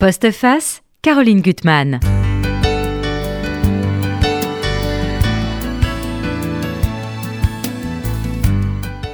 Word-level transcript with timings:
Postface, 0.00 0.84
Caroline 1.02 1.40
Gutmann. 1.40 1.98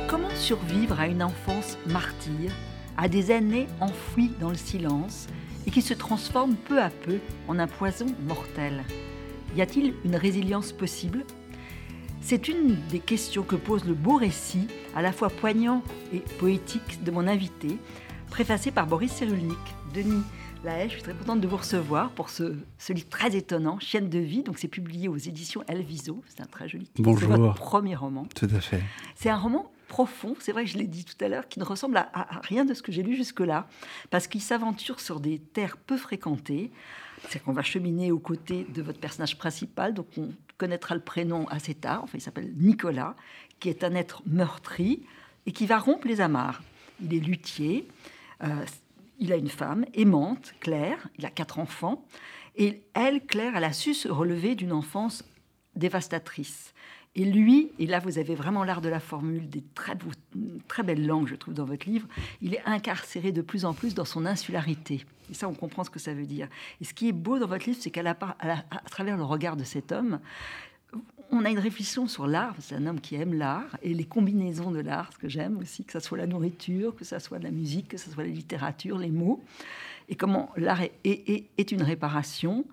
Comment 0.06 0.28
survivre 0.34 1.00
à 1.00 1.06
une 1.06 1.22
enfance 1.22 1.78
martyre, 1.86 2.52
à 2.98 3.08
des 3.08 3.30
années 3.30 3.66
enfouies 3.80 4.32
dans 4.38 4.50
le 4.50 4.56
silence 4.56 5.26
et 5.66 5.70
qui 5.70 5.80
se 5.80 5.94
transforment 5.94 6.56
peu 6.56 6.78
à 6.78 6.90
peu 6.90 7.18
en 7.48 7.58
un 7.58 7.66
poison 7.66 8.04
mortel? 8.26 8.84
Y 9.56 9.62
a-t-il 9.62 9.94
une 10.04 10.16
résilience 10.16 10.72
possible? 10.72 11.24
C'est 12.20 12.46
une 12.46 12.76
des 12.90 13.00
questions 13.00 13.42
que 13.42 13.56
pose 13.56 13.86
le 13.86 13.94
beau 13.94 14.16
récit, 14.16 14.68
à 14.94 15.00
la 15.00 15.12
fois 15.12 15.30
poignant 15.30 15.82
et 16.12 16.18
poétique, 16.38 17.02
de 17.02 17.10
mon 17.10 17.26
invité, 17.26 17.78
préfacé 18.28 18.70
par 18.70 18.86
Boris 18.86 19.12
Cyrulnik. 19.12 19.56
Denis 19.94 20.24
Lahaye, 20.64 20.88
je 20.88 20.94
suis 20.94 21.02
très 21.02 21.12
contente 21.12 21.42
de 21.42 21.46
vous 21.46 21.58
recevoir 21.58 22.10
pour 22.12 22.30
ce, 22.30 22.56
livre 22.88 23.08
très 23.10 23.36
étonnant, 23.36 23.78
Chienne 23.80 24.08
de 24.08 24.18
vie. 24.18 24.42
Donc, 24.42 24.58
c'est 24.58 24.68
publié 24.68 25.08
aux 25.08 25.16
éditions 25.16 25.62
Elviso. 25.68 26.22
C'est 26.26 26.40
un 26.40 26.46
très 26.46 26.70
joli 26.70 26.86
titre. 26.86 27.02
Bonjour. 27.02 27.30
C'est 27.30 27.38
votre 27.38 27.54
premier 27.54 27.94
roman. 27.94 28.26
Tout 28.34 28.48
à 28.50 28.60
fait. 28.60 28.82
C'est 29.14 29.28
un 29.28 29.36
roman 29.36 29.70
profond, 29.88 30.34
c'est 30.40 30.52
vrai 30.52 30.64
que 30.64 30.70
je 30.70 30.78
l'ai 30.78 30.86
dit 30.86 31.04
tout 31.04 31.22
à 31.22 31.28
l'heure, 31.28 31.46
qui 31.48 31.58
ne 31.58 31.64
ressemble 31.64 31.98
à, 31.98 32.08
à 32.14 32.40
rien 32.40 32.64
de 32.64 32.72
ce 32.72 32.82
que 32.82 32.90
j'ai 32.90 33.02
lu 33.02 33.14
jusque-là, 33.14 33.68
parce 34.08 34.26
qu'il 34.26 34.40
s'aventure 34.40 35.00
sur 35.00 35.20
des 35.20 35.38
terres 35.38 35.76
peu 35.76 35.98
fréquentées. 35.98 36.72
C'est 37.28 37.42
qu'on 37.42 37.52
va 37.52 37.62
cheminer 37.62 38.10
aux 38.10 38.18
côtés 38.18 38.66
de 38.74 38.80
votre 38.80 38.98
personnage 38.98 39.36
principal, 39.36 39.92
donc 39.92 40.06
on 40.16 40.30
connaîtra 40.56 40.94
le 40.94 41.02
prénom 41.02 41.46
assez 41.48 41.74
tard. 41.74 42.00
Enfin, 42.04 42.16
il 42.16 42.22
s'appelle 42.22 42.52
Nicolas, 42.56 43.14
qui 43.60 43.68
est 43.68 43.84
un 43.84 43.94
être 43.94 44.22
meurtri 44.26 45.02
et 45.44 45.52
qui 45.52 45.66
va 45.66 45.78
rompre 45.78 46.08
les 46.08 46.22
amarres. 46.22 46.62
Il 47.02 47.12
est 47.14 47.20
luthier. 47.20 47.86
Euh, 48.42 48.64
il 49.18 49.32
a 49.32 49.36
une 49.36 49.48
femme 49.48 49.84
aimante, 49.94 50.54
Claire, 50.60 51.08
il 51.18 51.26
a 51.26 51.30
quatre 51.30 51.58
enfants, 51.58 52.06
et 52.56 52.82
elle, 52.94 53.24
Claire, 53.24 53.56
elle 53.56 53.64
a 53.64 53.72
su 53.72 53.94
se 53.94 54.08
relever 54.08 54.54
d'une 54.54 54.72
enfance 54.72 55.24
dévastatrice. 55.76 56.72
Et 57.16 57.24
lui, 57.24 57.70
et 57.78 57.86
là 57.86 58.00
vous 58.00 58.18
avez 58.18 58.34
vraiment 58.34 58.64
l'art 58.64 58.80
de 58.80 58.88
la 58.88 58.98
formule, 58.98 59.48
des 59.48 59.62
très, 59.74 59.96
très 60.66 60.82
belles 60.82 61.06
langues, 61.06 61.28
je 61.28 61.36
trouve, 61.36 61.54
dans 61.54 61.64
votre 61.64 61.88
livre, 61.88 62.08
il 62.42 62.54
est 62.54 62.62
incarcéré 62.66 63.30
de 63.30 63.40
plus 63.40 63.64
en 63.64 63.72
plus 63.72 63.94
dans 63.94 64.04
son 64.04 64.26
insularité. 64.26 65.04
Et 65.30 65.34
ça, 65.34 65.48
on 65.48 65.54
comprend 65.54 65.84
ce 65.84 65.90
que 65.90 66.00
ça 66.00 66.12
veut 66.12 66.26
dire. 66.26 66.48
Et 66.80 66.84
ce 66.84 66.92
qui 66.92 67.08
est 67.08 67.12
beau 67.12 67.38
dans 67.38 67.46
votre 67.46 67.66
livre, 67.66 67.78
c'est 67.80 67.90
qu'à 67.90 68.14
travers 68.90 69.16
le 69.16 69.22
regard 69.22 69.56
de 69.56 69.64
cet 69.64 69.92
homme, 69.92 70.20
on 71.34 71.44
a 71.44 71.50
une 71.50 71.58
réflexion 71.58 72.06
sur 72.06 72.26
l'art. 72.26 72.54
C'est 72.60 72.74
un 72.74 72.86
homme 72.86 73.00
qui 73.00 73.16
aime 73.16 73.34
l'art 73.34 73.76
et 73.82 73.92
les 73.92 74.04
combinaisons 74.04 74.70
de 74.70 74.80
l'art, 74.80 75.10
ce 75.12 75.18
que 75.18 75.28
j'aime 75.28 75.58
aussi, 75.58 75.84
que 75.84 75.92
ce 75.92 76.00
soit 76.00 76.18
la 76.18 76.26
nourriture, 76.26 76.94
que 76.94 77.04
ce 77.04 77.18
soit 77.18 77.38
la 77.38 77.50
musique, 77.50 77.88
que 77.88 77.96
ce 77.96 78.10
soit 78.10 78.22
la 78.22 78.30
littérature, 78.30 78.98
les 78.98 79.10
mots, 79.10 79.42
et 80.08 80.14
comment 80.14 80.50
l'art 80.56 80.82
est, 81.04 81.72
une 81.72 81.82
réparation. 81.82 82.64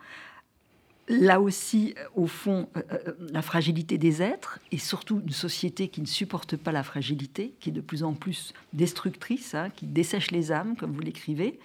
Là 1.08 1.42
aussi, 1.42 1.96
au 2.16 2.28
fond, 2.28 2.70
euh, 2.78 2.82
euh, 2.92 3.12
la 3.32 3.42
fragilité 3.42 3.98
des 3.98 4.22
êtres 4.22 4.60
et 4.72 4.78
surtout 4.78 5.22
une 5.26 5.34
société 5.34 5.90
qui 5.90 6.00
ne 6.00 6.06
supporte 6.06 6.56
pas 6.56 6.72
la 6.72 6.84
fragilité, 6.84 7.54
qui 7.60 7.70
est 7.70 7.74
de 7.74 7.82
plus 7.82 8.04
en 8.04 8.14
plus 8.14 8.54
destructrice, 8.72 9.56
hein, 9.56 9.72
qui 9.76 9.88
dessèche 9.88 10.32
les 10.32 10.52
âmes, 10.52 10.78
comme 10.78 10.94
vous 10.94 11.02
l'écrivez. 11.02 11.60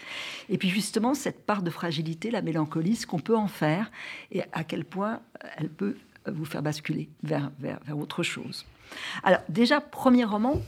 Et 0.48 0.58
puis 0.58 0.70
justement, 0.70 1.14
cette 1.14 1.44
part 1.44 1.62
de 1.62 1.70
fragilité, 1.70 2.30
la 2.30 2.42
mélancolie, 2.42 2.97
ce 2.97 3.06
qu'on 3.06 3.20
peut 3.20 3.36
en 3.36 3.47
faire 3.47 3.92
et 4.33 4.42
à 4.52 4.64
quel 4.64 4.84
point 4.84 5.20
elle 5.58 5.69
peut 5.69 5.97
vous 6.30 6.44
faire 6.44 6.62
basculer 6.62 7.08
vers, 7.22 7.50
vers, 7.58 7.78
vers 7.86 7.98
autre 7.98 8.22
chose. 8.22 8.64
Alors 9.22 9.41
déjà, 9.48 9.80
premier 9.80 10.24
roman, 10.24 10.60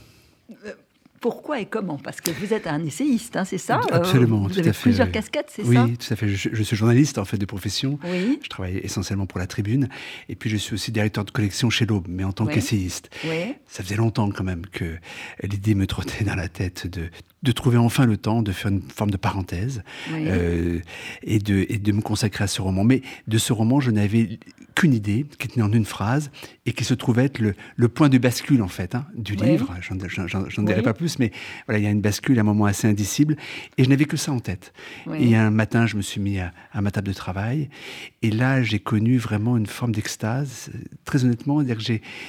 euh, 0.65 0.73
pourquoi 1.19 1.59
et 1.59 1.65
comment? 1.65 1.97
Parce 1.97 2.21
que 2.21 2.31
vous 2.31 2.53
êtes 2.53 2.65
un 2.67 2.83
essayiste, 2.85 3.35
hein, 3.35 3.43
c'est 3.43 3.57
ça? 3.57 3.79
Euh, 3.91 3.95
Absolument. 3.95 4.47
Vous 4.47 4.57
avez 4.57 4.71
plusieurs 4.71 5.11
casquettes, 5.11 5.49
c'est 5.49 5.63
ça? 5.63 5.83
Oui, 5.83 5.97
tout 5.97 6.13
à 6.13 6.15
fait. 6.15 6.29
Je, 6.29 6.63
suis 6.63 6.75
journaliste 6.75 7.17
en 7.17 7.25
fait 7.25 7.37
de 7.37 7.45
profession. 7.45 7.99
Oui. 8.05 8.39
Je 8.41 8.49
travaille 8.49 8.77
essentiellement 8.77 9.25
pour 9.25 9.39
la 9.39 9.47
Tribune, 9.47 9.89
et 10.29 10.35
puis 10.35 10.49
je 10.49 10.57
suis 10.57 10.73
aussi 10.73 10.91
directeur 10.91 11.25
de 11.25 11.31
collection 11.31 11.69
chez 11.69 11.85
l'Aube, 11.85 12.07
mais 12.07 12.23
en 12.23 12.31
tant 12.31 12.45
qu'essayiste. 12.45 13.09
Oui. 13.25 13.55
Ça 13.67 13.83
faisait 13.83 13.97
longtemps 13.97 14.29
quand 14.31 14.43
même 14.43 14.65
que 14.67 14.97
l'idée 15.43 15.75
me 15.75 15.87
trottait 15.87 16.23
dans 16.23 16.35
la 16.35 16.47
tête 16.47 16.87
de 16.87 17.09
de 17.41 17.51
trouver 17.51 17.77
enfin 17.77 18.05
le 18.05 18.17
temps 18.17 18.41
de 18.41 18.51
faire 18.51 18.71
une 18.71 18.81
forme 18.81 19.11
de 19.11 19.17
parenthèse 19.17 19.81
euh, 20.11 20.79
et, 21.23 21.39
de, 21.39 21.65
et 21.69 21.77
de 21.77 21.91
me 21.91 22.01
consacrer 22.01 22.43
à 22.43 22.47
ce 22.47 22.61
roman. 22.61 22.83
Mais 22.83 23.01
de 23.27 23.37
ce 23.37 23.53
roman, 23.53 23.79
je 23.79 23.91
n'avais 23.91 24.39
qu'une 24.75 24.93
idée 24.93 25.25
qui 25.39 25.47
tenait 25.47 25.63
en 25.63 25.71
une 25.71 25.85
phrase 25.85 26.31
et 26.65 26.73
qui 26.73 26.83
se 26.83 26.93
trouvait 26.93 27.25
être 27.25 27.39
le, 27.39 27.55
le 27.75 27.87
point 27.89 28.09
de 28.09 28.17
bascule 28.17 28.61
en 28.61 28.67
fait 28.67 28.95
hein, 28.95 29.05
du 29.15 29.35
livre. 29.35 29.73
J'en 29.81 30.63
dirai 30.63 30.81
pas 30.81 30.93
plus, 30.93 31.19
mais 31.19 31.31
voilà, 31.65 31.79
il 31.79 31.83
y 31.83 31.87
a 31.87 31.91
une 31.91 32.01
bascule, 32.01 32.39
un 32.39 32.43
moment 32.43 32.65
assez 32.65 32.87
indicible, 32.87 33.35
et 33.77 33.83
je 33.83 33.89
n'avais 33.89 34.05
que 34.05 34.17
ça 34.17 34.31
en 34.31 34.39
tête. 34.39 34.73
Et 35.17 35.35
un 35.35 35.49
matin, 35.49 35.85
je 35.85 35.97
me 35.97 36.01
suis 36.01 36.21
mis 36.21 36.39
à, 36.39 36.53
à 36.71 36.81
ma 36.81 36.91
table 36.91 37.07
de 37.07 37.13
travail, 37.13 37.69
et 38.21 38.31
là, 38.31 38.61
j'ai 38.63 38.79
connu 38.79 39.17
vraiment 39.17 39.57
une 39.57 39.65
forme 39.65 39.93
d'extase. 39.93 40.69
Très 41.05 41.23
honnêtement, 41.25 41.63
dire 41.63 41.77
que 41.77 41.83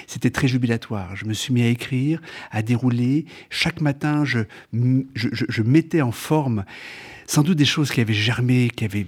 c'était 0.06 0.30
très 0.30 0.48
jubilatoire. 0.48 1.16
Je 1.16 1.26
me 1.26 1.34
suis 1.34 1.52
mis 1.52 1.62
à 1.62 1.68
écrire, 1.68 2.20
à 2.50 2.62
dérouler. 2.62 3.26
Chaque 3.50 3.80
matin, 3.80 4.24
je 4.24 4.40
je, 5.14 5.62
mettais 5.62 6.02
en 6.02 6.12
forme 6.12 6.64
sans 7.26 7.42
doute 7.42 7.56
des 7.56 7.64
choses 7.64 7.90
qui 7.90 8.00
avaient 8.00 8.12
germé, 8.12 8.70
qui 8.74 8.84
avaient 8.84 9.06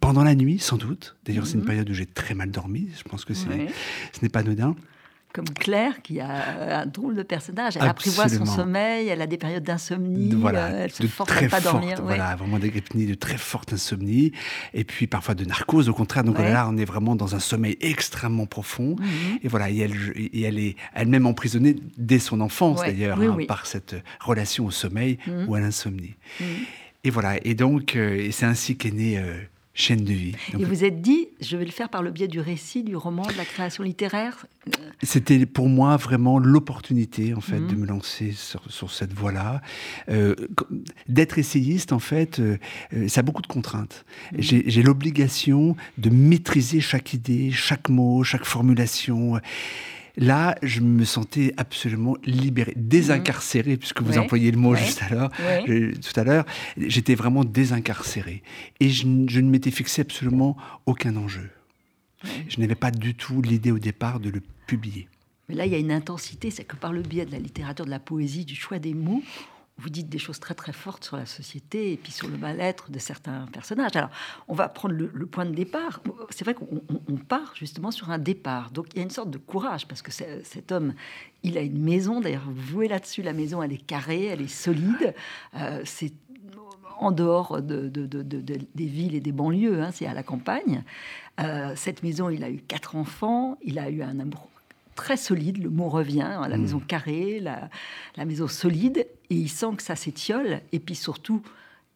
pendant 0.00 0.24
la 0.24 0.34
nuit, 0.34 0.58
sans 0.58 0.76
doute. 0.76 1.16
D'ailleurs, 1.24 1.46
c'est 1.46 1.54
une 1.54 1.60
mhm. 1.60 1.66
période 1.66 1.90
où 1.90 1.94
j'ai 1.94 2.06
très 2.06 2.34
mal 2.34 2.50
dormi. 2.50 2.88
Je 2.96 3.02
pense 3.08 3.24
que 3.24 3.34
ce 3.34 3.46
n'est 3.48 4.28
pas 4.28 4.40
anodin 4.40 4.74
comme 5.32 5.48
Claire, 5.50 6.00
qui 6.02 6.20
a 6.20 6.80
un 6.80 6.86
drôle 6.86 7.14
de 7.14 7.22
personnage. 7.22 7.76
Elle 7.76 7.86
apprivoise 7.86 8.36
son 8.36 8.46
sommeil, 8.46 9.08
elle 9.08 9.20
a 9.20 9.26
des 9.26 9.36
périodes 9.36 9.62
d'insomnie, 9.62 10.32
euh, 10.34 10.84
elle 10.84 10.90
se 10.90 11.06
force 11.06 11.30
à 11.30 11.48
pas 11.48 11.60
dormir. 11.60 12.00
Voilà, 12.02 12.34
vraiment 12.36 12.58
des 12.58 12.70
de 12.70 13.14
très 13.14 13.36
forte 13.36 13.72
insomnie, 13.72 14.32
et 14.74 14.84
puis 14.84 15.06
parfois 15.06 15.34
de 15.34 15.44
narcose, 15.44 15.88
au 15.88 15.94
contraire. 15.94 16.24
Donc 16.24 16.38
là, 16.38 16.68
on 16.70 16.76
est 16.76 16.84
vraiment 16.84 17.16
dans 17.16 17.34
un 17.34 17.40
sommeil 17.40 17.76
extrêmement 17.80 18.46
profond. 18.46 18.96
Mhm. 18.98 19.38
Et 19.42 19.48
voilà, 19.48 19.70
et 19.70 19.78
elle, 19.78 19.94
et 20.16 20.42
elle 20.42 20.58
est 20.58 20.76
elle-même 20.94 21.26
emprisonnée 21.26 21.76
dès 21.96 22.18
son 22.18 22.40
enfance, 22.40 22.80
d'ailleurs, 22.80 23.20
hein, 23.20 23.36
par 23.46 23.66
cette 23.66 23.96
relation 24.20 24.66
au 24.66 24.70
sommeil 24.70 25.18
mhm. 25.26 25.48
ou 25.48 25.54
à 25.54 25.60
l'insomnie. 25.60 26.14
Mhm. 26.40 26.46
Et 27.04 27.10
voilà, 27.10 27.36
et 27.44 27.54
donc, 27.54 27.96
euh, 27.96 28.28
c'est 28.32 28.46
ainsi 28.46 28.76
qu'est 28.76 28.90
née... 28.90 29.18
Euh, 29.18 29.34
chaîne 29.78 30.04
de 30.04 30.12
vie. 30.12 30.34
et 30.58 30.64
vous 30.64 30.84
êtes 30.84 31.00
dit, 31.00 31.28
je 31.40 31.56
vais 31.56 31.64
le 31.64 31.70
faire 31.70 31.88
par 31.88 32.02
le 32.02 32.10
biais 32.10 32.26
du 32.26 32.40
récit, 32.40 32.82
du 32.82 32.96
roman, 32.96 33.22
de 33.22 33.36
la 33.36 33.44
création 33.44 33.84
littéraire 33.84 34.46
C'était 35.04 35.46
pour 35.46 35.68
moi 35.68 35.96
vraiment 35.96 36.40
l'opportunité, 36.40 37.32
en 37.32 37.40
fait, 37.40 37.60
de 37.60 37.74
mhm. 37.74 37.80
me 37.82 37.86
lancer 37.86 38.32
sur, 38.32 38.90
cette 38.90 39.12
voie-là. 39.12 39.62
Euh, 40.08 40.34
d'être 41.08 41.38
essayiste, 41.38 41.92
en 41.92 42.00
fait, 42.00 42.40
euh, 42.40 42.58
euh, 42.92 43.06
ça 43.06 43.20
a 43.20 43.22
beaucoup 43.22 43.42
de 43.42 43.46
contraintes. 43.46 44.04
Mhm. 44.32 44.38
J'ai 44.40 44.82
l'obligation 44.82 45.76
de 45.96 46.10
maîtriser 46.10 46.80
chaque 46.80 47.14
idée, 47.14 47.52
chaque 47.52 47.88
mot, 47.88 48.24
chaque 48.24 48.44
formulation. 48.44 49.40
Là, 50.18 50.56
je 50.62 50.80
me 50.80 51.04
sentais 51.04 51.54
absolument 51.56 52.16
libéré, 52.24 52.72
désincarcéré, 52.76 53.72
mhm. 53.72 53.78
puisque 53.78 54.02
vous 54.02 54.18
employez 54.18 54.50
le 54.50 54.58
mot 54.58 54.74
juste 54.74 55.00
à 55.02 55.08
l'heure, 55.08 55.30
tout 55.64 56.20
à 56.20 56.24
l'heure. 56.24 56.44
J'étais 56.76 57.14
vraiment 57.14 57.44
désincarcéré. 57.44 58.42
Et 58.80 58.90
je, 58.90 59.06
ne 59.06 59.48
m'étais 59.48 59.70
fixé 59.70 60.02
absolument 60.02 60.56
aucun 60.86 61.14
enjeu. 61.16 61.50
Je 62.48 62.60
n'avais 62.60 62.74
pas 62.74 62.90
du 62.90 63.14
tout 63.14 63.40
l'idée 63.42 63.70
au 63.70 63.78
départ 63.78 64.18
de 64.18 64.28
le 64.28 64.42
publier. 64.66 65.08
Mais 65.48 65.54
là, 65.54 65.66
il 65.66 65.72
y 65.72 65.76
a 65.76 65.78
une 65.78 65.92
intensité, 65.92 66.50
c'est 66.50 66.64
que 66.64 66.76
par 66.76 66.92
le 66.92 67.02
biais 67.02 67.24
de 67.24 67.32
la 67.32 67.38
littérature, 67.38 67.86
de 67.86 67.90
la 67.90 68.00
poésie, 68.00 68.44
du 68.44 68.56
choix 68.56 68.80
des 68.80 68.94
mots, 68.94 69.22
vous 69.78 69.90
dites 69.90 70.08
des 70.08 70.18
choses 70.18 70.40
très 70.40 70.54
très 70.54 70.72
fortes 70.72 71.04
sur 71.04 71.16
la 71.16 71.26
société 71.26 71.92
et 71.92 71.96
puis 71.96 72.12
sur 72.12 72.28
le 72.28 72.36
mal-être 72.36 72.90
de 72.90 72.98
certains 72.98 73.46
personnages. 73.52 73.94
Alors, 73.94 74.10
on 74.48 74.54
va 74.54 74.68
prendre 74.68 74.94
le, 74.94 75.26
point 75.26 75.44
de 75.44 75.54
départ. 75.54 76.00
C'est 76.30 76.44
vrai 76.44 76.54
qu'on 76.54 77.16
part 77.16 77.54
justement 77.54 77.90
sur 77.90 78.10
un 78.10 78.18
départ. 78.18 78.70
Donc, 78.70 78.86
il 78.92 78.96
y 78.96 79.00
a 79.00 79.02
une 79.04 79.10
sorte 79.10 79.30
de 79.30 79.38
courage 79.38 79.86
parce 79.86 80.02
que 80.02 80.10
cet 80.10 80.72
homme, 80.72 80.94
il 81.42 81.56
a 81.56 81.60
une 81.60 81.82
maison. 81.82 82.20
D'ailleurs, 82.20 82.48
vous 82.48 82.80
là-dessus, 82.80 83.22
la 83.22 83.32
maison, 83.32 83.62
elle 83.62 83.72
est 83.72 83.86
carrée, 83.86 84.26
elle 84.26 84.40
est 84.40 84.48
solide. 84.48 85.14
Euh, 85.54 85.82
c'est 85.84 86.12
en 86.98 87.12
dehors 87.12 87.62
de, 87.62 87.88
des 87.88 88.86
villes 88.86 89.14
et 89.14 89.20
des 89.20 89.30
banlieues, 89.30 89.82
hein, 89.82 89.90
c'est 89.92 90.06
à 90.06 90.14
la 90.14 90.24
campagne. 90.24 90.82
Euh, 91.40 91.72
cette 91.76 92.02
maison, 92.02 92.28
il 92.28 92.42
a 92.42 92.50
eu 92.50 92.58
quatre 92.58 92.96
enfants, 92.96 93.56
il 93.62 93.78
a 93.78 93.88
eu 93.88 94.02
un 94.02 94.18
amour 94.18 94.48
très 94.96 95.16
solide, 95.16 95.62
le 95.62 95.70
mot 95.70 95.88
revient, 95.88 96.22
hein, 96.22 96.48
la 96.48 96.56
hmm. 96.56 96.60
maison 96.60 96.80
carrée, 96.80 97.38
la, 97.38 97.70
la, 98.16 98.24
maison 98.24 98.48
solide, 98.48 99.06
et 99.30 99.34
il 99.34 99.48
sent 99.48 99.76
que 99.76 99.82
ça 99.82 99.96
s'étiole, 99.96 100.60
et 100.72 100.78
puis 100.78 100.94
surtout, 100.94 101.42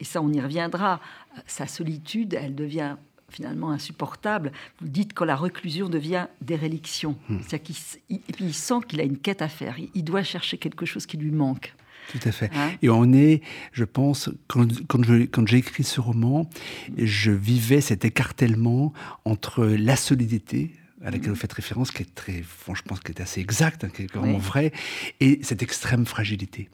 et 0.01 0.05
ça 0.05 0.21
on 0.21 0.33
y 0.33 0.41
reviendra, 0.41 1.01
sa 1.47 1.67
solitude, 1.67 2.35
elle 2.35 2.55
devient 2.55 2.97
finalement 3.33 3.71
insupportable. 3.71 4.53
Vous 4.81 4.89
dites 4.89 5.15
quand 5.15 5.25
la 5.25 5.37
reclusion 5.37 5.89
devient 5.89 6.27
déréliction. 6.41 7.17
Hmm. 7.29 7.39
Et 7.51 8.19
puis 8.33 8.45
il 8.45 8.55
sent 8.55 8.81
qu'il 8.87 9.01
a 9.01 9.05
une 9.05 9.19
quête 9.19 9.43
à 9.43 9.49
faire, 9.49 9.77
il, 9.95 10.05
doit 10.05 10.23
chercher 10.23 10.59
quelque 10.59 10.87
chose 10.87 11.07
qui 11.07 11.17
lui 11.17 11.31
manque. 11.31 11.75
Tout 12.11 12.19
à 12.25 12.33
fait. 12.33 12.51
Hein 12.55 12.73
et 12.83 12.91
on 12.91 13.13
est, 13.13 13.43
je 13.73 13.85
pense, 13.85 14.29
quand, 14.49 14.67
quand 14.89 15.05
j'ai 15.05 15.29
quand 15.29 15.51
écrit 15.53 15.85
ce 15.85 16.01
roman, 16.01 16.51
je 16.99 17.31
vivais 17.31 17.81
cet 17.81 18.05
écartèlement 18.05 18.93
entre 19.25 19.65
la 19.65 19.97
solidité, 19.97 20.73
à 21.05 21.11
laquelle 21.11 21.31
vous 21.31 21.37
faites 21.37 21.53
référence, 21.53 21.91
qui 21.91 22.03
est 22.03 22.15
très, 22.15 22.43
je 22.43 22.83
pense, 22.83 23.01
qui 23.01 23.13
est 23.13 23.21
assez 23.21 23.41
exact, 23.41 23.85
hein, 23.85 23.89
qui 23.95 24.03
est 24.03 24.15
vraiment 24.15 24.39
vrai, 24.39 24.73
et 25.21 25.41
cette 25.43 25.63
extrême 25.63 26.07
fragilité. 26.07 26.69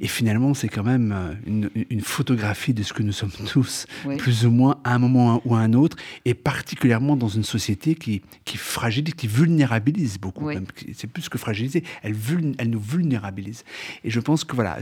Et 0.00 0.08
finalement, 0.08 0.54
c'est 0.54 0.68
quand 0.68 0.82
même 0.82 1.12
euh, 1.12 1.68
une, 1.90 2.00
photographie 2.00 2.74
de 2.74 2.82
ce 2.82 2.92
que 2.92 3.02
nous 3.02 3.12
sommes 3.12 3.30
tous, 3.46 3.86
plus 4.18 4.46
ou 4.46 4.50
moins 4.50 4.80
à 4.84 4.94
un 4.94 4.98
moment 4.98 5.40
ou 5.44 5.54
à 5.54 5.60
un 5.60 5.72
autre, 5.74 5.96
et 6.24 6.34
particulièrement 6.34 7.16
dans 7.16 7.28
une 7.28 7.44
société 7.44 7.94
qui, 7.94 8.22
qui 8.44 8.56
fragilise, 8.56 9.14
qui 9.14 9.26
vulnérabilise 9.26 10.18
beaucoup. 10.18 10.50
C'est 10.94 11.06
plus 11.06 11.28
que 11.28 11.38
fragiliser, 11.38 11.84
elle, 12.02 12.16
elle 12.58 12.70
nous 12.70 12.80
vulnérabilise. 12.80 13.64
Et 14.04 14.10
je 14.10 14.20
pense 14.20 14.44
que 14.44 14.54
voilà, 14.54 14.78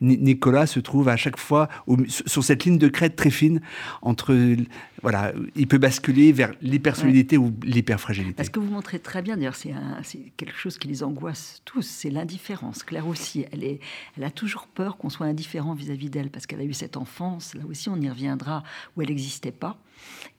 Nicolas 0.00 0.66
se 0.66 0.80
trouve 0.80 1.08
à 1.08 1.16
chaque 1.16 1.38
fois 1.38 1.68
sur 2.08 2.44
cette 2.44 2.64
ligne 2.64 2.78
de 2.78 2.88
crête 2.88 3.16
très 3.16 3.30
fine 3.30 3.60
entre 4.02 4.34
voilà, 5.02 5.32
il 5.54 5.66
peut 5.66 5.76
basculer 5.76 6.32
vers 6.32 6.52
l'hypersolidité 6.62 7.36
ou 7.36 7.52
l'hyperfragilité. 7.62 8.33
Ce 8.42 8.50
que 8.50 8.58
vous 8.58 8.70
montrez 8.70 8.98
très 8.98 9.22
bien, 9.22 9.36
d'ailleurs, 9.36 9.54
c'est 9.54 9.74
quelque 10.36 10.56
chose 10.56 10.78
qui 10.78 10.88
les 10.88 11.02
angoisse 11.02 11.62
tous, 11.64 11.82
c'est 11.82 12.10
l'indifférence. 12.10 12.82
Claire 12.82 13.06
aussi, 13.06 13.44
elle, 13.52 13.62
est, 13.62 13.80
elle 14.16 14.24
a 14.24 14.30
toujours 14.30 14.66
peur 14.66 14.96
qu'on 14.96 15.10
soit 15.10 15.26
indifférent 15.26 15.74
vis-à-vis 15.74 16.10
d'elle, 16.10 16.30
parce 16.30 16.46
qu'elle 16.46 16.60
a 16.60 16.64
eu 16.64 16.72
cette 16.72 16.96
enfance, 16.96 17.54
là 17.54 17.62
aussi 17.68 17.88
on 17.88 18.00
y 18.00 18.08
reviendra, 18.08 18.64
où 18.96 19.02
elle 19.02 19.08
n'existait 19.08 19.52
pas. 19.52 19.78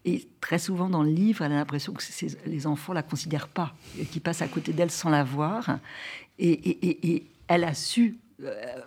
Et 0.03 0.27
très 0.41 0.59
souvent 0.59 0.89
dans 0.89 1.03
le 1.03 1.11
livre, 1.11 1.43
elle 1.43 1.53
a 1.53 1.55
l'impression 1.55 1.93
que 1.93 2.03
les 2.45 2.67
enfants 2.67 2.93
la 2.93 3.03
considèrent 3.03 3.47
pas, 3.47 3.73
qu'ils 4.11 4.21
passent 4.21 4.41
à 4.41 4.47
côté 4.47 4.73
d'elle 4.73 4.91
sans 4.91 5.09
la 5.09 5.23
voir. 5.23 5.79
et 6.37 7.23
elle 7.47 7.63
a 7.63 7.73
su 7.73 8.17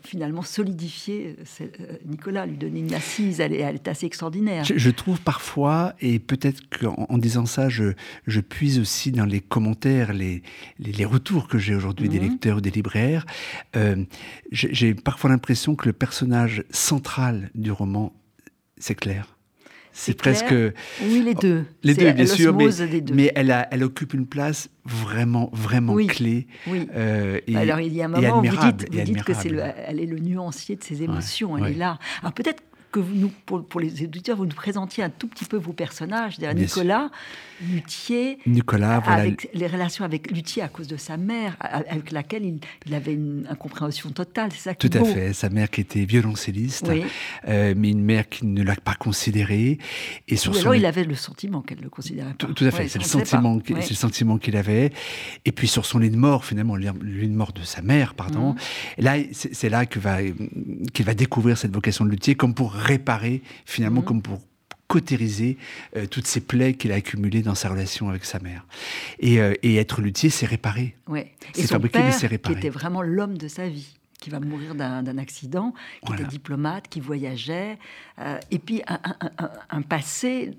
finalement 0.02 0.42
solidifier 0.42 1.36
euh, 1.60 1.66
Nicolas, 2.04 2.44
lui 2.44 2.58
donner 2.58 2.80
une 2.80 2.92
assise, 2.92 3.40
elle 3.40 3.54
est, 3.54 3.88
assez 3.88 4.04
extraordinaire. 4.04 4.64
Je, 4.64 4.90
trouve 4.90 5.20
parfois, 5.20 5.94
et 6.00 6.18
peut-être 6.18 6.60
qu'en 6.68 7.16
disant 7.16 7.46
ça, 7.46 7.68
je, 7.68 7.94
je, 8.26 8.40
puise 8.40 8.78
aussi 8.78 9.10
dans 9.10 9.24
les 9.24 9.40
commentaires, 9.40 10.12
les, 10.12 10.42
les, 10.78 11.04
retours 11.04 11.48
que 11.48 11.56
j'ai 11.58 11.74
aujourd'hui 11.74 12.08
des 12.10 12.20
mhm. 12.20 12.30
lecteurs 12.30 12.58
ou 12.58 12.60
des 12.60 12.70
libraires, 12.70 13.24
euh, 13.76 14.04
j'ai 14.50 14.94
parfois 14.94 15.30
l'impression 15.30 15.76
que 15.76 15.86
le 15.86 15.94
personnage 15.94 16.64
central 16.70 17.50
du 17.54 17.72
roman, 17.72 18.12
c'est 18.76 18.94
Claire. 18.94 19.38
C'est 20.00 20.14
presque. 20.14 20.54
Oui, 21.02 21.22
les 21.24 21.34
deux. 21.34 21.64
Les 21.82 21.94
deux, 21.94 22.12
bien 22.12 22.26
sûr, 22.26 22.54
mais, 22.54 22.68
mais 23.12 23.32
elle, 23.34 23.50
a, 23.50 23.66
elle 23.72 23.82
occupe 23.82 24.14
une 24.14 24.26
place 24.26 24.70
vraiment, 24.84 25.50
vraiment 25.52 25.96
clé. 26.06 26.46
Oui. 26.68 26.88
Euh, 26.94 27.40
et, 27.48 27.56
Alors, 27.56 27.80
il 27.80 27.92
y 27.92 28.00
a 28.00 28.04
un 28.04 28.08
moment 28.08 28.38
où 28.38 28.44
vous 28.44 28.56
dites, 28.56 28.94
vous 28.94 29.02
dites 29.02 29.24
que 29.24 29.34
c'est 29.34 29.48
elle 29.48 29.98
est 29.98 30.06
le 30.06 30.20
nuancier 30.20 30.76
de 30.76 30.84
ses 30.84 31.02
émotions. 31.02 31.58
elle 31.58 31.72
est 31.72 31.76
là. 31.76 31.98
Alors, 32.22 32.32
peut-être 32.32 32.62
que 32.90 33.00
vous 33.00 33.14
nous, 33.14 33.31
pour, 33.46 33.81
les 33.81 34.02
éditeurs, 34.02 34.37
vous 34.37 34.46
nous 34.46 34.55
présentiez 34.55 35.05
un 35.05 35.11
tout 35.11 35.26
petit 35.26 35.44
peu 35.44 35.56
vos 35.56 35.73
personnages. 35.73 36.38
Nicolas, 36.38 37.11
Luthier, 37.61 38.38
Nicolas, 38.46 39.02
avec 39.06 39.50
les 39.52 39.67
relations 39.67 40.05
avec 40.05 40.31
Luthier 40.31 40.62
à 40.62 40.69
cause 40.69 40.87
de 40.87 40.96
sa 40.96 41.17
mère, 41.17 41.56
avec 41.61 42.12
laquelle 42.12 42.44
il, 42.87 42.94
avait 42.94 43.12
une 43.12 43.46
incompréhension 43.50 44.11
totale. 44.11 44.50
C'est 44.52 44.70
ça 44.70 44.75
Tout 44.75 44.90
à 44.93 45.05
fait. 45.05 45.32
Sa 45.32 45.49
mère 45.49 45.70
qui 45.70 45.81
était 45.81 46.05
violoncelliste, 46.05 46.90
euh, 47.49 47.75
mais 47.76 47.90
une 47.90 48.02
mère 48.02 48.29
qui 48.29 48.46
ne 48.46 48.62
l'a 48.62 48.76
pas 48.76 48.94
considéré. 48.94 49.79
Et 50.26 50.37
sur 50.37 50.56
alors 50.56 50.75
il 50.75 50.87
avait 50.87 51.05
le 51.05 51.14
sentiment 51.14 51.61
qu'elle 51.61 51.79
ne 51.79 51.84
le 51.84 51.91
considérait 51.91 52.34
pas. 52.34 52.46
Tout, 52.46 52.64
à 52.64 52.70
fait. 52.70 52.88
c'est 52.88 52.99
le, 52.99 53.05
sentiment, 53.05 53.58
c'est 53.67 53.91
le 53.91 53.94
sentiment 53.94 54.38
qu'il 54.38 54.56
avait. 54.56 54.93
Et 55.44 55.52
puis 55.52 55.69
sur 55.69 55.84
son 55.84 55.99
lit 55.99 56.11
de 56.11 56.17
mort, 56.17 56.44
finalement, 56.44 56.76
le 56.76 56.91
lit 57.02 57.29
de 57.29 57.34
mort 57.34 57.52
de 57.52 57.62
sa 57.62 57.82
mère, 57.82 58.14
pardon. 58.14 58.50
Mhm. 58.50 58.56
là, 58.99 59.17
c'est 59.32 59.69
là 59.69 59.87
qu'il 59.87 60.00
va, 60.00 60.19
qu'il 60.93 61.05
va 61.05 61.14
découvrir 61.14 61.58
cette 61.58 61.75
vocation 61.75 62.05
de 62.05 62.11
Luthier 62.11 62.34
comme 62.34 62.55
pour 62.55 62.77
réparer, 62.78 63.42
finalement, 63.64 64.00
mhm. 64.00 64.06
comme 64.06 64.22
pour 64.22 64.40
cautériser 64.88 65.58
euh, 65.96 66.06
toutes 66.06 66.26
ces 66.26 66.40
plaies 66.40 66.75
qu'il 66.75 66.92
a 66.92 66.96
accumulées 66.96 67.42
dans 67.42 67.54
sa 67.54 67.69
relation 67.69 68.08
avec 68.08 68.25
sa 68.25 68.40
mère. 68.40 68.66
Et, 69.20 69.40
euh, 69.40 69.54
être 69.62 70.00
luthier, 70.00 70.30
c'est 70.30 70.46
réparer. 70.46 70.96
Ouais. 71.06 71.34
C'est 71.52 71.66
fabriquer, 71.66 72.00
mais 72.00 72.12
c'est 72.12 72.26
réparer. 72.26 72.54
Qui 72.54 72.58
était 72.60 72.70
vraiment 72.70 73.02
l'homme 73.02 73.36
de 73.36 73.48
sa 73.48 73.69
vie 73.69 73.94
qui 74.20 74.30
va 74.30 74.40
mourir 74.40 74.75
d'un 74.75 75.19
accident, 75.19 75.72
qui 76.04 76.12
était 76.12 76.25
diplomate, 76.25 76.88
qui 76.88 76.98
voyageait, 76.98 77.78
euh, 78.19 78.38
et 78.50 78.58
puis 78.58 78.82
un, 78.88 78.98
un, 79.70 79.82
passé 79.82 80.56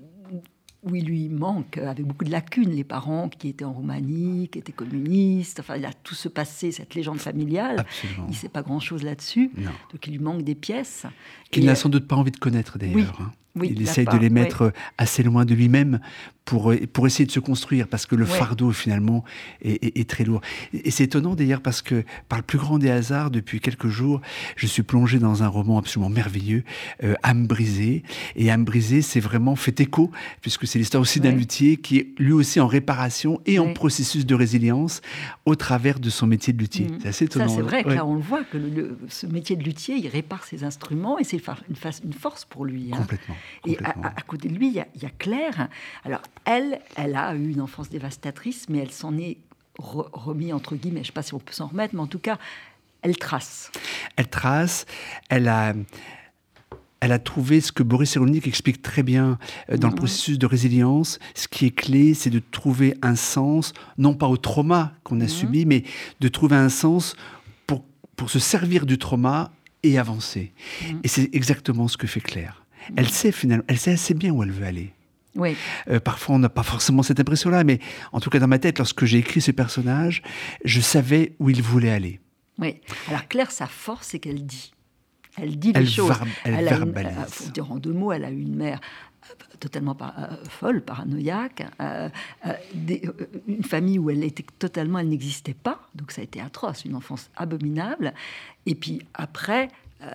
où 0.82 0.94
il 0.94 1.04
lui 1.04 1.28
manque, 1.28 1.78
avec 1.78 2.06
beaucoup 2.06 2.24
de 2.24 2.30
lacunes, 2.30 2.70
les 2.70 2.84
parents 2.84 3.28
qui 3.28 3.48
étaient 3.48 3.64
en 3.64 3.72
Roumanie, 3.72 4.48
qui 4.48 4.58
étaient 4.58 4.72
communistes. 4.72 5.60
Enfin, 5.60 5.76
il 5.76 5.84
a 5.84 5.92
tout 5.92 6.14
ce 6.14 6.28
passé, 6.28 6.72
cette 6.72 6.94
légende 6.94 7.18
familiale. 7.18 7.84
Il 8.26 8.30
ne 8.30 8.34
sait 8.34 8.48
pas 8.48 8.62
grand-chose 8.62 9.02
là-dessus. 9.02 9.50
Donc, 9.92 10.06
il 10.06 10.12
lui 10.12 10.18
manque 10.18 10.42
des 10.42 10.54
pièces. 10.54 11.04
Qu'il 11.50 11.66
n'a 11.66 11.74
sans 11.74 11.88
doute 11.88 12.06
pas 12.06 12.16
envie 12.16 12.30
de 12.30 12.38
connaître, 12.38 12.78
d'ailleurs. 12.78 13.20
Hein 13.20 13.32
il 13.62 13.82
essaye 13.82 14.06
de 14.06 14.16
les 14.16 14.30
mettre 14.30 14.72
assez 14.98 15.22
loin 15.22 15.44
de 15.44 15.54
lui-même 15.54 16.00
pour, 16.50 16.74
pour 16.92 17.06
essayer 17.06 17.26
de 17.26 17.30
se 17.30 17.38
construire, 17.38 17.86
parce 17.86 18.06
que 18.06 18.16
le 18.16 18.24
fardeau, 18.24 18.72
finalement, 18.72 19.22
est, 19.62 20.10
très 20.10 20.24
lourd. 20.24 20.40
Et 20.72 20.90
c'est 20.90 21.04
étonnant, 21.04 21.36
d'ailleurs, 21.36 21.60
parce 21.60 21.80
que, 21.80 22.02
par 22.28 22.40
le 22.40 22.44
plus 22.44 22.58
grand 22.58 22.80
des 22.80 22.90
hasards, 22.90 23.30
depuis 23.30 23.60
quelques 23.60 23.86
jours, 23.86 24.20
je 24.56 24.66
suis 24.66 24.82
plongé 24.82 25.20
dans 25.20 25.44
un 25.44 25.46
roman 25.46 25.78
absolument 25.78 26.10
merveilleux, 26.10 26.64
euh, 27.04 27.14
Âme 27.22 27.46
brisée. 27.46 28.02
Et 28.34 28.50
Âme 28.50 28.64
brisée, 28.64 29.00
c'est 29.00 29.20
vraiment 29.20 29.54
fait 29.54 29.78
écho, 29.78 30.10
puisque 30.40 30.66
c'est 30.66 30.80
l'histoire 30.80 31.00
aussi 31.00 31.20
d'un 31.20 31.30
luthier 31.30 31.76
qui 31.76 31.98
est 31.98 32.08
lui 32.18 32.32
aussi 32.32 32.58
en 32.58 32.66
réparation 32.66 33.40
et 33.46 33.60
en 33.60 33.72
processus 33.72 34.26
de 34.26 34.34
résilience 34.34 35.02
au 35.44 35.54
travers 35.54 36.00
de 36.00 36.10
son 36.10 36.26
métier 36.26 36.52
de 36.52 36.58
luthier. 36.58 36.86
Mm. 36.86 36.98
C'est 37.00 37.08
assez 37.08 37.24
étonnant. 37.26 37.46
Ça, 37.46 37.54
c'est 37.54 37.62
vrai, 37.62 37.84
que 37.84 37.90
là, 37.90 38.04
on 38.04 38.16
le 38.16 38.22
voit, 38.22 38.42
que 38.42 38.96
ce 39.06 39.26
métier 39.28 39.54
de 39.54 39.62
luthier, 39.62 39.94
il 39.94 40.08
répare 40.08 40.42
ses 40.42 40.64
instruments 40.64 41.16
et 41.20 41.22
c'est 41.22 41.36
une, 41.36 41.54
une, 42.04 42.12
force 42.12 42.44
pour 42.44 42.64
lui. 42.64 42.90
Hein. 42.92 42.96
Complètement. 42.96 43.36
Et 43.68 43.78
à, 43.84 44.22
côté 44.26 44.48
de 44.48 44.54
lui, 44.56 44.66
il 44.66 44.74
y, 44.74 45.06
a, 45.06 45.10
Claire. 45.20 45.68
Alors, 46.04 46.22
elle, 46.44 46.80
elle 46.96 47.16
a 47.16 47.34
eu 47.34 47.50
une 47.50 47.60
enfance 47.60 47.88
dévastatrice, 47.88 48.68
mais 48.68 48.78
elle 48.78 48.90
s'en 48.90 49.16
est 49.18 49.38
remis, 49.78 50.52
entre 50.52 50.76
guillemets, 50.76 51.00
je 51.00 51.04
ne 51.04 51.06
sais 51.06 51.12
pas 51.12 51.22
si 51.22 51.34
on 51.34 51.38
peut 51.38 51.52
s'en 51.52 51.68
remettre, 51.68 51.94
mais 51.94 52.00
en 52.00 52.06
tout 52.06 52.18
cas, 52.18 52.38
elle 53.02 53.16
trace. 53.16 53.70
Elle 54.16 54.28
trace, 54.28 54.86
elle 55.28 55.48
a... 55.48 55.74
Elle 57.02 57.12
a 57.12 57.18
trouvé 57.18 57.62
ce 57.62 57.72
que 57.72 57.82
Boris 57.82 58.10
Cyrulnik 58.10 58.46
explique 58.46 58.82
très 58.82 59.02
bien 59.02 59.38
euh, 59.70 59.78
dans 59.78 59.88
le 59.88 59.94
processus 59.94 60.38
de 60.38 60.44
résilience. 60.44 61.18
Ce 61.34 61.48
qui 61.48 61.64
est 61.64 61.70
clé, 61.70 62.12
c'est 62.12 62.28
de 62.28 62.40
trouver 62.40 62.94
un 63.00 63.14
sens, 63.16 63.72
non 63.96 64.12
pas 64.12 64.28
au 64.28 64.36
trauma 64.36 64.92
qu'on 65.02 65.18
a 65.22 65.26
subi, 65.26 65.64
mais 65.64 65.84
de 66.20 66.28
trouver 66.28 66.56
un 66.56 66.68
sens 66.68 67.16
pour, 67.66 67.86
pour 68.16 68.28
se 68.28 68.38
servir 68.38 68.84
du 68.84 68.98
trauma 68.98 69.50
et 69.82 69.98
avancer. 69.98 70.52
Et 71.02 71.08
c'est 71.08 71.30
exactement 71.32 71.88
ce 71.88 71.96
que 71.96 72.06
fait 72.06 72.20
Claire. 72.20 72.66
Elle 72.96 73.08
sait 73.08 73.32
finalement, 73.32 73.64
elle 73.66 73.78
sait 73.78 73.92
assez 73.92 74.12
bien 74.12 74.32
où 74.32 74.42
elle 74.42 74.52
veut 74.52 74.66
aller. 74.66 74.92
Oui. 75.36 75.56
Euh, 75.88 76.00
parfois, 76.00 76.36
on 76.36 76.38
n'a 76.38 76.48
pas 76.48 76.62
forcément 76.62 77.02
cette 77.02 77.20
impression-là, 77.20 77.64
mais 77.64 77.78
en 78.12 78.20
tout 78.20 78.30
cas 78.30 78.38
dans 78.38 78.48
ma 78.48 78.58
tête, 78.58 78.78
lorsque 78.78 79.04
j'ai 79.04 79.18
écrit 79.18 79.40
ce 79.40 79.50
personnage, 79.50 80.22
je 80.64 80.80
savais 80.80 81.34
où 81.38 81.50
il 81.50 81.62
voulait 81.62 81.90
aller. 81.90 82.20
Oui. 82.58 82.80
Alors 83.08 83.26
Claire, 83.28 83.50
sa 83.50 83.66
force, 83.66 84.08
c'est 84.08 84.18
qu'elle 84.18 84.44
dit. 84.44 84.72
Elle 85.36 85.58
dit 85.58 85.72
les 85.72 85.86
choses. 85.86 86.12
elle, 86.44 86.54
elle 86.54 86.64
verbalise. 86.64 87.12
Il 87.16 87.32
faut 87.32 87.50
dire 87.50 87.72
en 87.72 87.76
deux 87.76 87.92
mots, 87.92 88.12
elle 88.12 88.24
a 88.24 88.30
eu 88.30 88.40
une 88.40 88.56
mère 88.56 88.80
euh, 89.30 89.34
totalement 89.60 89.96
euh, 90.02 90.36
folle, 90.48 90.82
paranoïaque, 90.82 91.62
une 93.46 93.62
famille 93.62 93.98
où 93.98 94.10
elle 94.10 94.24
était 94.24 94.44
totalement, 94.58 94.98
elle 94.98 95.08
n'existait 95.08 95.54
pas, 95.54 95.88
donc 95.94 96.10
ça 96.10 96.20
a 96.20 96.24
été 96.24 96.40
atroce, 96.40 96.84
une 96.84 96.96
enfance 96.96 97.30
abominable. 97.36 98.12
Et 98.66 98.74
puis 98.74 99.02
après, 99.14 99.68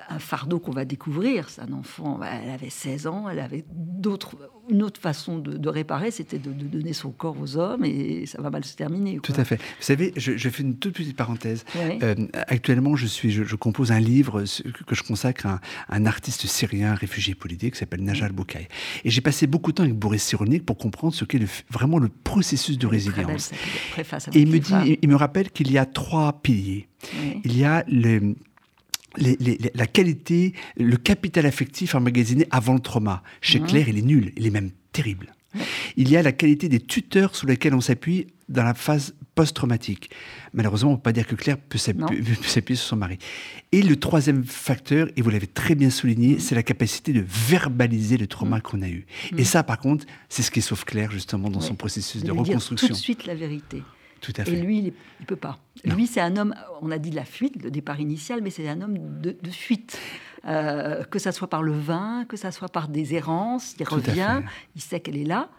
un 0.09 0.19
fardeau 0.19 0.59
qu'on 0.59 0.71
va 0.71 0.85
découvrir. 0.85 1.49
C'est 1.49 1.61
un 1.61 1.73
enfant, 1.73 2.17
bah, 2.17 2.27
elle 2.43 2.49
avait 2.49 2.69
16 2.69 3.07
ans, 3.07 3.29
elle 3.29 3.39
avait 3.39 3.65
d'autres, 3.71 4.35
une 4.69 4.83
autre 4.83 4.99
façon 4.99 5.37
de, 5.39 5.69
réparer, 5.69 6.11
c'était 6.11 6.39
de, 6.39 6.51
donner 6.51 6.93
son 6.93 7.11
corps 7.11 7.39
aux 7.39 7.57
hommes 7.57 7.85
et 7.85 8.25
ça 8.25 8.41
va 8.41 8.49
mal 8.49 8.65
se 8.65 8.75
terminer. 8.75 9.19
Tout 9.21 9.33
à 9.37 9.45
fait. 9.45 9.57
Vous 9.57 9.81
savez, 9.81 10.13
je, 10.15 10.49
fais 10.49 10.63
une 10.63 10.77
toute 10.77 10.95
petite 10.95 11.15
parenthèse. 11.15 11.65
Euh, 11.75 12.15
actuellement, 12.47 12.95
je, 12.95 13.05
suis, 13.05 13.31
je, 13.31 13.55
compose 13.55 13.91
un 13.91 13.99
livre 13.99 14.43
que 14.87 14.95
je 14.95 15.03
consacre 15.03 15.45
à 15.45 15.59
un, 15.89 16.05
artiste 16.05 16.45
syrien 16.45 16.95
réfugié 16.95 17.35
politique 17.35 17.73
qui 17.73 17.79
s'appelle 17.79 18.01
Najal 18.01 18.31
Boukaï. 18.31 18.67
Et 19.03 19.09
j'ai 19.09 19.21
passé 19.21 19.47
beaucoup 19.47 19.71
de 19.71 19.77
temps 19.77 19.83
avec 19.83 19.95
Boris 19.95 20.23
Cyrulnik 20.23 20.65
pour 20.65 20.77
comprendre 20.77 21.13
ce 21.13 21.25
qu'est 21.25 21.39
vraiment 21.69 21.99
le 21.99 22.09
processus 22.09 22.77
de 22.77 22.87
résilience. 22.87 23.51
et 24.33 24.41
il 24.41 24.49
me, 24.49 24.59
dit, 24.59 24.99
il 25.01 25.09
me 25.09 25.15
rappelle 25.15 25.51
qu'il 25.51 25.71
y 25.71 25.77
a 25.77 25.85
trois 25.85 26.41
piliers. 26.41 26.87
Il 27.43 27.57
y 27.57 27.63
a 27.63 27.83
le 27.87 28.35
la 29.17 29.87
qualité, 29.87 30.53
le 30.77 30.97
capital 30.97 31.45
affectif 31.45 31.95
emmagasiné 31.95 32.47
avant 32.51 32.73
le 32.73 32.79
trauma. 32.79 33.23
Chez 33.41 33.59
mmh. 33.59 33.67
Claire, 33.67 33.89
il 33.89 33.97
est 33.97 34.03
nul, 34.03 34.31
il 34.35 34.45
est 34.45 34.51
même 34.51 34.71
terrible. 34.91 35.33
Il 35.95 36.09
y 36.09 36.17
a 36.17 36.21
la 36.21 36.31
qualité 36.31 36.69
des 36.69 36.79
tuteurs 36.79 37.35
sur 37.35 37.47
lesquels 37.47 37.73
on 37.73 37.81
s'appuie 37.81 38.27
dans 38.49 38.63
la 38.63 38.73
phase 38.73 39.15
post-traumatique. 39.35 40.09
Malheureusement, 40.53 40.91
on 40.91 40.93
ne 40.93 40.97
peut 40.97 41.03
pas 41.03 41.11
dire 41.11 41.27
que 41.27 41.35
Claire 41.35 41.57
peut 41.57 41.77
s'appuyer 41.77 42.75
sur 42.75 42.87
son 42.87 42.95
mari. 42.95 43.17
Et 43.71 43.81
le 43.81 43.95
troisième 43.97 44.43
facteur, 44.43 45.07
et 45.15 45.21
vous 45.21 45.29
l'avez 45.29 45.47
très 45.47 45.75
bien 45.75 45.89
souligné, 45.89 46.35
mmh. 46.35 46.39
c'est 46.39 46.55
la 46.55 46.63
capacité 46.63 47.13
de 47.13 47.23
verbaliser 47.27 48.17
le 48.17 48.27
trauma 48.27 48.57
mmh. 48.57 48.61
qu'on 48.61 48.81
a 48.81 48.89
eu. 48.89 49.05
Et 49.37 49.43
ça, 49.43 49.63
par 49.63 49.79
contre, 49.79 50.05
c'est 50.29 50.41
ce 50.41 50.51
qui 50.51 50.61
sauve 50.61 50.85
Claire, 50.85 51.11
justement, 51.11 51.49
dans 51.49 51.61
son 51.61 51.75
processus 51.75 52.23
de, 52.23 52.31
reconstruction. 52.31 52.87
Dire 52.87 52.95
tout 52.95 52.99
de 52.99 53.03
suite 53.03 53.25
la 53.25 53.35
vérité. 53.35 53.83
Et 54.45 54.55
lui, 54.55 54.79
il 54.79 54.93
ne 55.21 55.25
peut 55.25 55.35
pas. 55.35 55.59
Lui, 55.83 56.07
c'est 56.07 56.21
un 56.21 56.35
homme, 56.37 56.55
on 56.81 56.91
a 56.91 56.97
dit 56.97 57.09
de 57.09 57.15
la 57.15 57.25
fuite, 57.25 57.61
le 57.63 57.71
départ 57.71 57.99
initial, 57.99 58.41
mais 58.41 58.49
c'est 58.49 58.67
un 58.67 58.81
homme 58.81 58.97
de, 59.21 59.35
fuite. 59.49 59.99
Euh, 60.45 61.03
que 61.03 61.17
ça 61.17 61.31
soit 61.31 61.49
par 61.49 61.63
le 61.63 61.73
vin, 61.73 62.25
que 62.29 62.37
ça 62.37 62.51
soit 62.51 62.69
par 62.69 62.87
des 62.87 63.15
errances, 63.15 63.75
il 63.79 63.87
revient, 63.87 64.41
il 64.75 64.81
sait 64.81 64.99
qu'elle 64.99 65.17
est 65.17 65.23
là, 65.25 65.49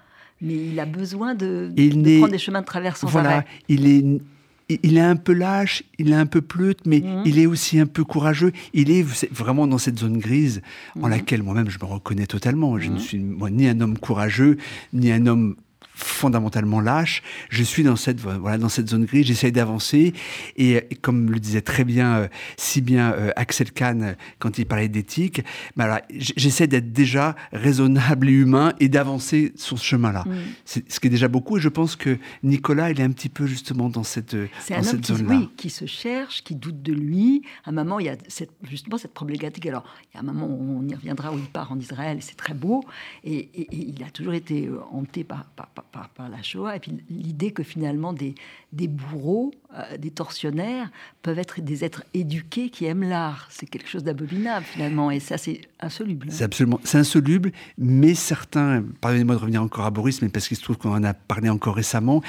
mais 0.41 0.55
il 0.55 0.79
a 0.79 0.87
besoin 0.87 1.35
de, 1.35 1.73
de 1.75 2.19
prendre 2.19 2.33
des 2.33 2.39
chemins 2.39 2.61
de 2.61 2.67
traverse 2.67 3.01
sans 3.01 3.09
voilà, 3.09 3.31
arrêt. 3.31 3.47
Il 3.69 3.89
est 3.89 4.21
il 4.69 4.97
est 4.97 5.01
un 5.03 5.17
peu 5.17 5.33
lâche, 5.33 5.85
il 5.99 6.11
est 6.11 6.17
un 6.17 6.27
peu 6.27 6.41
pleute, 6.41 6.81
mais 6.87 7.01
mhm. 7.01 7.23
il 7.25 7.39
est 7.39 7.47
aussi 7.47 7.79
un 7.79 7.87
peu 7.87 8.05
courageux. 8.05 8.53
Il 8.73 8.91
est 8.91 9.03
vraiment 9.33 9.67
dans 9.67 9.79
cette 9.79 9.99
zone 9.99 10.19
grise 10.19 10.61
en 10.97 11.07
mhm. 11.07 11.11
laquelle 11.11 11.43
moi-même 11.43 11.71
je 11.71 11.79
me 11.79 11.85
reconnais 11.85 12.27
totalement. 12.27 12.79
Je 12.79 12.89
ne 12.89 12.95
mhm. 12.95 12.99
suis 12.99 13.19
moi, 13.19 13.51
ni 13.51 13.69
un 13.69 13.81
homme 13.81 13.99
courageux, 13.99 14.57
ni 14.93 15.13
un 15.13 15.27
homme 15.27 15.57
fondamentalement 15.97 16.81
lâche. 16.81 17.23
Je 17.49 17.63
suis 17.63 17.83
dans 17.83 17.97
cette 17.97 18.21
voilà 18.21 18.59
dans 18.59 18.69
cette 18.69 18.89
zone 18.89 19.07
grise. 19.07 19.27
J'essaye 19.27 19.51
d'avancer 19.51 20.13
et, 20.57 20.87
comme 21.01 21.31
le 21.31 21.41
disait 21.41 21.63
très 21.63 21.85
bien, 21.85 22.17
euh, 22.17 22.29
si 22.57 22.83
bien 22.83 23.13
euh, 23.13 23.31
Axel 23.37 23.73
Kahn 23.73 24.03
euh, 24.03 24.13
quand 24.39 24.59
il 24.59 24.67
parlait 24.67 24.89
d'éthique, 24.89 25.43
bah, 25.75 26.03
j'essaie 26.11 26.67
d'être 26.67 26.93
déjà 26.93 27.35
raisonnable 27.53 28.29
et 28.29 28.33
humain 28.33 28.75
et 28.79 28.89
d'avancer 28.89 29.53
sur 29.57 29.79
ce 29.79 29.85
chemin-là. 29.85 30.25
Mm. 30.27 30.33
C'est 30.65 30.93
ce 30.93 31.01
qui 31.01 31.07
est 31.07 31.11
déjà 31.11 31.29
beaucoup. 31.29 31.57
Et 31.57 31.61
je 31.61 31.69
pense 31.71 31.97
que 31.97 32.19
Nicolas, 32.43 32.91
il 32.91 33.01
est 33.01 33.05
un 33.05 33.11
petit 33.11 33.31
peu 33.31 33.47
justement 33.47 33.89
dans 33.89 34.05
cette 34.05 34.37
dans 34.37 34.83
cette 34.83 35.07
zone-là. 35.07 35.37
Oui, 35.37 35.49
qui 35.57 35.71
se 35.71 35.87
cherche, 35.87 36.45
qui 36.45 36.55
doute 36.55 36.83
de 36.83 36.93
lui. 36.93 37.43
À 37.65 37.71
un 37.71 37.73
moment, 37.73 37.99
il 38.01 38.07
y 38.07 38.11
a 38.11 38.17
cette, 38.29 38.53
justement 38.65 38.99
cette 38.99 39.15
problématique. 39.15 39.65
Alors, 39.67 39.85
il 40.13 40.17
y 40.17 40.19
a 40.19 40.21
un 40.21 40.33
moment 40.33 40.47
où 40.47 40.79
on 40.79 40.87
y 40.87 40.95
reviendra 40.95 41.33
où 41.33 41.39
il 41.39 41.45
part 41.45 41.73
en 41.73 41.79
Israël, 41.79 42.19
c'est 42.21 42.37
très 42.37 42.55
beau, 42.55 42.85
et, 43.25 43.49
il 43.73 44.03
a 44.03 44.11
toujours 44.11 44.35
été 44.35 44.69
hanté 44.93 45.25
par, 45.25 45.45
par 45.57 45.67
par, 45.69 45.85
la 46.19 46.43
Shoah, 46.43 46.77
et 46.77 46.81
puis 46.81 46.93
l'idée 47.11 47.51
que 47.51 47.63
finalement 47.63 48.13
des, 48.13 48.35
des 48.73 48.89
bourreaux, 48.89 49.53
euh, 49.75 49.97
des 49.97 50.11
tortionnaires, 50.11 50.91
peuvent 51.23 51.39
être 51.39 51.61
des 51.61 51.85
êtres 51.85 52.05
éduqués 52.15 52.71
qui 52.71 52.85
aiment 52.85 53.03
l'art. 53.03 53.49
C'est 53.51 53.67
quelque 53.67 53.89
chose 53.89 54.05
d'abominable 54.05 54.65
finalement, 54.65 55.11
et 55.11 55.21
ça 55.21 55.39
c'est 55.39 55.61
insoluble. 55.81 56.29
C'est 56.31 56.45
absolument, 56.45 56.81
insoluble, 56.93 57.53
mais 57.79 58.15
certains, 58.15 58.85
pardonnez-moi 59.01 59.35
de 59.35 59.41
revenir 59.41 59.63
encore 59.63 59.87
à 59.87 59.91
Boris, 59.91 60.23
mais 60.23 60.29
parce 60.29 60.49
qu'il 60.49 60.57
se 60.57 60.63
trouve 60.63 60.77
qu'on 60.77 60.93
en 60.93 61.05
a 61.05 61.15
parlé 61.15 61.49
encore 61.49 61.77
récemment, 61.77 62.23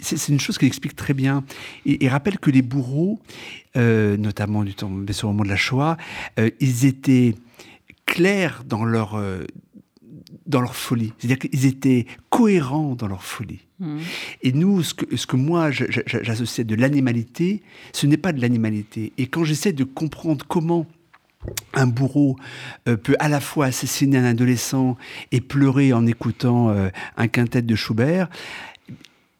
c'est, 0.00 0.28
une 0.28 0.40
chose 0.40 0.58
qu'il 0.58 0.68
explique 0.68 0.96
très 0.96 1.14
bien. 1.14 1.44
Il, 1.84 2.08
rappelle 2.08 2.38
que 2.38 2.50
les 2.50 2.62
bourreaux, 2.62 3.20
euh, 3.76 4.16
notamment 4.16 4.64
du 4.64 4.74
temps, 4.74 4.88
au 4.88 5.26
moment 5.26 5.44
de 5.44 5.48
la 5.48 5.56
Shoah, 5.56 5.96
euh, 6.38 6.50
ils 6.60 6.84
étaient 6.84 7.34
clairs 8.06 8.64
dans 8.66 8.84
leur 8.84 9.16
dans 10.46 10.60
leur 10.60 10.74
folie. 10.74 11.12
C'est-à-dire 11.18 11.38
qu'ils 11.38 11.66
étaient 11.66 12.06
cohérents 12.30 12.94
dans 12.94 13.08
leur 13.08 13.24
folie. 13.24 13.60
Mmh. 13.80 13.98
Et 14.42 14.52
nous, 14.52 14.82
ce 14.82 14.94
que, 14.94 15.16
ce 15.16 15.26
que 15.26 15.36
moi 15.36 15.70
j'associe 15.70 16.66
de 16.66 16.74
l'animalité, 16.74 17.62
ce 17.92 18.06
n'est 18.06 18.16
pas 18.16 18.32
de 18.32 18.40
l'animalité. 18.40 19.12
Et 19.18 19.26
quand 19.26 19.44
j'essaie 19.44 19.72
de 19.72 19.84
comprendre 19.84 20.44
comment 20.46 20.86
un 21.74 21.86
bourreau 21.86 22.36
euh, 22.88 22.96
peut 22.96 23.16
à 23.18 23.28
la 23.28 23.40
fois 23.40 23.66
assassiner 23.66 24.18
un 24.18 24.24
adolescent 24.24 24.96
et 25.32 25.40
pleurer 25.40 25.92
en 25.92 26.06
écoutant 26.06 26.70
euh, 26.70 26.88
un 27.16 27.28
quintet 27.28 27.62
de 27.62 27.74
Schubert, 27.74 28.28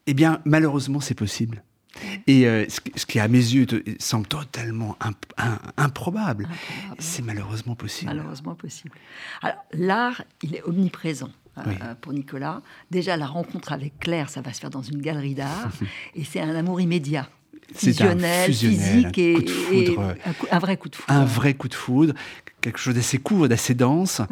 eh 0.07 0.15
bien, 0.15 0.41
malheureusement, 0.45 1.01
c'est 1.01 1.15
possible. 1.15 1.63
Et 2.27 2.47
euh, 2.47 2.65
ce, 2.69 3.07
qui, 3.07 3.19
à 3.19 3.29
mes 3.29 3.39
yeux, 3.39 3.67
semble 3.99 4.27
totalement 4.27 4.97
improbable, 5.77 6.49
c'est 6.99 7.23
malheureusement 7.23 7.75
possible. 7.75 8.11
Malheureusement 8.15 8.55
possible. 8.55 8.97
Alors, 9.43 9.65
l'art, 9.73 10.23
il 10.43 10.55
est 10.55 10.63
omniprésent. 10.65 11.31
Euh, 11.59 11.61
euh, 11.67 11.95
pour 12.01 12.15
Nicolas. 12.15 12.63
Déjà, 12.91 13.19
la 13.19 13.27
rencontre 13.27 13.73
avec 13.73 13.99
Claire, 13.99 14.31
ça 14.31 14.41
va 14.41 14.55
se 14.55 14.61
faire 14.61 14.71
dans 14.71 14.81
une 14.81 15.03
galerie 15.03 15.35
d'art, 15.35 15.71
et 16.15 16.25
c'est 16.25 16.41
un 16.41 16.55
amour 16.55 16.81
immédiat 16.81 17.29
fusionnel, 17.75 18.51
physique 18.51 19.19
et, 19.19 19.97
un, 20.51 20.59
vrai 20.59 20.79
coup 20.79 20.89
de 20.89 20.97
foudre. 20.97 21.13
Un 21.13 21.27
vrai 21.27 21.53
coup 21.53 21.69
de 21.69 21.75
foudre, 21.75 22.15
quelque 22.63 22.79
chose 22.79 22.95
d'assez 22.95 23.19
court, 23.19 23.49
d'assez 23.49 23.75
dense. 23.75 24.23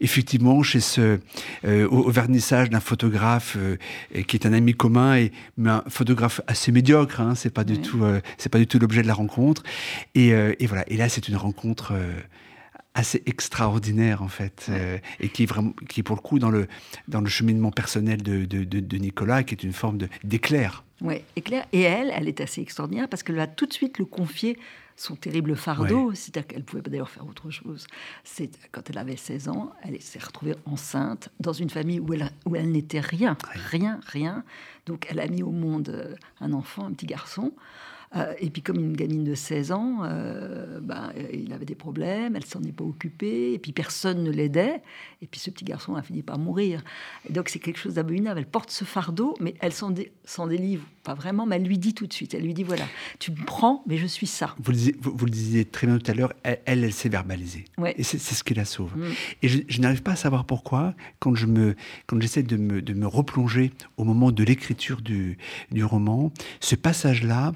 Effectivement, 0.00 0.62
chez 0.62 0.80
ce, 0.80 1.18
euh, 1.64 1.88
au, 1.88 2.10
vernissage 2.10 2.70
d'un 2.70 2.80
photographe 2.80 3.56
euh, 3.58 3.76
qui 4.22 4.36
est 4.36 4.46
un 4.46 4.52
ami 4.52 4.74
commun, 4.74 5.16
et, 5.16 5.32
mais 5.56 5.70
un 5.70 5.84
photographe 5.88 6.40
assez 6.46 6.70
médiocre, 6.70 7.20
hein, 7.20 7.34
c'est 7.34 7.50
pas, 7.50 7.64
du 7.64 7.80
tout, 7.80 8.04
euh, 8.04 8.20
c'est 8.36 8.50
pas 8.50 8.58
du 8.58 8.66
tout 8.66 8.78
l'objet 8.78 9.02
de 9.02 9.08
la 9.08 9.14
rencontre. 9.14 9.64
Et, 10.14 10.28
et, 10.28 10.66
voilà, 10.66 10.84
et 10.88 10.96
là, 10.96 11.08
c'est 11.08 11.28
une 11.28 11.36
rencontre 11.36 11.94
assez 12.94 13.22
extraordinaire 13.26 14.22
en 14.22 14.28
fait 14.28 14.70
et 15.20 15.28
qui 15.28 15.44
est 15.44 15.46
vraiment 15.46 15.72
qui 15.88 16.00
est 16.00 16.02
pour 16.02 16.16
le 16.16 16.20
coup 16.20 16.38
dans 16.38 16.50
le 16.50 16.66
dans 17.06 17.20
le 17.20 17.28
cheminement 17.28 17.70
personnel 17.70 18.22
de, 18.22 18.44
de, 18.44 18.64
de 18.64 18.96
Nicolas 18.96 19.44
qui 19.44 19.54
est 19.54 19.62
une 19.62 19.72
forme 19.72 19.98
d'éclair 20.24 20.82
oui, 21.00 21.22
éclair. 21.36 21.64
Et 21.72 21.82
elle, 21.82 22.12
elle 22.14 22.28
est 22.28 22.40
assez 22.40 22.60
extraordinaire 22.60 23.08
parce 23.08 23.22
qu'elle 23.22 23.36
va 23.36 23.46
tout 23.46 23.66
de 23.66 23.72
suite 23.72 23.98
le 23.98 24.04
confier 24.04 24.58
son 24.98 25.14
terrible 25.14 25.56
fardeau. 25.56 26.12
C'est-à-dire 26.12 26.46
qu'elle 26.46 26.64
pouvait 26.64 26.82
d'ailleurs 26.82 27.08
faire 27.08 27.26
autre 27.26 27.50
chose. 27.50 27.86
C'est 28.24 28.50
quand 28.72 28.90
elle 28.90 28.98
avait 28.98 29.16
16 29.16 29.48
ans, 29.48 29.72
elle 29.82 30.00
s'est 30.02 30.18
retrouvée 30.18 30.56
enceinte 30.66 31.30
dans 31.40 31.52
une 31.52 31.70
famille 31.70 32.00
où 32.00 32.12
elle, 32.12 32.30
où 32.44 32.56
elle 32.56 32.70
n'était 32.70 33.00
rien, 33.00 33.36
rien, 33.52 34.00
rien. 34.06 34.44
Donc 34.86 35.06
elle 35.08 35.20
a 35.20 35.28
mis 35.28 35.42
au 35.42 35.52
monde 35.52 35.88
euh, 35.90 36.14
un 36.40 36.52
enfant, 36.52 36.86
un 36.86 36.92
petit 36.92 37.06
garçon. 37.06 37.52
Euh, 38.16 38.32
et 38.40 38.48
puis 38.50 38.62
comme 38.62 38.78
une 38.78 38.94
gamine 38.94 39.24
de 39.24 39.34
16 39.34 39.72
ans, 39.72 39.98
euh, 40.04 40.80
ben, 40.80 41.12
il 41.32 41.52
avait 41.52 41.66
des 41.66 41.74
problèmes, 41.74 42.36
elle 42.36 42.44
s'en 42.44 42.62
est 42.62 42.72
pas 42.72 42.84
occupée, 42.84 43.52
et 43.52 43.58
puis 43.58 43.72
personne 43.72 44.22
ne 44.22 44.30
l'aidait, 44.30 44.82
et 45.20 45.26
puis 45.26 45.40
ce 45.40 45.50
petit 45.50 45.64
garçon 45.64 45.94
a 45.94 46.02
fini 46.02 46.22
par 46.22 46.38
mourir. 46.38 46.82
Et 47.28 47.32
donc 47.32 47.48
c'est 47.48 47.58
quelque 47.58 47.78
chose 47.78 47.94
d'abominable. 47.94 48.38
Elle 48.38 48.46
porte 48.46 48.70
ce 48.70 48.84
fardeau, 48.84 49.34
mais 49.40 49.54
elle 49.60 49.72
s'en, 49.72 49.90
délivre 49.90 50.84
pas 51.04 51.14
vraiment, 51.14 51.44
mais 51.44 51.56
elle 51.56 51.64
lui 51.64 51.78
dit 51.78 51.94
tout 51.94 52.06
de 52.06 52.12
suite, 52.12 52.34
elle 52.34 52.42
lui 52.42 52.54
dit 52.54 52.64
voilà, 52.64 52.84
tu 53.18 53.30
me 53.30 53.44
prends, 53.44 53.82
mais 53.86 53.98
je 53.98 54.06
suis 54.06 54.26
ça. 54.26 54.54
Vous 54.58 54.72
le, 54.72 54.78
vous, 55.00 55.26
le 55.26 55.30
disiez 55.30 55.64
très 55.64 55.86
bien 55.86 55.98
tout 55.98 56.10
à 56.10 56.14
l'heure, 56.14 56.32
elle, 56.42 56.60
elle, 56.64 56.92
s'est 56.92 57.08
verbalisée. 57.08 57.66
Et 57.96 58.02
c'est, 58.02 58.18
ce 58.18 58.42
qui 58.42 58.54
la 58.54 58.64
sauve. 58.64 58.96
Mm. 58.96 59.12
Et 59.42 59.48
je, 59.48 59.80
n'arrive 59.80 60.02
pas 60.02 60.12
à 60.12 60.16
savoir 60.16 60.44
pourquoi, 60.44 60.94
quand, 61.18 61.34
je 61.34 61.46
me, 61.46 61.76
quand 62.06 62.20
j'essaie 62.20 62.42
de 62.42 62.56
me, 62.56 62.80
de 62.80 62.94
me 62.94 63.06
replonger 63.06 63.72
au 63.96 64.04
moment 64.04 64.32
de 64.32 64.42
l'écriture 64.44 65.02
du, 65.02 65.36
du 65.70 65.84
roman, 65.84 66.32
ce 66.60 66.74
passage-là, 66.74 67.52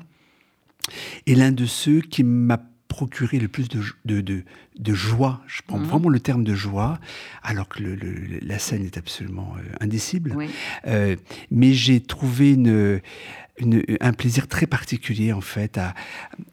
et 1.27 1.35
l'un 1.35 1.53
de 1.53 1.67
ceux 1.67 2.01
qui 2.01 2.25
m'a 2.25 2.61
procuré 2.89 3.39
le 3.39 3.49
plus 3.49 3.69
de, 3.69 3.81
de, 4.05 4.45
de, 4.79 4.95
joie, 4.95 5.41
je 5.47 5.63
prends 5.67 5.79
mhm. 5.79 5.87
vraiment 5.87 6.09
le 6.11 6.21
terme 6.21 6.45
de 6.45 6.55
joie, 6.55 7.01
alors 7.43 7.67
que 7.67 7.83
la 8.43 8.59
scène 8.59 8.85
est 8.85 8.99
absolument 8.99 9.55
euh, 9.57 9.63
indicible, 9.81 10.37
euh, 10.87 11.17
mais 11.51 11.73
j'ai 11.73 12.01
trouvé 12.01 12.53
une, 12.53 13.01
un 14.01 14.13
plaisir 14.13 14.49
très 14.49 14.67
particulier 14.67 15.33
en 15.33 15.41
fait 15.41 15.79
à, 15.79 15.95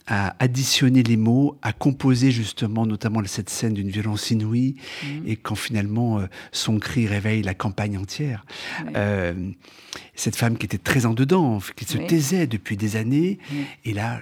à, 0.07 0.35
additionner 0.39 1.03
les 1.03 1.17
mots, 1.17 1.57
à 1.61 1.73
composer 1.73 2.31
justement 2.31 2.85
notamment 2.85 3.21
cette 3.25 3.49
scène 3.49 3.73
d'une 3.73 3.89
violence 3.89 4.31
inouïe 4.31 4.75
mhm. 5.03 5.23
et 5.27 5.35
quand 5.35 5.55
finalement 5.55 6.19
euh, 6.19 6.27
son 6.51 6.79
cri 6.79 7.07
réveille 7.07 7.41
la 7.41 7.53
campagne 7.53 7.97
entière. 7.97 8.45
cette 10.15 10.35
femme 10.35 10.57
qui 10.57 10.65
était 10.65 10.77
très 10.77 11.05
en 11.05 11.13
dedans, 11.13 11.59
qui 11.75 11.85
se 11.85 11.97
taisait 11.97 12.47
depuis 12.47 12.77
des 12.77 12.95
années, 12.95 13.39
et 13.85 13.93
là 13.93 14.19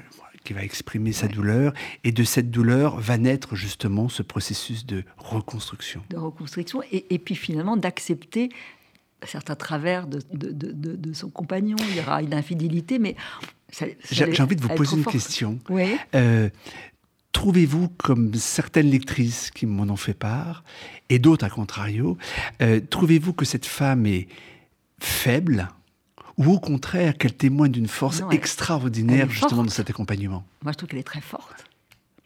qui 0.47 0.53
va 0.53 0.63
exprimer 0.63 1.11
sa 1.11 1.27
douleur, 1.27 1.73
et 2.05 2.13
de 2.13 2.23
cette 2.23 2.49
douleur 2.49 3.01
va 3.01 3.17
naître 3.17 3.57
justement 3.57 4.07
ce 4.07 4.23
processus 4.23 4.85
de 4.85 5.03
reconstruction. 5.17 6.01
De 6.09 6.15
reconstruction, 6.15 6.81
et, 6.89 7.19
puis 7.19 7.35
finalement 7.35 7.75
d'accepter 7.75 8.47
certains 9.25 9.55
travers 9.55 10.07
de, 10.07 10.19
de, 10.31 11.13
son 11.13 11.29
compagnon. 11.29 11.77
Il 11.89 11.97
y 11.97 11.99
aura 11.99 12.21
une 12.21 12.33
infidélité, 12.33 12.99
mais... 12.99 13.15
J'ai 14.11 14.41
envie 14.41 14.55
de 14.55 14.61
vous 14.61 14.69
poser 14.69 14.95
une 14.95 15.05
question. 15.05 15.59
Euh, 16.15 16.49
trouvez-vous, 17.33 17.89
comme 17.89 18.33
certaines 18.35 18.89
lectrices 18.89 19.51
qui 19.51 19.65
m'en 19.65 19.91
ont 19.91 19.97
fait 19.97 20.13
part, 20.13 20.63
et 21.09 21.19
d'autres 21.19 21.45
à 21.45 21.49
contrario, 21.49 22.17
euh, 22.61 22.79
trouvez-vous 22.89 23.33
que 23.33 23.45
cette 23.45 23.65
femme 23.65 24.05
est 24.05 24.27
faible 24.99 25.67
ou 26.37 26.53
au 26.53 26.59
contraire 26.59 27.17
qu'elle 27.17 27.33
témoigne 27.33 27.71
d'une 27.71 27.87
force 27.87 28.21
extraordinaire 28.31 29.29
justement 29.29 29.63
dans 29.63 29.69
cet 29.69 29.89
accompagnement? 29.89 30.45
Moi, 30.63 30.71
je 30.71 30.77
trouve 30.77 30.89
qu'elle 30.89 30.99
est 30.99 31.03
très 31.03 31.21
forte 31.21 31.66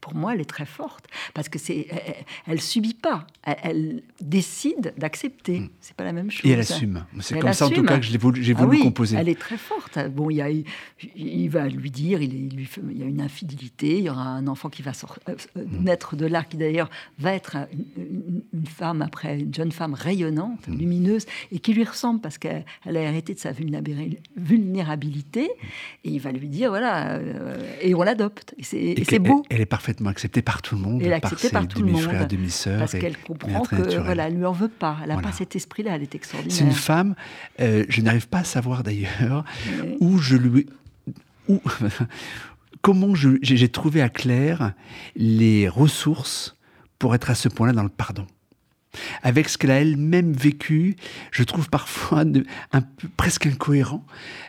pour 0.02 0.16
moi, 0.16 0.34
elle 0.34 0.42
est 0.42 0.50
très 0.50 0.66
forte 0.66 1.06
parce 1.34 1.48
que 1.48 1.58
c'est, 1.60 1.88
elle, 2.48 2.60
subit 2.60 2.96
pas, 2.96 3.28
elle, 3.44 4.02
décide 4.20 4.96
d'accepter. 4.98 5.60
Hmm. 5.60 5.70
C'est 5.80 5.96
pas 5.96 6.04
la 6.04 6.12
même 6.12 6.32
chose. 6.32 6.44
Et 6.44 6.54
elle 6.54 6.60
assume. 6.60 7.06
C'est 7.20 7.38
comme 7.40 7.54
ça 7.54 7.68
en 7.68 7.70
tout 7.70 7.84
cas 7.84 8.00
que 8.00 8.06
j'ai 8.06 8.18
voulu, 8.18 8.44
ah 8.58 8.66
voulu 8.66 8.80
composer. 8.80 9.18
Elle 9.18 9.30
est 9.30 9.40
très 9.40 9.58
forte. 9.58 10.00
Bon, 10.10 10.32
il, 10.32 10.38
y 10.38 10.42
a, 10.42 10.50
il 10.50 11.50
va 11.50 11.70
lui 11.70 11.92
dire, 11.92 12.20
il, 12.22 12.50
lui 12.50 12.68
il 12.90 12.98
y 12.98 13.04
a 13.04 13.06
une 13.06 13.22
infidélité, 13.22 14.00
il 14.00 14.06
y 14.06 14.10
aura 14.10 14.24
un 14.24 14.48
enfant 14.48 14.70
qui 14.70 14.82
va 14.82 14.92
euh, 14.92 14.96
euh, 15.30 15.36
hmm. 15.64 15.84
naître 15.84 16.16
de 16.16 16.26
là, 16.26 16.44
qui 16.44 16.58
d'ailleurs 16.58 16.90
va 17.20 17.34
être 17.34 17.58
une, 17.96 18.42
femme 18.66 19.04
après, 19.04 19.40
une 19.40 19.54
jeune 19.54 19.72
femme 19.72 19.94
rayonnante, 19.94 20.68
hmm. 20.68 20.78
lumineuse, 20.78 21.28
et 21.52 21.60
qui 21.60 21.74
lui 21.74 21.84
ressemble 21.84 22.22
parce 22.22 22.40
qu'elle 22.40 22.66
a 22.86 22.92
hérité 22.92 23.36
de 23.36 23.40
sa 23.40 23.52
vulnérabilité. 23.52 25.52
Et 26.04 26.10
il 26.10 26.20
va 26.20 26.32
lui 26.32 26.48
dire, 26.48 26.70
voilà, 26.70 27.18
euh, 27.18 27.60
et 27.82 27.94
on 27.94 28.02
l'adopte. 28.02 28.56
Et 28.58 28.64
c'est 28.64 29.20
beau. 29.20 29.44
Elle, 29.50 29.58
elle 29.58 29.62
est 29.62 29.68
parfaite 29.68 29.91
acceptée 30.08 30.42
par 30.42 30.62
tout 30.62 30.76
le 30.76 30.82
monde, 30.82 31.02
elle 31.02 31.20
par 31.22 31.38
ses 31.38 31.50
par 31.50 31.68
tout 31.68 31.80
demi-frères, 31.80 32.28
demi-sœurs. 32.28 32.80
Parce 32.80 32.94
qu'elle 32.94 33.18
comprend 33.18 33.62
que 33.64 33.98
voilà, 33.98 34.28
elle 34.28 34.36
lui 34.36 34.46
en 34.46 34.52
veut 34.52 34.68
pas. 34.68 34.98
Elle 35.04 35.10
n'a 35.10 35.18
pas 35.18 35.32
cet 35.32 35.56
esprit-là. 35.56 35.96
Elle 35.96 36.04
est 36.04 36.16
extraordinaire. 36.16 36.58
C'est 36.58 36.64
une 36.64 36.72
femme. 36.72 37.16
Euh, 37.60 37.86
je 37.90 38.02
n'arrive 38.02 38.28
pas 38.28 38.40
à 38.40 38.44
savoir 38.44 38.84
d'ailleurs 38.84 39.44
où 40.00 40.18
je 40.18 40.36
lui, 40.36 40.68
où, 41.48 41.62
comment 42.82 43.14
j'ai 43.16 43.70
trouvé 43.70 44.02
à 44.02 44.10
Claire 44.10 44.74
les 45.16 45.68
ressources 45.68 46.58
pour 47.00 47.16
être 47.16 47.30
à 47.30 47.36
ce 47.36 47.50
point-là 47.50 47.74
dans 47.74 47.84
le 47.84 47.90
pardon. 47.90 48.28
Avec 49.24 49.50
ce 49.50 49.58
qu'elle 49.58 49.72
a 49.72 49.80
elle-même 49.80 50.34
vécu, 50.34 50.96
je 51.32 51.44
trouve 51.44 51.70
parfois 51.70 52.24
un 52.72 52.82
peu, 52.82 53.08
presque 53.18 53.46
incohérent, 53.46 54.06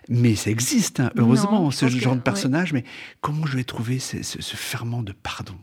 mais 0.08 0.34
ça 0.34 0.50
existe, 0.50 1.00
hein, 1.00 1.10
heureusement, 1.16 1.70
ce 1.70 1.88
genre 1.88 2.16
de 2.16 2.20
personnage, 2.20 2.72
mais 2.72 2.84
comment 3.20 3.46
je 3.46 3.56
vais 3.56 3.64
trouver 3.64 3.98
ce, 3.98 4.40
ferment 4.56 5.02
de 5.02 5.12
pardon? 5.12 5.54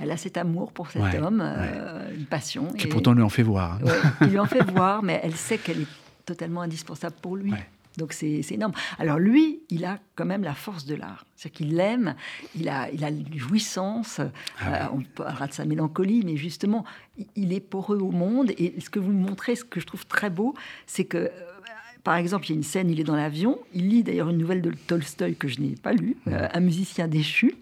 Elle 0.00 0.10
a 0.10 0.16
cet 0.16 0.36
amour 0.36 0.72
pour 0.72 0.90
cet 0.90 1.14
homme, 1.14 1.40
euh, 1.40 2.14
une 2.14 2.26
passion. 2.26 2.72
Qui 2.72 2.88
pourtant 2.88 3.12
lui 3.12 3.22
en 3.22 3.28
fait 3.28 3.44
voir. 3.44 3.74
Hein. 3.74 4.12
il 4.22 4.28
lui 4.28 4.38
en 4.38 4.46
fait 4.46 4.62
voir, 4.70 5.02
mais 5.02 5.20
elle 5.22 5.36
sait 5.36 5.56
qu'elle 5.56 5.82
est 5.82 5.88
totalement 6.26 6.62
indispensable 6.62 7.14
pour 7.22 7.36
lui. 7.36 7.52
Donc 7.96 8.12
c'est 8.12 8.40
énorme. 8.50 8.72
Alors 8.98 9.18
lui, 9.18 9.60
il 9.70 9.84
a 9.84 9.98
quand 10.16 10.24
même 10.24 10.42
la 10.42 10.54
force 10.54 10.84
de 10.84 10.94
l'art. 10.94 11.24
C'est-à-dire 11.36 11.56
qu'il 11.56 11.76
l'aime, 11.76 12.14
il 12.56 12.68
a, 12.68 12.90
il 12.90 13.04
a 13.04 13.10
une 13.10 13.38
jouissance, 13.38 14.20
ah 14.60 14.86
euh, 14.86 14.86
on 14.92 15.00
parlera 15.02 15.46
de 15.46 15.52
sa 15.52 15.64
mélancolie, 15.64 16.22
mais 16.24 16.36
justement, 16.36 16.84
il 17.36 17.52
est 17.52 17.60
poreux 17.60 17.98
au 17.98 18.10
monde. 18.10 18.50
Et 18.58 18.80
ce 18.80 18.90
que 18.90 18.98
vous 18.98 19.12
montrez, 19.12 19.54
ce 19.56 19.64
que 19.64 19.80
je 19.80 19.86
trouve 19.86 20.06
très 20.06 20.30
beau, 20.30 20.54
c'est 20.86 21.04
que... 21.04 21.18
Euh, 21.18 21.28
par 22.02 22.16
exemple, 22.16 22.44
il 22.46 22.50
y 22.50 22.52
a 22.52 22.56
une 22.56 22.62
scène, 22.62 22.90
il 22.90 23.00
est 23.00 23.04
dans 23.04 23.16
l'avion, 23.16 23.58
il 23.72 23.88
lit 23.88 24.02
d'ailleurs 24.02 24.28
une 24.28 24.36
nouvelle 24.36 24.60
de 24.60 24.72
Tolstoï 24.86 25.36
que 25.36 25.48
je 25.48 25.58
n'ai 25.62 25.74
pas 25.74 25.94
lue, 25.94 26.18
euh, 26.28 26.48
Un 26.52 26.60
musicien 26.60 27.08
déchu. 27.08 27.54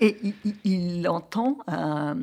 Et 0.00 0.16
il, 0.64 1.08
entend, 1.08 1.58
euh, 1.68 2.14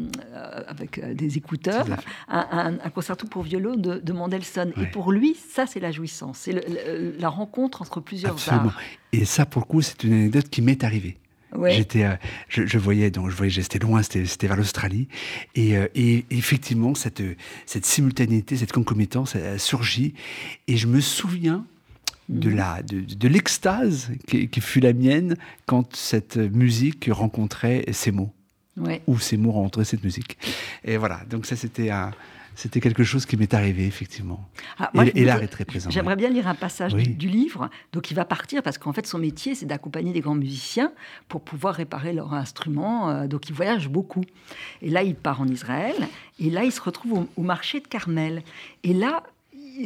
avec 0.67 0.97
euh, 0.97 1.13
des 1.13 1.37
écouteurs, 1.37 1.85
un, 2.27 2.77
concerto 2.93 3.27
pour 3.27 3.43
violon 3.43 3.75
de, 3.75 4.13
Mendelssohn. 4.13 4.71
Et 4.81 4.85
pour 4.85 5.11
lui, 5.11 5.35
ça, 5.49 5.65
c'est 5.65 5.79
la 5.79 5.91
jouissance. 5.91 6.39
C'est 6.39 7.19
la 7.19 7.29
rencontre 7.29 7.81
entre 7.81 7.99
plusieurs 7.99 8.33
Absolument. 8.33 8.69
arts. 8.69 8.81
Et 9.11 9.25
ça, 9.25 9.45
pour 9.45 9.61
le 9.61 9.67
coup, 9.67 9.81
c'est 9.81 10.03
une 10.03 10.13
anecdote 10.13 10.49
qui 10.49 10.61
m'est 10.61 10.83
arrivée. 10.83 11.17
J'étais, 11.67 12.03
euh, 12.03 12.15
je, 12.49 12.77
voyais 12.77 13.11
donc 13.11 13.29
je 13.29 13.35
voyais, 13.35 13.49
j'étais 13.49 13.79
loin, 13.79 14.03
c'était 14.03 14.47
vers 14.47 14.57
l'Australie, 14.57 15.07
et, 15.55 15.75
et, 15.95 16.25
effectivement 16.29 16.95
cette 16.95 17.23
cette 17.65 17.85
simultanéité, 17.85 18.57
cette 18.57 18.73
concomitance 18.73 19.37
a 19.37 19.57
surgit, 19.57 20.15
et 20.67 20.75
je 20.75 20.87
me 20.87 20.99
souviens 20.99 21.65
de 22.29 22.49
la 22.49 22.81
de, 22.83 23.27
l'extase 23.27 24.11
qui, 24.27 24.49
fut 24.61 24.79
la 24.79 24.93
mienne 24.93 25.35
quand 25.65 25.95
cette 25.95 26.37
musique 26.37 27.09
rencontrait 27.11 27.85
ces 27.91 28.11
mots 28.11 28.33
ou 29.07 29.19
ces 29.19 29.37
mots 29.37 29.51
rencontraient 29.51 29.85
cette 29.85 30.03
musique 30.03 30.37
et 30.83 30.97
voilà 30.97 31.21
donc 31.29 31.45
ça 31.45 31.55
c'était 31.55 31.91
un 31.91 32.11
c'était 32.55 32.79
quelque 32.79 33.03
chose 33.03 33.25
qui 33.25 33.35
m'est 33.35 33.53
arrivé, 33.53 33.85
effectivement. 33.85 34.49
Ah, 34.79 34.89
et, 35.13 35.25
l'art 35.25 35.43
est 35.43 35.47
très 35.47 35.65
présent. 35.65 35.89
J'aimerais 35.89 36.15
bien 36.15 36.29
lire 36.29 36.47
un 36.47 36.55
passage 36.55 36.93
du, 36.93 37.27
livre. 37.27 37.69
Donc, 37.91 38.11
il 38.11 38.13
va 38.13 38.23
partir 38.23 38.63
parce 38.63 38.77
qu'en 38.77 38.93
fait, 38.93 39.05
son 39.05 39.19
métier, 39.19 39.55
c'est 39.55 39.65
d'accompagner 39.65 40.13
des 40.13 40.21
grands 40.21 40.35
musiciens 40.35 40.93
pour 41.27 41.41
pouvoir 41.41 41.75
réparer 41.75 42.13
leurs 42.13 42.33
instruments. 42.33 43.09
Euh, 43.09 43.27
donc, 43.27 43.49
il 43.49 43.53
voyage 43.53 43.89
beaucoup. 43.89 44.23
Et 44.81 44.89
là, 44.89 45.03
il 45.03 45.15
part 45.15 45.41
en 45.41 45.47
Israël. 45.47 45.95
Et 46.39 46.49
là, 46.49 46.63
il 46.63 46.71
se 46.71 46.81
retrouve 46.81 47.13
au, 47.13 47.27
au 47.35 47.41
marché 47.41 47.81
de 47.81 47.87
Carmel. 47.87 48.41
Et 48.83 48.93
là, 48.93 49.23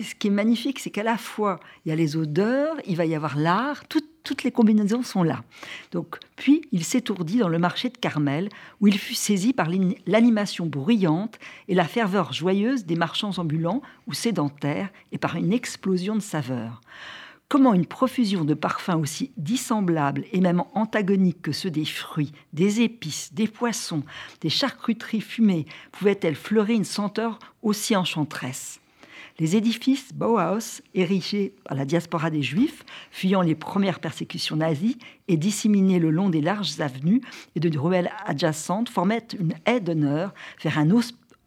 ce 0.03 0.15
qui 0.15 0.27
est 0.27 0.31
magnifique, 0.31 0.79
c'est 0.79 0.89
qu'à 0.89 1.03
la 1.03 1.17
fois, 1.17 1.60
il 1.86 1.89
y 1.89 1.91
a 1.91 1.96
les 1.96 2.15
odeurs, 2.15 2.75
il 2.86 2.96
va 2.96 3.05
y 3.05 3.15
avoir 3.15 3.38
l'art, 3.38 3.84
toutes 3.88 4.43
les 4.43 4.51
combinaisons 4.51 5.03
sont 5.03 5.24
là. 5.24 5.43
Donc, 5.91 6.17
puis, 6.36 6.62
il 6.72 6.84
s'étourdit 6.84 7.38
dans 7.38 7.50
le 7.50 7.60
marché 7.60 7.89
de 7.89 7.98
Carmel, 7.98 8.50
où 8.79 8.88
il 8.88 8.98
fut 8.98 9.15
saisi 9.15 9.53
par 9.53 9.67
l'animation 10.05 10.67
bruyante 10.67 11.39
et 11.67 11.75
la 11.75 11.86
ferveur 11.86 12.34
joyeuse 12.34 12.86
des 12.86 12.96
marchands 12.96 13.38
ambulants 13.39 13.81
ou 14.08 14.13
sédentaires, 14.13 14.89
et 15.12 15.17
par 15.17 15.36
une 15.36 15.53
explosion 15.53 16.15
de 16.15 16.22
saveurs. 16.22 16.81
Comment 17.48 17.74
une 17.74 17.88
profusion 17.88 18.43
de 18.43 18.53
parfums 18.53 19.00
aussi 19.01 19.31
dissemblables 19.38 20.25
et 20.31 20.39
même 20.39 20.62
antagoniques 20.75 21.41
que 21.41 21.51
ceux 21.51 21.72
des 21.72 21.86
fruits, 21.86 22.31
des 22.53 22.81
épices, 22.81 23.34
des 23.34 23.48
poissons, 23.48 24.03
des 24.41 24.51
charcuteries 24.51 25.22
fumées 25.22 25.65
pouvait-elle 25.91 26.36
fleurir 26.36 26.77
une 26.77 26.84
senteur 26.84 27.39
aussi 27.63 27.96
enchanteresse? 27.96 28.78
Les 29.39 29.55
édifices 29.55 30.13
Bauhaus, 30.13 30.81
érigés 30.93 31.53
par 31.63 31.77
la 31.77 31.86
diaspora 31.86 32.29
des 32.29 32.43
Juifs, 32.43 32.84
fuyant 33.10 33.41
les 33.41 33.55
premières 33.55 34.00
persécutions 34.00 34.58
nazies 34.58 34.98
et 35.27 35.38
disséminés 35.38 36.00
le 36.00 36.12
long 36.12 36.29
des 36.29 36.41
larges 36.41 36.79
avenues 36.81 37.22
et 37.55 37.60
de 37.60 37.77
ruelles 37.77 38.12
adjacentes, 38.25 38.89
formaient 38.89 39.27
une 39.39 39.53
haie 39.65 39.79
d'honneur 39.79 40.34
vers 40.62 40.77
un, 40.77 40.89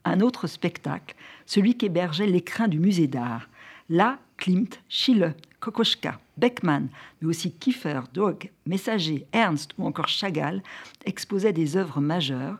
un 0.04 0.20
autre 0.20 0.46
spectacle, 0.46 1.14
celui 1.46 1.76
qu'hébergeait 1.76 2.26
l'écrin 2.26 2.68
du 2.68 2.78
musée 2.78 3.06
d'art. 3.08 3.48
Là, 3.88 4.18
Klimt, 4.38 4.80
Schiele, 4.88 5.34
Kokoschka, 5.60 6.18
Beckmann, 6.38 6.88
mais 7.20 7.28
aussi 7.28 7.52
Kiefer, 7.52 8.00
Dog, 8.12 8.50
Messager, 8.66 9.26
Ernst 9.32 9.72
ou 9.78 9.86
encore 9.86 10.08
Chagall 10.08 10.62
exposaient 11.04 11.52
des 11.52 11.76
œuvres 11.76 12.00
majeures. 12.00 12.58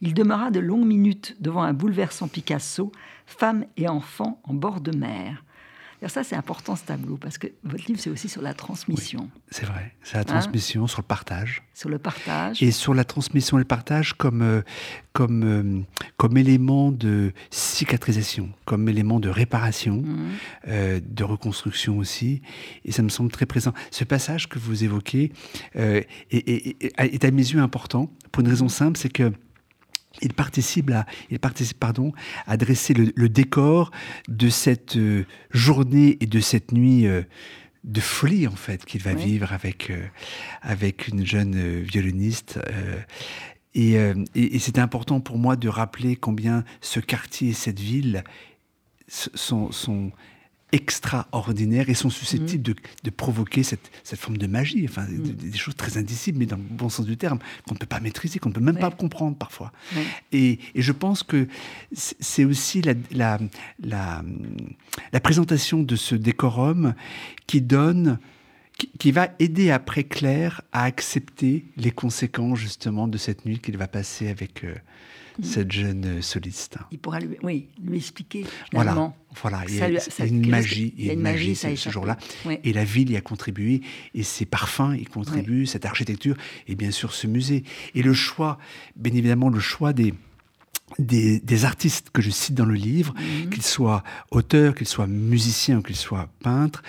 Il 0.00 0.14
demeura 0.14 0.50
de 0.50 0.60
longues 0.60 0.86
minutes 0.86 1.36
devant 1.40 1.62
un 1.62 1.72
bouleversant 1.72 2.28
Picasso, 2.28 2.92
Femmes 3.26 3.64
et 3.76 3.88
enfants 3.88 4.40
en 4.44 4.54
bord 4.54 4.80
de 4.80 4.96
mer. 4.96 5.44
Alors 6.00 6.12
ça, 6.12 6.22
c'est 6.22 6.36
important 6.36 6.76
ce 6.76 6.84
tableau, 6.84 7.16
parce 7.16 7.38
que 7.38 7.48
votre 7.64 7.84
livre, 7.86 7.98
c'est 7.98 8.10
aussi 8.10 8.28
sur 8.28 8.40
la 8.40 8.54
transmission. 8.54 9.28
c'est 9.50 9.66
vrai, 9.66 9.94
c'est 10.04 10.14
la 10.14 10.20
hein 10.20 10.24
transmission, 10.24 10.86
sur 10.86 11.00
le 11.00 11.06
partage. 11.06 11.64
Sur 11.74 11.88
le 11.88 11.98
partage. 11.98 12.62
Et 12.62 12.70
sur 12.70 12.94
la 12.94 13.02
transmission 13.02 13.58
et 13.58 13.62
le 13.62 13.64
partage 13.64 14.12
comme, 14.12 14.42
euh, 14.42 14.62
comme, 15.12 15.42
euh, 15.42 15.80
comme 16.16 16.36
élément 16.36 16.92
de 16.92 17.32
cicatrisation, 17.50 18.50
comme 18.64 18.88
élément 18.88 19.18
de 19.18 19.28
réparation, 19.28 19.96
mmh. 19.96 20.28
euh, 20.68 21.00
de 21.04 21.24
reconstruction 21.24 21.98
aussi. 21.98 22.42
Et 22.84 22.92
ça 22.92 23.02
me 23.02 23.08
semble 23.08 23.32
très 23.32 23.46
présent. 23.46 23.72
Ce 23.90 24.04
passage 24.04 24.48
que 24.48 24.60
vous 24.60 24.84
évoquez 24.84 25.32
est, 25.74 26.06
est, 26.30 27.24
à 27.24 27.30
mes 27.32 27.42
yeux 27.42 27.60
important, 27.60 28.08
pour 28.30 28.42
une 28.42 28.48
raison 28.48 28.68
simple, 28.68 28.96
c'est 28.96 29.12
que 29.12 29.32
il 30.22 30.32
participe 30.32 30.90
à, 30.90 31.06
il 31.30 31.38
participe, 31.38 31.78
pardon, 31.78 32.12
à 32.46 32.56
dresser 32.56 32.94
le, 32.94 33.28
décor 33.28 33.90
de 34.28 34.48
cette 34.48 34.96
euh, 34.96 35.24
journée 35.50 36.16
et 36.20 36.26
de 36.26 36.40
cette 36.40 36.72
nuit 36.72 37.06
euh, 37.06 37.22
de 37.84 38.00
folie 38.00 38.46
en 38.46 38.56
fait 38.56 38.84
qu'il 38.84 39.02
va 39.02 39.14
vivre 39.14 39.52
avec 39.52 39.90
euh, 39.90 40.04
avec 40.62 41.08
une 41.08 41.24
jeune 41.24 41.80
violoniste. 41.80 42.58
et, 43.74 43.94
et 44.34 44.58
c'était 44.58 44.80
important 44.80 45.20
pour 45.20 45.38
moi 45.38 45.56
de 45.56 45.68
rappeler 45.68 46.16
combien 46.16 46.64
ce 46.80 47.00
quartier 47.00 47.50
et 47.50 47.52
cette 47.52 47.78
ville 47.78 48.24
sont, 49.06 49.70
sont 49.70 50.10
extraordinaires 50.72 51.88
et 51.88 51.94
sont 51.94 52.10
susceptibles 52.10 52.70
mhm. 52.70 52.76
de, 53.04 53.10
provoquer 53.10 53.62
cette, 53.62 53.90
forme 54.16 54.36
de 54.36 54.46
magie, 54.46 54.86
enfin, 54.88 55.02
mhm. 55.02 55.32
des, 55.32 55.56
choses 55.56 55.76
très 55.76 55.96
indicibles, 55.96 56.38
mais 56.38 56.46
dans 56.46 56.56
le 56.56 56.62
bon 56.62 56.88
sens 56.88 57.06
du 57.06 57.16
terme, 57.16 57.38
qu'on 57.66 57.74
ne 57.74 57.78
peut 57.78 57.86
pas 57.86 58.00
maîtriser, 58.00 58.38
qu'on 58.38 58.50
ne 58.50 58.54
peut 58.54 58.60
même 58.60 58.78
pas 58.78 58.90
comprendre 58.90 59.36
parfois. 59.36 59.72
Et, 60.32 60.58
je 60.74 60.92
pense 60.92 61.22
que 61.22 61.48
c'est 61.92 62.44
aussi 62.44 62.82
la, 62.82 62.94
la, 63.10 63.38
la, 63.80 64.24
la, 65.12 65.20
présentation 65.20 65.82
de 65.82 65.96
ce 65.96 66.14
décorum 66.14 66.94
qui 67.46 67.60
donne 67.60 68.18
qui, 68.98 69.10
va 69.10 69.28
aider 69.38 69.70
après 69.70 70.04
Claire 70.04 70.62
à 70.72 70.84
accepter 70.84 71.64
les 71.76 71.90
conséquences 71.90 72.58
justement 72.58 73.08
de 73.08 73.18
cette 73.18 73.44
nuit 73.44 73.58
qu'il 73.58 73.76
va 73.76 73.88
passer 73.88 74.28
avec 74.28 74.64
euh. 74.64 74.74
Cette 75.42 75.72
jeune 75.72 76.20
soliste. 76.22 76.78
Il 76.90 76.98
pourra 76.98 77.20
lui, 77.20 77.36
oui, 77.42 77.68
lui 77.82 77.98
expliquer. 77.98 78.44
Voilà, 78.72 79.12
voilà. 79.40 79.62
Il 79.68 79.76
y 79.76 79.82
a, 79.82 80.26
une 80.26 80.48
magie, 80.48 80.94
il 80.96 81.06
y 81.06 81.10
a 81.10 81.12
une 81.12 81.20
magie, 81.20 81.54
ce 81.54 81.90
jour-là, 81.90 82.16
et 82.64 82.72
la 82.72 82.84
ville 82.84 83.10
y 83.10 83.16
a 83.16 83.20
contribué, 83.20 83.82
et 84.14 84.22
ses 84.22 84.46
parfums 84.46 84.94
y 84.98 85.04
contribuent, 85.04 85.66
cette 85.66 85.86
architecture, 85.86 86.36
et 86.66 86.74
bien 86.74 86.90
sûr 86.90 87.12
ce 87.12 87.26
musée, 87.26 87.64
et 87.94 88.02
le 88.02 88.14
choix, 88.14 88.58
bien 88.96 89.14
évidemment 89.14 89.48
le 89.48 89.60
choix 89.60 89.92
des 89.92 90.14
des, 90.98 91.64
artistes 91.64 92.10
que 92.10 92.22
je 92.22 92.30
cite 92.30 92.54
dans 92.54 92.64
le 92.64 92.74
livre, 92.74 93.14
mhm. 93.14 93.50
qu'ils 93.50 93.62
soient 93.62 94.04
auteurs, 94.30 94.74
qu'ils 94.74 94.86
soient 94.86 95.06
musiciens 95.06 95.78
ou 95.78 95.82
qu'ils 95.82 95.96
soient 95.96 96.28
peintres, 96.42 96.82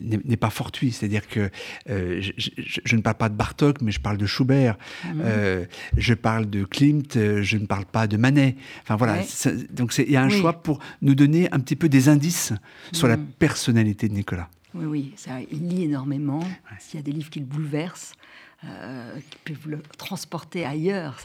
n'est 0.00 0.36
pas 0.36 0.50
fortuit. 0.50 0.92
C'est-à-dire 0.92 1.28
que 1.28 1.50
euh, 1.90 2.20
je, 2.20 2.96
ne 2.96 3.00
parle 3.00 3.16
pas 3.16 3.28
de 3.28 3.34
Bartok, 3.34 3.80
mais 3.80 3.92
je 3.92 4.00
parle 4.00 4.18
de 4.18 4.26
Schubert. 4.26 4.76
Mhm. 5.04 5.22
Euh, 5.24 5.64
je 5.96 6.14
parle 6.14 6.48
de 6.48 6.64
Klimt, 6.64 7.16
euh, 7.16 7.42
je 7.42 7.56
ne 7.56 7.66
parle 7.66 7.86
pas 7.86 8.06
de 8.06 8.16
Manet. 8.16 8.56
Enfin 8.82 8.96
voilà. 8.96 9.18
Donc 9.70 9.96
il 9.98 10.10
y 10.10 10.16
a 10.16 10.22
un 10.22 10.28
choix 10.28 10.54
pour 10.54 10.80
nous 11.02 11.14
donner 11.14 11.52
un 11.52 11.60
petit 11.60 11.76
peu 11.76 11.88
des 11.88 12.08
indices 12.08 12.52
sur 12.92 13.08
la 13.08 13.16
mhm. 13.16 13.26
personnalité 13.38 14.08
de 14.08 14.14
Nicolas. 14.14 14.48
Oui, 14.74 14.84
oui, 14.86 15.12
ça, 15.16 15.40
il 15.40 15.68
lit 15.68 15.84
énormément. 15.84 16.42
S'il 16.78 16.98
y 16.98 17.02
a 17.02 17.02
des 17.02 17.12
livres 17.12 17.30
qui 17.30 17.40
le 17.40 17.46
bouleversent, 17.46 18.14
euh, 18.64 19.18
qui 19.44 19.52
peuvent 19.52 19.68
le 19.68 19.82
transporter 19.98 20.64
ailleurs. 20.64 21.18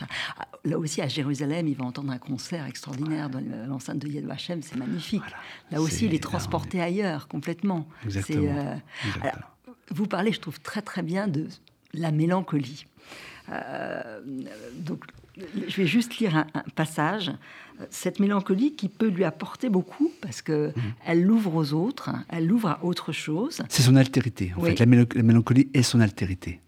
Là 0.65 0.77
aussi, 0.77 1.01
à 1.01 1.07
Jérusalem, 1.07 1.67
il 1.67 1.75
va 1.75 1.85
entendre 1.85 2.11
un 2.11 2.17
concert 2.17 2.65
extraordinaire 2.65 3.29
dans 3.29 3.41
l'enceinte 3.67 3.99
de 3.99 4.07
Yad 4.07 4.25
Vashem, 4.25 4.61
c'est 4.61 4.75
magnifique. 4.75 5.23
Là 5.71 5.81
aussi, 5.81 6.05
il 6.05 6.13
est 6.13 6.23
transporté 6.23 6.81
ailleurs, 6.81 7.27
complètement. 7.27 7.87
Euh, 8.29 8.75
vous 9.91 10.05
parlez, 10.05 10.33
je 10.33 10.39
trouve, 10.39 10.59
très 10.59 10.81
très 10.81 11.01
bien 11.01 11.27
de 11.27 11.47
la 11.93 12.11
mélancolie. 12.11 12.85
Euh, 13.49 14.21
donc, 14.75 15.05
je 15.67 15.75
vais 15.75 15.87
juste 15.87 16.17
lire 16.17 16.35
un, 16.35 16.45
passage. 16.75 17.31
Cette 17.89 18.19
mélancolie 18.19 18.75
qui 18.75 18.89
peut 18.89 19.07
lui 19.07 19.23
apporter 19.23 19.69
beaucoup 19.69 20.11
parce 20.21 20.41
que 20.41 20.67
mhm. 20.67 20.93
elle 21.05 21.23
l'ouvre 21.23 21.55
aux 21.55 21.73
autres, 21.73 22.09
elle 22.29 22.47
l'ouvre 22.47 22.69
à 22.69 22.83
autre 22.83 23.11
chose. 23.11 23.61
C'est 23.69 23.83
son 23.83 23.95
altérité. 23.95 24.53
En 24.57 24.61
fait, 24.61 24.79
la, 24.79 24.85
mélancolie 24.85 25.69
est 25.73 25.83
son 25.83 25.99
altérité. 26.01 26.59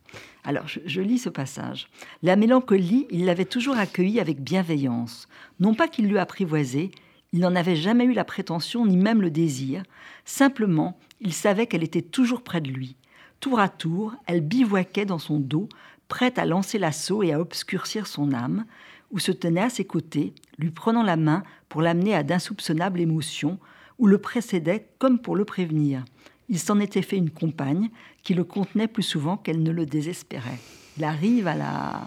Alors, 0.43 0.65
je, 0.67 1.01
lis 1.01 1.19
ce 1.19 1.29
passage. 1.29 1.88
La 2.23 2.36
mélancolie, 2.36 3.07
il 3.12 3.25
l'avait 3.25 3.45
toujours 3.45 3.77
accueillie 3.77 4.19
avec 4.19 4.41
bienveillance. 4.41 5.27
Non 5.60 5.75
pas 5.75 5.88
qu'il 5.88 6.07
l'eût 6.07 6.17
apprivoisée, 6.17 6.91
Il 7.34 7.39
n'en 7.39 7.55
avait 7.55 7.77
jamais 7.77 8.03
eu 8.03 8.13
la 8.13 8.25
prétention 8.25 8.86
ni 8.86 8.97
même 8.97 9.21
le 9.21 9.29
désir. 9.29 9.84
Simplement, 10.25 10.97
il 11.21 11.34
savait 11.34 11.67
qu'elle 11.67 11.84
était 11.84 12.01
toujours 12.01 12.41
près 12.41 12.60
de 12.60 12.69
lui. 12.69 12.95
Tour 13.39 13.60
à 13.60 13.69
tour, 13.69 14.13
elle 14.27 14.41
bivouaquait 14.41 15.05
dans 15.05 15.17
son 15.17 15.39
dos, 15.39 15.69
prête 16.12 16.38
à 16.38 16.45
lancer 16.45 16.78
l'assaut 16.78 17.24
et 17.24 17.32
à 17.32 17.39
obscurcir 17.39 18.06
son 18.06 18.34
âme, 18.34 18.65
ou 19.12 19.19
se 19.19 19.32
tenait 19.32 19.62
à 19.62 19.69
ses 19.69 19.86
côtés, 19.86 20.34
lui 20.58 20.69
prenant 20.69 21.04
la 21.04 21.15
main 21.15 21.41
pour 21.69 21.82
l'amener 21.82 22.13
à 22.13 22.21
d'insoupçonnables 22.21 23.00
émotions, 23.00 23.60
ou 23.97 24.08
le 24.08 24.17
précédait 24.17 24.88
comme 25.00 25.19
pour 25.19 25.38
le 25.38 25.45
prévenir. 25.45 26.04
Il 26.50 26.60
s'en 26.60 26.82
était 26.82 27.02
fait 27.02 27.15
une 27.15 27.30
compagne 27.30 27.89
qui 28.24 28.34
le 28.34 28.43
contenait 28.43 28.89
plus 28.89 29.04
souvent 29.04 29.38
qu'elle 29.38 29.63
ne 29.63 29.71
le 29.71 29.86
désespérait. 29.86 30.60
Il 30.97 31.06
arrive 31.06 31.47
à 31.47 31.56
la... 31.56 32.02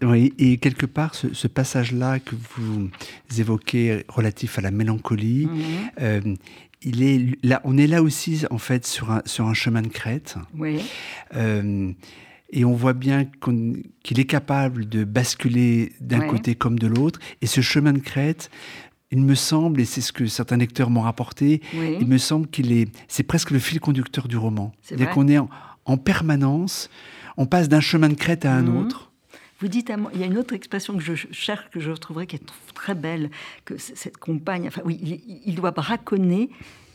oui, 0.00 0.32
et 0.38 0.56
quelque 0.56 0.86
part, 0.86 1.14
ce, 1.14 1.48
passage-là 1.48 2.18
que 2.18 2.34
vous 2.34 2.88
évoquez 3.38 4.06
relatif 4.08 4.58
à 4.58 4.62
la 4.62 4.70
mélancolie, 4.70 5.46
mhm. 5.46 5.62
euh, 6.00 6.34
il 6.80 7.02
est 7.02 7.36
là, 7.42 7.60
on 7.64 7.76
est 7.76 7.86
là 7.86 8.02
aussi 8.02 8.44
en 8.50 8.56
fait 8.56 8.86
sur 8.86 9.10
un, 9.10 9.20
sur 9.26 9.44
un 9.46 9.52
chemin 9.52 9.82
de 9.82 9.88
crête. 9.88 10.36
Oui. 10.56 10.80
Euh, 11.36 11.92
et 12.52 12.64
on 12.64 12.74
voit 12.74 12.92
bien 12.92 13.24
qu'il 13.24 14.20
est 14.20 14.24
capable 14.24 14.88
de 14.88 15.04
basculer 15.04 15.92
d'un 16.00 16.20
côté 16.20 16.54
comme 16.54 16.78
de 16.78 16.86
l'autre. 16.86 17.20
Et 17.42 17.46
ce 17.46 17.60
chemin 17.60 17.92
de 17.92 17.98
crête, 17.98 18.50
il 19.10 19.22
me 19.22 19.34
semble, 19.34 19.80
et 19.80 19.84
c'est 19.84 20.00
ce 20.00 20.12
que 20.12 20.26
certains 20.26 20.56
lecteurs 20.56 20.90
m'ont 20.90 21.00
rapporté, 21.00 21.60
il 21.72 22.06
me 22.06 22.18
semble 22.18 22.48
qu'il 22.48 22.72
est, 22.72 22.88
c'est 23.08 23.22
presque 23.22 23.50
le 23.50 23.58
fil 23.58 23.80
conducteur 23.80 24.28
du 24.28 24.36
roman. 24.36 24.72
C'est-à-dire 24.82 25.10
qu'on 25.10 25.28
est 25.28 25.38
en, 25.38 25.96
permanence, 25.96 26.90
on 27.36 27.46
passe 27.46 27.68
d'un 27.68 27.80
chemin 27.80 28.08
de 28.08 28.14
crête 28.14 28.44
à 28.44 28.52
un 28.52 28.62
mhm. 28.62 28.76
autre. 28.76 29.10
Vous 29.58 29.68
dites, 29.68 29.92
il 30.14 30.20
y 30.20 30.22
a 30.22 30.26
une 30.26 30.38
autre 30.38 30.54
expression 30.54 30.96
que 30.96 31.02
je 31.02 31.14
cherche, 31.32 31.68
que 31.70 31.80
je 31.80 31.90
trouverais 31.92 32.26
qui 32.26 32.36
est 32.36 32.52
très 32.74 32.94
belle, 32.94 33.30
que 33.64 33.76
cette 33.76 34.16
compagne, 34.16 34.66
enfin 34.68 34.80
oui, 34.84 35.22
il, 35.44 35.54
doit 35.54 35.72
braconner 35.72 36.48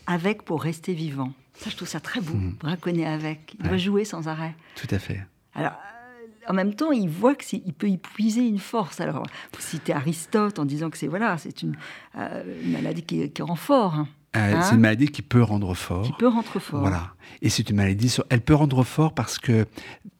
avec 0.06 0.42
pour 0.42 0.62
rester 0.62 0.94
vivant. 0.94 1.32
Ça, 1.54 1.70
je 1.70 1.76
trouve 1.76 1.88
ça 1.88 2.00
très 2.00 2.20
beau, 2.20 2.34
mhm. 2.34 2.54
braconner 2.58 3.06
avec. 3.06 3.54
Il 3.58 3.68
doit 3.68 3.76
jouer 3.76 4.04
sans 4.04 4.26
arrêt. 4.26 4.54
Tout 4.74 4.88
à 4.90 4.98
fait. 4.98 5.20
Alors, 5.56 5.72
euh, 5.72 6.50
en 6.50 6.54
même 6.54 6.74
temps, 6.74 6.92
il 6.92 7.08
voit 7.08 7.34
qu'il 7.34 7.72
peut 7.72 7.88
y 7.88 7.96
puiser 7.96 8.46
une 8.46 8.58
force. 8.58 9.00
Alors, 9.00 9.22
vous 9.54 9.60
citez 9.60 9.92
Aristote 9.92 10.58
en 10.58 10.64
disant 10.64 10.90
que 10.90 10.98
c'est 10.98 11.06
voilà, 11.06 11.38
c'est 11.38 11.62
une, 11.62 11.76
euh, 12.18 12.42
maladie 12.66 13.02
qui, 13.02 13.42
rend 13.42 13.56
fort. 13.56 13.94
Hein. 13.94 14.08
Euh, 14.36 14.50
c'est 14.60 14.68
hein 14.68 14.74
une 14.74 14.80
maladie 14.80 15.08
qui 15.08 15.22
peut 15.22 15.42
rendre 15.42 15.74
fort. 15.74 16.02
Qui 16.02 16.12
peut 16.12 16.28
rendre 16.28 16.58
fort. 16.58 16.80
Voilà. 16.80 17.14
Et 17.40 17.48
c'est 17.48 17.68
une 17.70 17.76
maladie, 17.76 18.14
elle 18.28 18.42
peut 18.42 18.54
rendre 18.54 18.84
fort 18.84 19.14
parce 19.14 19.38
que 19.38 19.66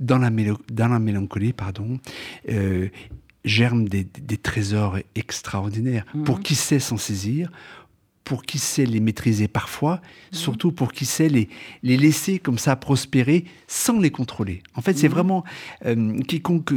dans 0.01 0.19
la, 0.19 0.31
dans 0.71 0.89
la 0.89 0.99
mélancolie, 0.99 1.53
pardon, 1.53 1.99
germent 3.45 3.89
des, 3.89 4.07
trésors 4.39 4.99
extraordinaires. 5.15 6.05
Mhm. 6.15 6.25
Pour 6.25 6.41
qui 6.41 6.55
sait 6.55 6.81
s'en 6.81 6.97
saisir, 6.97 7.51
pour 8.27 8.43
qui 8.43 8.59
sait 8.59 8.87
les 8.87 8.99
maîtriser 8.99 9.47
parfois, 9.47 9.95
mhm. 10.33 10.39
surtout 10.39 10.73
pour 10.73 10.93
qui 10.93 11.07
sait 11.07 11.29
les, 11.29 11.49
les 11.85 11.97
laisser 11.97 12.41
comme 12.41 12.59
ça 12.59 12.75
prospérer 12.75 13.45
sans 13.69 14.01
les 14.01 14.11
contrôler. 14.11 14.65
En 14.75 14.83
fait, 14.83 14.99
c'est 14.99 15.09
mhm. 15.09 15.15
vraiment 15.15 15.45
euh, 15.87 16.21
quiconque 16.23 16.75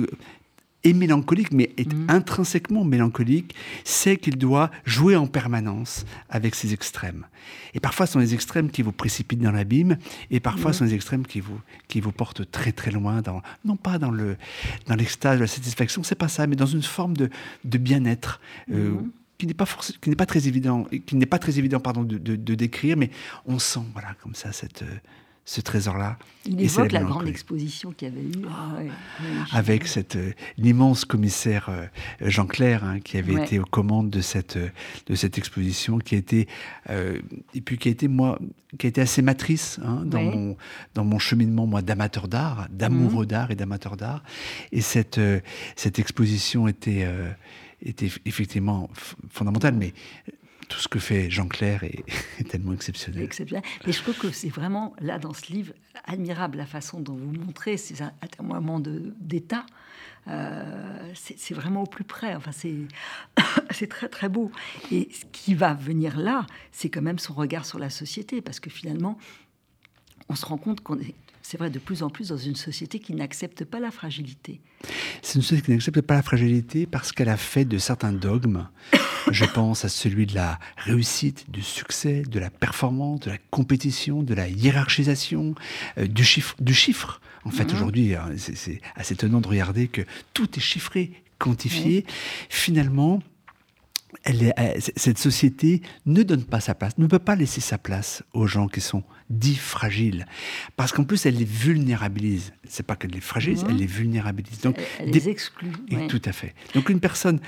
est 0.83 0.93
mélancolique, 0.93 1.51
mais 1.51 1.71
est 1.77 1.91
mhm. 1.91 2.05
intrinsèquement 2.07 2.85
mélancolique, 2.85 3.55
sait 3.83 4.15
qu'il 4.15 4.37
doit 4.37 4.69
jouer 4.85 5.15
en 5.15 5.25
permanence 5.25 6.05
avec 6.29 6.53
ses 6.53 6.71
extrêmes. 6.71 7.25
Et 7.73 7.79
parfois, 7.79 8.05
ce 8.05 8.13
sont 8.13 8.19
les 8.19 8.35
extrêmes 8.35 8.69
qui 8.69 8.83
vous 8.83 8.91
précipitent 8.91 9.41
dans 9.41 9.51
l'abîme, 9.51 9.97
et 10.29 10.39
parfois, 10.39 10.71
ce 10.71 10.79
sont 10.79 10.85
les 10.85 10.93
extrêmes 10.93 11.25
qui 11.25 11.39
vous, 11.39 11.59
qui 11.87 11.99
vous 11.99 12.11
portent 12.11 12.49
très 12.51 12.71
très 12.71 12.91
loin, 12.91 13.21
dans, 13.23 13.41
non 13.65 13.75
pas 13.75 13.97
dans, 13.97 14.11
le, 14.11 14.37
dans 14.85 14.95
l'extase 14.95 15.39
la 15.39 15.47
satisfaction, 15.47 16.03
c'est 16.03 16.13
pas 16.13 16.29
ça, 16.29 16.45
mais 16.45 16.55
dans 16.55 16.67
une 16.67 16.83
forme 16.83 17.17
de, 17.17 17.29
de 17.65 17.77
bien-être. 17.79 18.39
Euh, 18.71 18.99
qui 19.39 19.47
n'est 19.47 19.53
pas 19.55 19.65
qui 20.01 20.09
n'est 20.09 20.15
pas 20.17 20.25
très 20.27 20.47
évident, 20.47 20.85
qui 21.05 21.15
n'est 21.15 21.25
pas 21.25 21.39
très 21.39 21.57
évident 21.57 21.79
pardon 21.79 22.03
de, 22.03 22.17
de, 22.17 22.55
décrire, 22.55 22.97
mais 22.97 23.09
on 23.45 23.57
sent 23.57 23.79
voilà 23.93 24.13
comme 24.21 24.35
ça 24.35 24.51
cette 24.51 24.83
euh, 24.83 24.99
ce 25.45 25.61
trésor-là. 25.61 26.19
Il 26.45 26.61
évoque 26.61 26.91
la, 26.91 27.01
grande 27.01 27.27
exposition 27.27 27.91
qu'il 27.91 28.09
y 28.09 28.11
avait 28.11 28.21
eu. 28.21 28.45
Ah, 28.47 29.57
Avec 29.57 29.87
cette 29.87 30.15
euh, 30.15 30.33
l'immense 30.57 31.05
commissaire 31.05 31.69
euh, 31.69 31.87
Jean 32.21 32.45
Clair 32.45 32.83
hein, 32.83 32.99
qui 32.99 33.17
avait 33.17 33.33
été 33.33 33.57
aux 33.57 33.65
commandes 33.65 34.11
de 34.11 34.21
cette 34.21 34.59
de 34.59 35.15
cette 35.15 35.37
exposition, 35.37 35.99
qui 35.99 36.15
a 36.15 36.17
été 36.17 36.47
et 36.89 37.61
puis 37.61 37.77
qui 37.77 37.87
a 37.87 37.91
été 37.91 38.09
moi 38.09 38.37
qui 38.77 38.87
a 38.87 38.89
été 38.89 38.99
assez 38.99 39.21
matrice 39.21 39.79
hein, 39.83 40.03
dans 40.05 40.21
mon 40.21 40.57
dans 40.95 41.05
mon 41.05 41.17
cheminement 41.17 41.65
moi 41.65 41.81
d'amateur 41.81 42.27
d'art, 42.27 42.67
d'amoureux 42.69 43.23
mhm. 43.23 43.29
d'art 43.29 43.51
et 43.51 43.55
d'amateur 43.55 43.95
d'art. 43.95 44.21
Et 44.73 44.81
cette 44.81 45.19
cette 45.77 45.97
exposition 45.97 46.67
était 46.67 47.07
était 47.81 48.09
effectivement 48.25 48.89
fondamental, 49.29 49.73
mais 49.75 49.93
tout 50.69 50.79
ce 50.79 50.87
que 50.87 50.99
fait 50.99 51.29
Jean 51.29 51.47
Clair 51.47 51.83
est, 52.39 52.47
tellement 52.47 52.73
exceptionnel. 52.73 53.23
Exceptionnel. 53.23 53.63
Et 53.85 53.91
je 53.91 54.01
trouve 54.01 54.17
que 54.17 54.31
c'est 54.31 54.49
vraiment, 54.49 54.95
là, 54.99 55.19
dans 55.19 55.33
ce 55.33 55.51
livre, 55.51 55.73
admirable 56.05 56.57
la 56.57 56.65
façon 56.65 57.01
dont 57.01 57.15
vous 57.15 57.31
montrez 57.31 57.77
ces 57.77 58.01
atermoiements 58.01 58.79
d'État. 58.79 59.65
Euh, 60.27 61.13
c'est 61.15 61.53
vraiment 61.53 61.83
au 61.83 61.87
plus 61.87 62.03
près. 62.03 62.35
Enfin, 62.35 62.51
c'est 63.71 63.87
très, 63.87 64.07
très 64.07 64.29
beau. 64.29 64.51
Et 64.91 65.09
ce 65.11 65.25
qui 65.31 65.55
va 65.55 65.73
venir 65.73 66.17
là, 66.17 66.45
c'est 66.71 66.89
quand 66.89 67.01
même 67.01 67.19
son 67.19 67.33
regard 67.33 67.65
sur 67.65 67.79
la 67.79 67.89
société, 67.89 68.41
parce 68.41 68.59
que 68.59 68.69
finalement, 68.69 69.17
on 70.29 70.35
se 70.35 70.45
rend 70.45 70.57
compte 70.57 70.81
qu'on 70.81 70.99
est 70.99 71.15
c'est 71.49 71.57
vrai, 71.57 71.71
de 71.71 71.79
plus 71.79 72.03
en 72.03 72.11
plus 72.11 72.27
dans 72.27 72.37
une 72.37 72.55
société 72.55 72.99
qui 72.99 73.15
n'accepte 73.15 73.65
pas 73.65 73.79
la 73.79 73.89
fragilité. 73.89 74.61
C'est 75.23 75.37
une 75.37 75.41
société 75.41 75.65
qui 75.65 75.71
n'accepte 75.71 76.01
pas 76.01 76.13
la 76.13 76.21
fragilité 76.21 76.85
parce 76.85 77.11
qu'elle 77.11 77.27
a 77.27 77.37
fait 77.37 77.65
de 77.65 77.79
certains 77.79 78.13
dogmes. 78.13 78.67
Je 79.31 79.45
pense 79.45 79.83
à 79.83 79.89
celui 79.89 80.27
de 80.27 80.35
la 80.35 80.59
réussite, 80.77 81.49
du 81.49 81.63
succès, 81.63 82.21
de 82.21 82.39
la 82.39 82.51
performance, 82.51 83.21
de 83.21 83.31
la 83.31 83.39
compétition, 83.49 84.21
de 84.21 84.35
la 84.35 84.47
hiérarchisation, 84.47 85.55
euh, 85.97 86.05
du, 86.05 86.23
chiffre, 86.23 86.55
du 86.59 86.75
chiffre. 86.75 87.19
En 87.45 87.49
fait, 87.49 87.65
mhm. 87.65 87.73
aujourd'hui, 87.73 88.13
hein, 88.13 88.29
c'est 88.37 88.79
assez 88.93 89.15
étonnant 89.15 89.41
de 89.41 89.47
regarder 89.47 89.87
que 89.87 90.03
tout 90.35 90.55
est 90.55 90.61
chiffré, 90.61 91.13
quantifié. 91.39 92.05
Finalement, 92.49 93.23
elle 94.23 94.53
cette 94.95 95.17
société 95.17 95.81
ne 96.05 96.21
donne 96.21 96.43
pas 96.43 96.59
sa 96.59 96.75
place, 96.75 96.95
ne 96.99 97.07
peut 97.07 97.17
pas 97.17 97.35
laisser 97.35 97.61
sa 97.61 97.79
place 97.79 98.21
aux 98.33 98.45
gens 98.45 98.67
qui 98.67 98.81
sont 98.81 99.03
dits 99.29 99.55
fragiles. 99.55 100.25
Parce 100.75 100.91
qu'en 100.91 101.03
plus, 101.03 101.25
elle 101.25 101.35
les 101.35 101.45
vulnérabilise. 101.45 102.53
C'est 102.67 102.85
pas 102.85 102.95
qu'elle 102.95 103.11
les 103.11 103.21
fragilise, 103.21 103.65
elle 103.69 103.77
les 103.77 103.85
vulnérabilise. 103.85 104.61
Donc, 104.61 104.77
elle, 104.99 105.11
les 105.11 105.29
exclut. 105.29 105.71
Tout 106.07 106.21
à 106.25 106.31
fait. 106.31 106.55
Donc 106.73 106.89
une 106.89 106.99
personne 106.99 107.39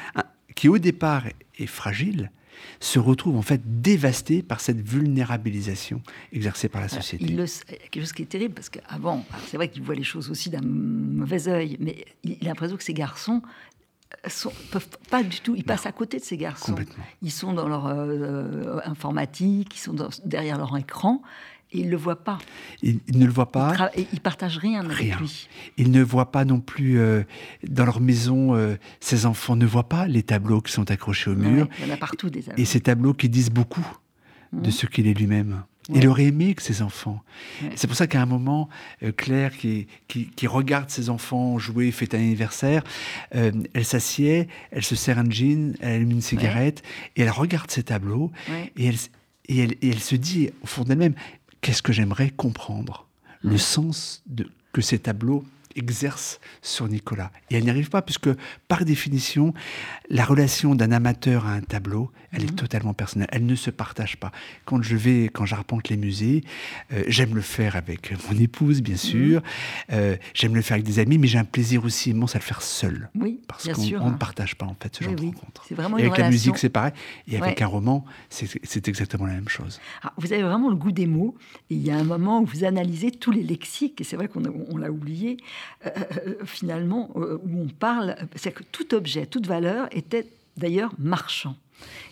qui 0.55 0.69
au 0.69 0.77
départ 0.77 1.23
est 1.57 1.65
fragile, 1.65 2.31
se 2.79 2.99
retrouve 2.99 3.37
en 3.37 3.41
fait 3.41 3.81
dévastée 3.81 4.43
par 4.43 4.59
cette 4.59 4.81
vulnérabilisation 4.87 6.01
exercée 6.31 6.69
par 6.69 6.81
la 6.81 6.89
société. 6.89 7.25
Il 7.25 7.37
le, 7.37 7.45
quelque 7.89 8.01
chose 8.03 8.13
qui 8.13 8.23
est 8.23 8.27
terrible, 8.27 8.53
parce 8.53 8.69
qu'avant, 8.69 9.25
c'est 9.47 9.57
vrai 9.57 9.69
qu'il 9.69 9.81
voit 9.81 9.95
les 9.95 10.03
choses 10.03 10.29
aussi 10.29 10.49
d'un 10.49 10.61
mauvais 10.61 11.47
œil, 11.47 11.77
mais 11.79 12.05
il 12.23 12.37
a 12.43 12.49
l'impression 12.49 12.77
que 12.77 12.83
ces 12.83 12.93
garçons 12.93 13.41
sont, 14.27 14.51
peuvent 14.71 14.87
pas 15.09 15.23
du 15.23 15.39
tout. 15.39 15.55
Ils 15.55 15.63
passent 15.63 15.85
à 15.85 15.91
côté 15.91 16.19
de 16.19 16.23
ces 16.23 16.37
garçons. 16.37 16.75
Ils 17.21 17.31
sont 17.31 17.53
dans 17.53 17.67
leur 17.67 17.87
euh, 17.87 18.79
informatique, 18.85 19.75
ils 19.75 19.79
sont 19.79 19.95
derrière 20.25 20.57
leur 20.57 20.75
écran. 20.77 21.21
Ils 21.73 21.85
ne 21.85 21.91
le 21.91 21.97
voient 21.97 22.23
pas. 22.23 22.37
Ils, 22.83 22.99
ne 23.13 23.25
le 23.25 23.31
voient 23.31 23.51
pas. 23.51 23.91
Ils, 23.95 24.05
ne 24.13 24.19
partagent 24.19 24.57
rien 24.57 24.81
avec 24.81 24.97
rien. 24.97 25.17
lui. 25.17 25.47
Ils 25.77 25.91
ne 25.91 26.03
voient 26.03 26.31
pas 26.31 26.45
non 26.45 26.59
plus 26.59 26.99
euh, 26.99 27.23
dans 27.67 27.85
leur 27.85 28.01
maison, 28.01 28.55
euh, 28.55 28.75
ces 28.99 29.25
enfants 29.25 29.55
ne 29.55 29.65
voient 29.65 29.87
pas 29.87 30.07
les 30.07 30.23
tableaux 30.23 30.61
qui 30.61 30.71
sont 30.71 30.91
accrochés 30.91 31.29
au 31.29 31.35
mur. 31.35 31.67
il 31.79 31.87
y 31.87 31.91
en 31.91 31.93
a 31.93 31.97
partout 31.97 32.29
des 32.29 32.43
tableaux. 32.43 32.61
Et 32.61 32.65
ces 32.65 32.81
tableaux 32.81 33.13
qui 33.13 33.29
disent 33.29 33.51
beaucoup 33.51 33.87
de 34.53 34.67
mmh. 34.67 34.71
ce 34.71 34.85
qu'il 34.85 35.07
est 35.07 35.13
lui-même. 35.13 35.63
Il 35.89 36.07
aurait 36.07 36.25
aimé 36.25 36.53
que 36.53 36.61
ses 36.61 36.81
enfants. 36.81 37.21
C'est 37.75 37.87
pour 37.87 37.95
ça 37.95 38.07
qu'à 38.07 38.21
un 38.21 38.25
moment, 38.25 38.69
euh, 39.03 39.11
Claire, 39.11 39.57
qui, 39.57 39.87
qui, 40.07 40.47
regarde 40.47 40.89
ses 40.89 41.09
enfants 41.09 41.57
jouer, 41.57 41.91
fêter 41.91 42.17
un 42.17 42.21
anniversaire, 42.21 42.83
euh, 43.35 43.51
elle 43.73 43.85
s'assied, 43.85 44.47
elle 44.71 44.83
se 44.83 44.95
sert 44.95 45.17
un 45.17 45.29
jean, 45.29 45.75
elle 45.81 45.93
allume 45.93 46.11
une 46.11 46.21
cigarette, 46.21 46.83
et 47.15 47.21
elle 47.23 47.31
regarde 47.31 47.71
ses 47.71 47.83
tableaux, 47.83 48.31
et, 48.77 48.87
elle, 48.87 48.95
et, 49.47 49.59
elle, 49.59 49.71
et, 49.81 49.89
elle, 49.89 49.99
se 49.99 50.15
dit 50.15 50.51
au 50.61 50.67
fond 50.67 50.83
d'elle-même, 50.83 51.15
qu'est-ce 51.61 51.81
que 51.81 51.93
j'aimerais 51.93 52.29
comprendre? 52.29 53.07
Le 53.41 53.57
sens 53.57 54.21
de, 54.27 54.47
que 54.73 54.81
ces 54.81 54.99
tableaux 54.99 55.43
exerce 55.75 56.39
sur 56.61 56.87
Nicolas. 56.87 57.31
Et 57.49 57.55
elle 57.55 57.63
n'y 57.63 57.69
arrive 57.69 57.89
pas, 57.89 58.01
puisque 58.01 58.29
par 58.67 58.85
définition, 58.85 59.53
la 60.09 60.25
relation 60.25 60.75
d'un 60.75 60.91
amateur 60.91 61.45
à 61.45 61.53
un 61.53 61.61
tableau, 61.61 62.11
elle 62.31 62.43
est 62.43 62.51
mhm. 62.51 62.55
totalement 62.55 62.93
personnelle. 62.93 63.29
Elle 63.31 63.45
ne 63.45 63.55
se 63.55 63.69
partage 63.69 64.17
pas. 64.17 64.31
Quand 64.65 64.81
je 64.81 64.95
vais, 64.95 65.25
quand 65.25 65.45
j'arpente 65.45 65.89
les 65.89 65.97
musées, 65.97 66.43
euh, 66.93 67.03
j'aime 67.07 67.35
le 67.35 67.41
faire 67.41 67.75
avec 67.75 68.13
mon 68.29 68.39
épouse, 68.39 68.81
bien 68.81 68.93
mhm. 68.93 68.99
sûr. 68.99 69.41
Euh, 69.91 70.15
j'aime 70.33 70.55
le 70.55 70.61
faire 70.61 70.75
avec 70.75 70.85
des 70.85 70.99
amis, 70.99 71.17
mais 71.17 71.27
j'ai 71.27 71.39
un 71.39 71.43
plaisir 71.43 71.83
aussi 71.85 72.11
immense 72.11 72.35
à 72.35 72.39
le 72.39 72.43
faire 72.43 72.61
seul. 72.61 73.09
Oui, 73.15 73.41
parce 73.47 73.67
qu'on 73.67 74.09
ne 74.09 74.17
partage 74.17 74.55
pas 74.55 74.65
en 74.65 74.75
fait 74.79 74.95
ce 74.95 75.03
genre 75.03 75.15
de 75.15 75.25
rencontre. 75.25 75.65
C'est 75.67 75.75
vraiment 75.75 75.97
et 75.97 76.03
avec 76.03 76.17
la 76.17 76.29
musique, 76.29 76.57
c'est 76.57 76.69
pareil. 76.69 76.93
Et 77.27 77.37
avec 77.37 77.61
un 77.61 77.67
roman, 77.67 78.05
c'est 78.29 78.87
exactement 78.87 79.25
la 79.25 79.33
même 79.33 79.49
chose. 79.49 79.79
Ah, 80.03 80.13
vous 80.17 80.31
avez 80.33 80.43
vraiment 80.43 80.69
le 80.69 80.75
goût 80.75 80.91
des 80.91 81.07
mots. 81.07 81.35
Et 81.69 81.75
il 81.75 81.85
y 81.85 81.91
a 81.91 81.97
un 81.97 82.03
moment 82.03 82.41
où 82.41 82.45
vous 82.45 82.63
analysez 82.63 83.11
tous 83.11 83.31
les 83.31 83.43
lexiques, 83.43 84.01
et 84.01 84.03
c'est 84.03 84.15
vrai 84.15 84.27
qu'on 84.27 84.77
l'a 84.77 84.91
oublié. 84.91 85.37
Euh, 85.85 85.91
finalement, 86.45 87.09
euh, 87.15 87.39
où 87.43 87.61
on 87.61 87.67
parle, 87.67 88.15
c'est 88.35 88.51
que 88.51 88.63
tout 88.71 88.93
objet, 88.93 89.25
toute 89.25 89.47
valeur 89.47 89.87
était 89.91 90.27
d'ailleurs 90.57 90.91
marchand. 90.99 91.55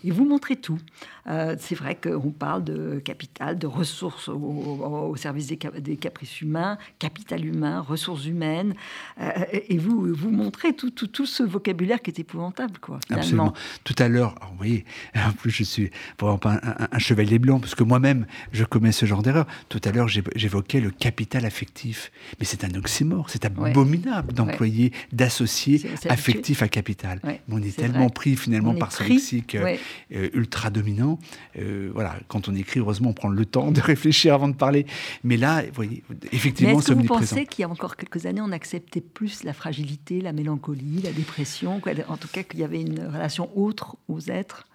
Et 0.04 0.10
vous 0.10 0.24
montrez 0.24 0.56
tout. 0.56 0.78
Euh, 1.26 1.56
c'est 1.58 1.74
vrai 1.74 1.96
qu'on 1.96 2.30
parle 2.30 2.64
de 2.64 3.00
capital, 3.04 3.58
de 3.58 3.66
ressources 3.66 4.28
au, 4.28 5.14
service 5.16 5.46
des, 5.48 5.96
caprices 5.96 6.40
humains, 6.40 6.78
capital 6.98 7.44
humain, 7.44 7.80
ressources 7.80 8.26
humaines. 8.26 8.74
Euh, 9.20 9.30
et 9.52 9.78
vous, 9.78 10.14
vous 10.14 10.30
montrez 10.30 10.72
tout, 10.72 10.90
tout, 10.90 11.06
tout, 11.06 11.26
ce 11.26 11.42
vocabulaire 11.42 12.00
qui 12.00 12.10
est 12.10 12.18
épouvantable, 12.18 12.78
quoi. 12.78 12.98
Absolument. 13.10 13.52
Tout 13.84 13.94
à 13.98 14.08
l'heure, 14.08 14.34
vous 14.50 14.56
voyez, 14.56 14.84
en 15.14 15.32
plus 15.32 15.50
je 15.50 15.64
suis 15.64 15.90
vraiment 16.18 16.38
pas 16.38 16.60
un, 16.92 16.98
chevalier 16.98 17.38
blanc, 17.38 17.60
parce 17.60 17.74
que 17.74 17.84
moi-même, 17.84 18.26
je 18.52 18.64
commets 18.64 18.92
ce 18.92 19.06
genre 19.06 19.22
d'erreur. 19.22 19.46
Tout 19.68 19.80
à 19.84 19.92
l'heure, 19.92 20.08
j'évoquais 20.08 20.80
le 20.80 20.90
capital 20.90 21.44
affectif. 21.44 22.10
Mais 22.38 22.46
c'est 22.46 22.64
un 22.64 22.74
oxymore, 22.74 23.30
c'est 23.30 23.44
abominable 23.44 24.32
d'employer, 24.32 24.92
d'associer 25.12 25.82
affectif 26.08 26.62
à 26.62 26.68
capital. 26.68 27.20
on 27.48 27.62
est, 27.62 27.76
tellement 27.76 28.10
pris 28.10 28.36
finalement 28.36 28.74
par 28.74 28.92
ce 28.92 29.04
lexique 29.04 29.56
euh, 29.64 30.28
ultra 30.32 30.70
dominant 30.70 31.18
euh, 31.58 31.90
voilà, 31.94 32.16
quand 32.28 32.48
on 32.48 32.54
écrit, 32.54 32.80
heureusement, 32.80 33.10
on 33.10 33.12
prend 33.12 33.28
le 33.28 33.44
temps 33.44 33.70
de 33.70 33.80
réfléchir 33.80 34.34
avant 34.34 34.48
de 34.48 34.54
parler. 34.54 34.86
Mais 35.24 35.36
là, 35.36 35.62
vous 35.62 35.74
voyez, 35.74 36.02
effectivement, 36.32 36.74
omniprésent. 36.74 36.94
Est-ce 36.94 37.08
que 37.08 37.08
vous 37.08 37.20
pensez 37.20 37.46
qu'il 37.46 37.62
y 37.62 37.64
a 37.64 37.68
encore 37.68 37.96
quelques 37.96 38.26
années, 38.26 38.40
on 38.40 38.52
acceptait 38.52 39.00
plus 39.00 39.44
la 39.44 39.52
fragilité, 39.52 40.20
la 40.20 40.32
mélancolie, 40.32 41.02
la 41.02 41.12
dépression 41.12 41.80
En 42.08 42.16
tout 42.16 42.28
cas, 42.28 42.42
qu'il 42.42 42.60
y 42.60 42.64
avait 42.64 42.80
une 42.80 43.06
relation 43.06 43.50
autre 43.56 43.96
aux 44.08 44.20
êtres 44.20 44.66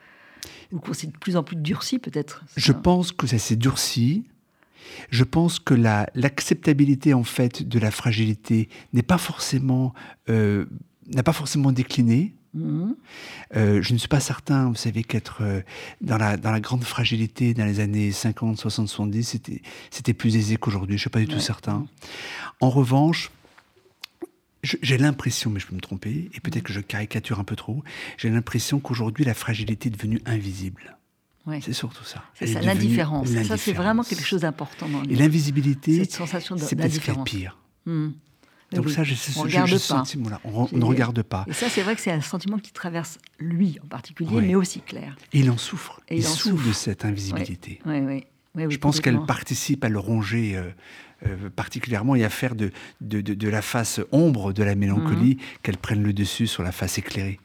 Ou 0.71 0.79
qu'on 0.79 0.93
s'est 0.93 1.07
de 1.07 1.17
plus 1.17 1.37
en 1.37 1.43
plus 1.43 1.55
durci, 1.55 1.99
peut-être 1.99 2.43
Je 2.55 2.71
pense 2.71 3.11
que 3.11 3.27
ça 3.27 3.37
s'est 3.37 3.55
durci. 3.55 4.25
Je 5.09 5.23
pense 5.23 5.59
que 5.59 5.73
l'acceptabilité 5.73 7.15
en 7.15 7.23
fait 7.23 7.67
de 7.67 7.79
la 7.79 7.89
fragilité 7.89 8.69
n'est 8.93 9.01
pas 9.01 9.17
forcément 9.17 9.95
euh, 10.29 10.65
n'a 11.13 11.23
pas 11.23 11.33
forcément 11.33 11.71
décliné. 11.71 12.34
Mhm. 12.55 12.95
Euh, 13.55 13.81
je 13.81 13.93
ne 13.93 13.97
suis 13.97 14.07
pas 14.07 14.19
certain, 14.19 14.69
vous 14.69 14.75
savez, 14.75 15.03
qu'être 15.03 15.39
euh, 15.41 15.61
dans, 16.01 16.17
la, 16.17 16.37
dans 16.37 16.51
la 16.51 16.59
grande 16.61 16.83
fragilité 16.83 17.53
dans 17.53 17.65
les 17.65 17.81
années 17.81 18.11
50, 18.11 18.57
60, 18.57 18.87
70, 18.87 19.39
c'était 19.91 20.13
plus 20.13 20.37
aisé 20.37 20.55
qu'aujourd'hui. 20.55 20.93
Je 20.93 20.99
ne 20.99 21.01
suis 21.01 21.09
pas 21.09 21.19
du 21.19 21.27
tout 21.27 21.39
certain. 21.39 21.85
En 22.61 22.69
revanche, 22.69 23.29
j'ai 24.63 24.97
l'impression, 24.97 25.51
mais 25.51 25.59
je 25.59 25.67
peux 25.67 25.75
me 25.75 25.81
tromper, 25.81 26.31
et 26.33 26.39
peut-être 26.39 26.63
que 26.63 26.73
je 26.73 26.79
caricature 26.79 27.39
un 27.39 27.43
peu 27.43 27.55
trop, 27.55 27.83
j'ai 28.17 28.29
l'impression 28.29 28.79
qu'aujourd'hui, 28.79 29.25
la 29.25 29.33
fragilité 29.33 29.89
est 29.89 29.91
devenue 29.91 30.21
invisible. 30.25 30.97
C'est 31.61 31.73
surtout 31.73 32.03
ça. 32.03 32.23
C'est 32.33 32.47
ça, 32.47 32.61
l'indifférence. 32.61 33.29
Ça, 33.29 33.57
c'est 33.57 33.73
vraiment 33.73 34.03
quelque 34.03 34.25
chose 34.25 34.41
d'important 34.41 34.89
dans 34.89 35.03
Et 35.03 35.15
l'invisibilité, 35.15 36.03
c'est 36.05 36.75
peut-être 36.75 37.23
pire. 37.23 37.59
Hmm. 37.85 38.09
Donc 38.75 38.89
ça, 38.89 39.03
j'ai 39.03 39.15
ce, 39.15 39.31
sentiment-là. 39.77 40.39
On, 40.43 40.67
ne 40.71 40.85
regarde 40.85 41.21
pas. 41.23 41.45
Et 41.47 41.53
ça, 41.53 41.69
c'est 41.69 41.81
vrai 41.81 41.95
que 41.95 42.01
c'est 42.01 42.11
un 42.11 42.21
sentiment 42.21 42.57
qui 42.57 42.71
traverse 42.71 43.17
lui 43.39 43.77
en 43.83 43.87
particulier, 43.87 44.41
mais 44.41 44.55
aussi 44.55 44.81
Claire. 44.81 45.15
Et 45.33 45.39
il 45.39 45.49
en 45.49 45.57
souffre. 45.57 46.01
il, 46.09 46.23
souffre 46.23 46.67
de 46.67 46.73
cette 46.73 47.05
invisibilité. 47.05 47.79
Je 48.55 48.77
pense 48.77 49.01
qu'elle 49.01 49.19
participe 49.25 49.83
à 49.83 49.89
le 49.89 49.99
ronger 49.99 50.55
euh, 50.55 50.69
euh, 51.25 51.49
particulièrement 51.55 52.15
et 52.15 52.23
à 52.23 52.29
faire 52.29 52.55
de, 52.55 52.71
de, 53.01 53.21
de, 53.21 53.49
la 53.49 53.61
face 53.61 53.99
ombre 54.11 54.53
de 54.53 54.63
la 54.63 54.75
mélancolie 54.75 55.35
mhm. 55.35 55.41
qu'elle 55.63 55.77
prenne 55.77 56.03
le 56.03 56.13
dessus 56.13 56.47
sur 56.47 56.63
la 56.63 56.71
face 56.71 56.97
éclairée. 56.97 57.39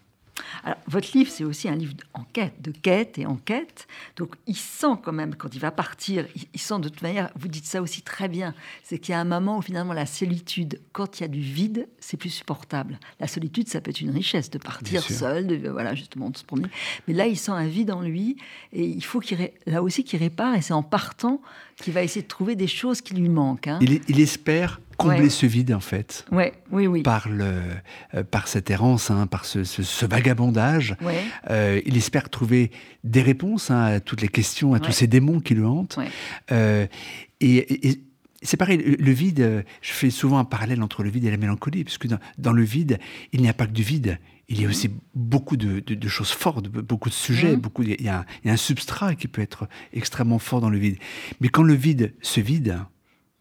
Alors, 0.64 0.79
votre 0.87 1.16
livre, 1.16 1.31
c'est 1.31 1.44
aussi 1.44 1.68
un 1.68 1.76
livre 1.76 1.94
d'enquête, 2.14 2.55
de 2.61 2.70
quête 2.70 3.18
et 3.18 3.26
enquête. 3.26 3.87
Donc, 4.16 4.35
il 4.46 4.57
sent 4.57 4.94
quand 5.03 5.12
même, 5.12 5.35
quand 5.35 5.55
il 5.55 5.61
va 5.61 5.70
partir, 5.70 6.26
il, 6.53 6.61
sent 6.61 6.79
de 6.81 6.88
toute 6.88 7.03
manière, 7.03 7.31
vous 7.37 7.48
dites 7.48 7.64
ça 7.64 7.83
aussi 7.83 8.03
très 8.03 8.29
bien, 8.29 8.55
c'est 8.83 8.98
qu'il 8.98 9.12
y 9.12 9.14
a 9.14 9.20
un 9.20 9.24
moment 9.24 9.59
où 9.59 9.62
finalement 9.62 9.92
la 9.92 10.07
solitude, 10.07 10.81
quand 10.92 11.18
il 11.18 11.22
y 11.22 11.24
a 11.24 11.29
du 11.29 11.40
vide, 11.40 11.88
c'est 11.98 12.16
plus 12.16 12.31
supportable. 12.31 12.98
La 13.18 13.26
solitude, 13.26 13.68
ça 13.68 13.81
peut 13.81 13.90
être 13.90 14.00
une 14.00 14.11
richesse 14.11 14.50
de 14.50 14.59
partir 14.59 15.03
seul, 15.03 15.46
de, 15.46 15.68
voilà, 15.68 15.94
justement, 15.94 16.31
de 16.31 16.37
se 16.37 16.44
promener. 16.44 16.68
Mais 17.09 17.14
là, 17.14 17.26
il 17.26 17.38
sent 17.38 17.53
un 17.53 17.66
vide 17.66 17.90
en 17.90 18.03
lui 18.03 18.37
et 18.72 18.85
il 18.85 19.05
faut 19.05 19.20
qu'il, 19.20 19.50
là 19.66 19.83
aussi 19.83 20.05
qu'il 20.05 20.18
répare 20.18 20.55
et 20.55 20.62
c'est 20.62 20.72
en 20.72 20.83
partant 20.83 21.40
qu'il 21.76 21.92
va 21.92 22.03
essayer 22.03 22.22
de 22.22 22.29
trouver 22.29 22.57
des 22.57 22.66
choses 22.66 23.00
qui 23.00 23.14
lui 23.14 23.29
manquent. 23.29 23.68
Hein. 23.68 23.79
il 23.81 24.20
espère 24.20 24.81
combler 25.00 25.30
ce 25.30 25.46
vide 25.46 25.72
en 25.72 25.80
fait. 25.80 26.24
Ouais, 26.30 26.52
oui, 26.70 26.86
oui. 26.86 27.02
Par 27.02 27.28
le, 27.28 27.60
euh, 28.14 28.24
par 28.24 28.48
cette 28.48 28.70
errance, 28.70 29.10
hein, 29.10 29.26
par 29.26 29.44
ce, 29.44 29.64
ce, 29.64 30.06
vagabondage. 30.06 30.96
Euh, 31.50 31.80
il 31.86 31.96
espère 31.96 32.28
trouver 32.28 32.70
des 33.04 33.22
réponses 33.22 33.70
hein, 33.70 33.82
à 33.82 34.00
toutes 34.00 34.22
les 34.22 34.28
questions, 34.28 34.74
à 34.74 34.80
tous 34.80 34.92
ces 34.92 35.06
démons 35.06 35.40
qui 35.40 35.54
le 35.54 35.66
hantent. 35.66 35.98
Euh, 36.52 36.86
et, 37.40 38.00
c'est 38.42 38.56
pareil, 38.56 38.78
le 38.78 39.12
vide, 39.12 39.66
je 39.82 39.92
fais 39.92 40.08
souvent 40.08 40.38
un 40.38 40.46
parallèle 40.46 40.82
entre 40.82 41.02
le 41.02 41.10
vide 41.10 41.26
et 41.26 41.30
la 41.30 41.36
mélancolie, 41.36 41.84
puisque 41.84 42.06
dans, 42.06 42.18
dans 42.38 42.52
le 42.52 42.62
vide, 42.62 42.98
il 43.32 43.42
n'y 43.42 43.50
a 43.50 43.52
pas 43.52 43.66
que 43.66 43.72
du 43.72 43.82
vide, 43.82 44.18
il 44.48 44.58
y 44.58 44.64
a 44.64 44.64
mhm. 44.64 44.70
aussi 44.70 44.90
beaucoup 45.14 45.56
de, 45.56 45.80
de, 45.80 46.08
choses 46.08 46.30
fortes, 46.30 46.68
beaucoup 46.68 47.08
de 47.08 47.14
sujets, 47.14 47.52
mhm. 47.52 47.60
beaucoup, 47.60 47.82
il 47.82 47.90
y, 47.90 48.08
a, 48.08 48.24
il 48.42 48.46
y, 48.46 48.50
a, 48.50 48.52
un 48.52 48.56
substrat 48.56 49.14
qui 49.14 49.28
peut 49.28 49.42
être 49.42 49.68
extrêmement 49.92 50.38
fort 50.38 50.60
dans 50.60 50.70
le 50.70 50.78
vide. 50.78 50.96
Mais 51.40 51.48
quand 51.48 51.62
le 51.62 51.74
vide 51.74 52.14
se 52.22 52.40
vide, 52.40 52.78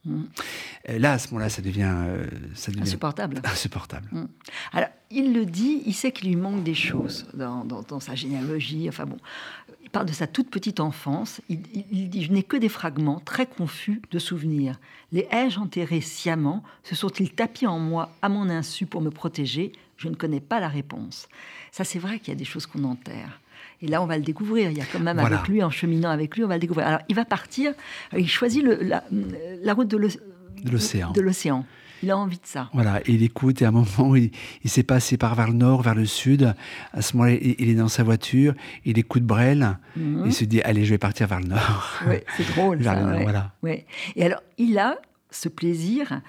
euh, 0.07 0.97
là, 0.99 1.13
à 1.13 1.19
ce 1.19 1.29
moment-là, 1.29 1.49
ça 1.49 1.61
devient, 1.61 1.93
euh, 1.93 2.25
ça 2.55 2.71
devient 2.71 2.83
insupportable. 2.83 3.41
insupportable. 3.43 4.07
Mm. 4.11 4.25
Alors, 4.73 4.89
il 5.11 5.33
le 5.33 5.45
dit, 5.45 5.83
il 5.85 5.93
sait 5.93 6.11
qu'il 6.11 6.29
lui 6.29 6.35
manque 6.35 6.63
des 6.63 6.73
choses 6.73 7.27
dans, 7.33 7.65
dans, 7.65 7.99
sa 7.99 8.15
généalogie. 8.15 8.87
Enfin 8.87 9.05
bon, 9.05 9.17
il 9.83 9.89
parle 9.89 10.05
de 10.05 10.13
sa 10.13 10.27
toute 10.27 10.49
petite 10.49 10.79
enfance. 10.79 11.41
Il, 11.49 11.59
il 11.91 12.09
dit 12.09 12.23
Je 12.23 12.31
n'ai 12.31 12.43
que 12.43 12.57
des 12.57 12.69
fragments 12.69 13.19
très 13.19 13.45
confus 13.45 14.01
de 14.11 14.19
souvenirs. 14.19 14.79
Les 15.11 15.27
ai-je 15.31 15.59
enterrés 15.59 16.01
sciemment? 16.01 16.63
Se 16.83 16.95
sont-ils 16.95 17.31
tapis 17.31 17.67
en 17.67 17.79
moi 17.79 18.09
à 18.21 18.29
mon 18.29 18.49
insu 18.49 18.85
pour 18.85 19.01
me 19.01 19.09
protéger? 19.09 19.73
Je 19.97 20.07
ne 20.07 20.15
connais 20.15 20.39
pas 20.39 20.61
la 20.61 20.69
réponse. 20.69 21.27
Ça, 21.71 21.83
c'est 21.83 21.99
vrai 21.99 22.19
qu'il 22.19 22.29
y 22.29 22.31
a 22.31 22.39
des 22.39 22.45
choses 22.45 22.65
qu'on 22.65 22.85
enterre. 22.85 23.41
Et 23.81 23.87
là, 23.87 24.01
on 24.01 24.05
va 24.05 24.17
le 24.17 24.23
découvrir. 24.23 24.71
Il 24.71 24.77
y 24.77 24.81
a 24.81 24.85
quand 24.85 24.99
même 24.99 25.19
avec 25.19 25.47
lui, 25.47 25.63
en 25.63 25.69
cheminant 25.69 26.09
avec 26.09 26.35
lui, 26.35 26.43
on 26.43 26.47
va 26.47 26.55
le 26.55 26.59
découvrir. 26.59 26.87
Alors, 26.87 27.01
il 27.07 27.15
va 27.15 27.25
partir. 27.25 27.73
Il 28.17 28.29
choisit 28.29 28.63
le, 28.63 28.75
la, 28.81 29.03
la, 29.61 29.73
route 29.73 29.87
de 29.87 29.97
l'océan. 29.97 31.11
De 31.11 31.21
l'océan. 31.21 31.65
Il 32.01 32.11
a 32.11 32.17
envie 32.17 32.37
de 32.37 32.45
ça. 32.45 32.69
Voilà, 32.73 33.01
et 33.01 33.13
il 33.13 33.23
écoute, 33.23 33.61
et 33.61 33.65
à 33.65 33.69
un 33.69 33.71
moment, 33.71 34.15
il, 34.15 34.31
il 34.63 34.69
s'est 34.69 34.83
passé 34.83 35.17
par 35.17 35.35
vers 35.35 35.47
le 35.47 35.53
nord, 35.53 35.81
vers 35.81 35.95
le 35.95 36.05
sud. 36.05 36.53
À 36.93 37.01
ce 37.01 37.15
moment-là, 37.17 37.35
il, 37.41 37.69
est 37.69 37.75
dans 37.75 37.89
sa 37.89 38.03
voiture, 38.03 38.53
il 38.85 38.97
écoute 38.97 39.23
Brel, 39.23 39.77
mhm. 39.97 40.23
il 40.25 40.33
se 40.33 40.45
dit, 40.45 40.61
allez, 40.61 40.85
je 40.85 40.91
vais 40.91 40.97
partir 40.97 41.27
vers 41.27 41.41
le 41.41 41.47
nord. 41.47 41.99
Oui, 42.07 42.15
c'est 42.37 42.47
drôle. 42.55 42.77
vers 42.81 42.95
le 42.95 43.11
nord, 43.11 43.21
voilà. 43.23 43.51
Ouais. 43.63 43.85
Et 44.15 44.23
alors, 44.23 44.41
il 44.57 44.77
a 44.77 44.97
ce 45.29 45.49
plaisir, 45.49 46.21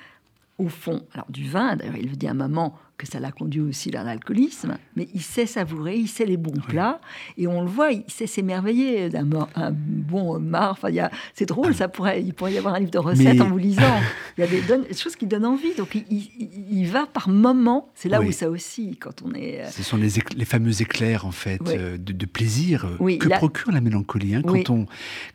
au 0.58 0.68
fond, 0.68 1.02
alors 1.14 1.30
du 1.30 1.48
vin, 1.48 1.76
d'ailleurs, 1.76 1.96
il 1.96 2.10
le 2.10 2.16
dit 2.16 2.26
à 2.26 2.34
maman, 2.34 2.76
que 3.00 3.06
ça 3.06 3.18
l'a 3.18 3.32
conduit 3.32 3.62
aussi 3.62 3.90
vers 3.90 4.04
l'alcoolisme, 4.04 4.76
mais 4.94 5.08
il 5.14 5.22
sait 5.22 5.46
savourer, 5.46 5.96
il 5.96 6.08
sait 6.08 6.26
les 6.26 6.36
bons 6.36 6.60
plats, 6.68 7.00
et 7.38 7.46
on 7.46 7.62
le 7.62 7.68
voit, 7.68 7.92
il 7.92 8.04
sait 8.08 8.26
s'émerveiller 8.26 9.08
d'un 9.08 9.30
un 9.54 9.70
bon 9.72 10.38
mar. 10.38 10.72
Enfin, 10.72 10.88
c'est 11.34 11.46
drôle, 11.46 11.74
ça 11.74 11.88
pourrait, 11.88 12.22
il 12.22 12.34
pourrait 12.34 12.52
y 12.52 12.58
avoir 12.58 12.74
un 12.74 12.80
livre 12.80 12.90
de 12.90 12.98
recettes 12.98 13.40
en 13.40 13.48
vous 13.48 13.58
lisant. 13.58 14.00
Il 14.36 14.44
y 14.44 14.44
a 14.44 14.78
des, 14.78 14.94
choses 14.94 15.16
qui 15.16 15.26
donnent 15.26 15.46
envie, 15.46 15.74
donc 15.76 15.96
il, 16.10 16.86
va 16.86 17.06
par 17.06 17.28
moments. 17.28 17.88
C'est 17.94 18.08
là 18.08 18.20
où 18.20 18.32
ça 18.32 18.50
aussi, 18.50 18.96
quand 18.96 19.22
on 19.22 19.32
est. 19.32 19.62
Euh, 19.62 19.68
Ce 19.70 19.82
sont 19.82 19.96
les, 19.96 20.10
les 20.36 20.44
fameux 20.44 20.82
éclairs 20.82 21.24
en 21.24 21.30
fait 21.30 21.60
euh, 21.68 21.96
de, 21.96 22.26
plaisir 22.26 22.86
euh, 23.00 23.16
que 23.16 23.28
procure 23.28 23.72
la 23.72 23.80
mélancolie. 23.80 24.34
Hein, 24.34 24.42
quand 24.42 24.70
on 24.70 24.86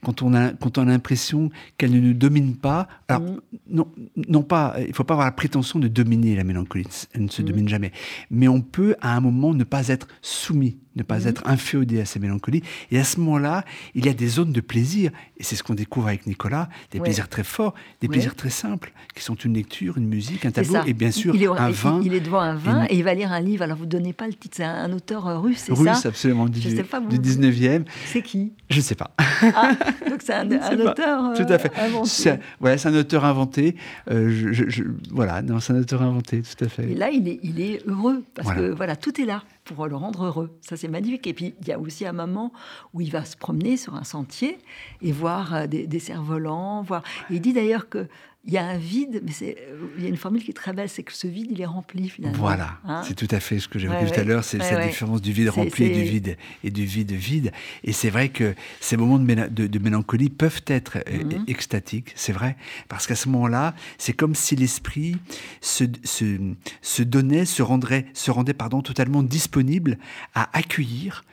quand 0.03 0.21
on 0.21 0.33
a 0.33 0.51
quand 0.51 0.77
on 0.77 0.83
a 0.83 0.91
l'impression 0.91 1.49
qu'elle 1.77 1.91
ne 1.91 1.99
nous 1.99 2.13
domine 2.13 2.55
pas. 2.55 2.87
Alors 3.07 3.21
mm. 3.21 3.39
non 3.69 3.87
non 4.27 4.43
pas, 4.43 4.75
il 4.87 4.93
faut 4.93 5.03
pas 5.03 5.15
avoir 5.15 5.27
la 5.27 5.31
prétention 5.31 5.79
de 5.79 5.87
dominer 5.87 6.35
la 6.35 6.43
mélancolie. 6.43 6.85
Elle 7.13 7.23
ne 7.23 7.29
se 7.29 7.41
jamais. 7.67 7.91
Mais 8.29 8.47
on 8.47 8.61
peut, 8.61 8.95
à 9.01 9.15
un 9.15 9.21
moment, 9.21 9.53
ne 9.53 9.63
pas 9.63 9.87
être 9.89 10.07
soumis 10.21 10.79
ne 10.95 11.03
pas 11.03 11.19
mhm. 11.19 11.27
être 11.27 11.43
inféodé 11.45 12.01
à 12.01 12.05
ces 12.05 12.19
mélancolies. 12.19 12.63
Et 12.91 12.99
à 12.99 13.03
ce 13.03 13.19
moment-là, 13.19 13.63
il 13.93 14.05
y 14.05 14.09
a 14.09 14.13
des 14.13 14.27
zones 14.27 14.51
de 14.51 14.61
plaisir. 14.61 15.11
Et 15.37 15.43
c'est 15.43 15.55
ce 15.55 15.63
qu'on 15.63 15.73
découvre 15.73 16.07
avec 16.07 16.27
Nicolas, 16.27 16.69
des 16.91 16.99
plaisirs 16.99 17.29
très 17.29 17.43
forts, 17.43 17.73
des 18.01 18.07
plaisirs 18.07 18.35
très 18.35 18.49
simples, 18.49 18.93
qui 19.15 19.23
sont 19.23 19.35
une 19.35 19.53
lecture, 19.53 19.97
une 19.97 20.07
musique, 20.07 20.45
un 20.45 20.51
tableau, 20.51 20.77
et 20.85 20.93
bien 20.93 21.11
sûr 21.11 21.35
un 21.57 21.69
vin. 21.69 22.01
Il 22.03 22.13
est 22.13 22.19
devant 22.19 22.39
un 22.39 22.55
vin 22.55 22.85
et 22.89 22.95
il 22.95 23.03
va 23.03 23.13
lire 23.13 23.31
un 23.31 23.39
livre. 23.39 23.63
Alors 23.63 23.77
vous 23.77 23.85
ne 23.85 23.89
donnez 23.89 24.13
pas 24.13 24.27
le 24.27 24.33
titre, 24.33 24.55
c'est 24.57 24.63
un, 24.63 24.91
auteur 24.93 25.27
euh, 25.27 25.39
russe, 25.39 25.57
c'est 25.65 25.75
ça 25.75 25.93
Russe, 25.93 26.05
absolument, 26.05 26.47
du, 26.47 26.59
du 26.59 26.69
19e. 26.69 27.83
C'est 28.05 28.21
qui 28.21 28.53
Je 28.69 28.77
ne 28.77 28.81
sais 28.81 28.95
pas. 28.95 29.11
Ah, 29.17 29.71
donc 30.09 30.21
c'est 30.23 30.33
un, 30.33 30.49
auteur 30.79 31.33
Tout 31.35 31.45
à 31.49 31.57
fait. 31.57 31.71
Euh, 31.77 31.85
inventé. 31.85 32.39
Voilà, 32.59 32.77
c'est 32.77 32.89
un 32.89 32.95
auteur 32.95 33.25
inventé. 33.25 33.75
Euh, 34.09 34.29
je, 34.51 34.83
voilà, 35.11 35.41
c'est 35.59 35.73
un 35.73 35.79
auteur 35.79 36.01
inventé, 36.01 36.41
tout 36.41 36.63
à 36.63 36.69
fait. 36.69 36.91
Et 36.91 36.95
là, 36.95 37.09
il 37.09 37.27
est, 37.27 37.39
il 37.43 37.59
est 37.59 37.85
heureux, 37.87 38.23
parce 38.33 38.53
que 38.53 38.71
voilà, 38.71 38.95
tout 38.95 39.19
est 39.21 39.25
là 39.25 39.43
pour 39.73 39.87
le 39.87 39.95
rendre 39.95 40.25
heureux. 40.25 40.57
Ça, 40.61 40.77
c'est 40.77 40.87
magnifique. 40.87 41.27
Et 41.27 41.33
puis, 41.33 41.55
il 41.61 41.67
y 41.67 41.71
a 41.71 41.79
aussi 41.79 42.05
un 42.05 42.13
moment 42.13 42.53
où 42.93 43.01
il 43.01 43.11
va 43.11 43.25
se 43.25 43.35
promener 43.35 43.77
sur 43.77 43.95
un 43.95 44.03
sentier 44.03 44.59
et 45.01 45.11
voir 45.11 45.53
euh, 45.53 45.67
des, 45.67 45.99
cerfs-volants. 45.99 46.83
Voir... 46.83 47.03
il 47.29 47.41
dit 47.41 47.53
d'ailleurs 47.53 47.89
que 47.89 48.07
il 48.47 48.53
y 48.53 48.57
a 48.57 48.65
un 48.65 48.77
vide, 48.77 49.21
mais 49.25 49.31
c'est, 49.31 49.57
il 49.97 50.03
y 50.03 50.05
a 50.05 50.09
une 50.09 50.17
formule 50.17 50.43
qui 50.43 50.51
est 50.51 50.55
très 50.55 50.71
belle, 50.71 50.87
c'est 50.87 51.01
que 51.01 51.13
ce 51.13 51.25
vide, 51.25 51.47
il 51.49 51.61
est 51.61 51.65
rempli 51.65 52.09
finalement. 52.09 52.37
Voilà, 52.37 52.77
hein 52.85 53.01
c'est 53.03 53.15
tout 53.15 53.27
à 53.31 53.39
fait 53.39 53.59
ce 53.59 53.67
que 53.67 53.79
j'ai 53.79 53.87
vu 53.87 53.93
tout 54.07 54.19
à 54.19 54.23
l'heure, 54.23 54.43
c'est 54.43 54.61
cette 54.61 54.87
différence 54.87 55.21
du 55.21 55.31
vide 55.31 55.49
rempli 55.49 55.85
et 55.85 55.89
du 55.89 56.03
vide 56.03 56.37
et 56.63 56.69
du 56.69 56.85
vide 56.85 57.11
vide. 57.11 57.51
Et 57.83 57.91
c'est 57.91 58.11
vrai 58.11 58.29
que 58.29 58.53
ces 58.79 58.97
moments 58.97 59.17
de, 59.17 59.79
mélancolie 59.79 60.29
peuvent 60.29 60.61
être 60.67 60.97
euh, 61.07 61.23
mhm. 61.23 61.45
extatiques, 61.47 62.11
c'est 62.15 62.33
vrai, 62.33 62.55
parce 62.87 63.07
qu'à 63.07 63.15
ce 63.15 63.29
moment-là, 63.29 63.73
c'est 63.97 64.13
comme 64.13 64.35
si 64.35 64.55
l'esprit 64.55 65.17
se, 65.61 65.85
se, 66.03 66.37
se, 66.81 67.03
donnait, 67.03 67.45
se 67.45 67.63
rendrait, 67.63 68.05
se 68.13 68.29
rendait 68.29 68.53
pardon, 68.53 68.81
totalement 68.81 69.23
disponible 69.23 69.97
à 70.35 70.55
accueillir 70.55 71.23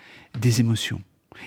des 0.41 0.61
émotions. 0.61 1.03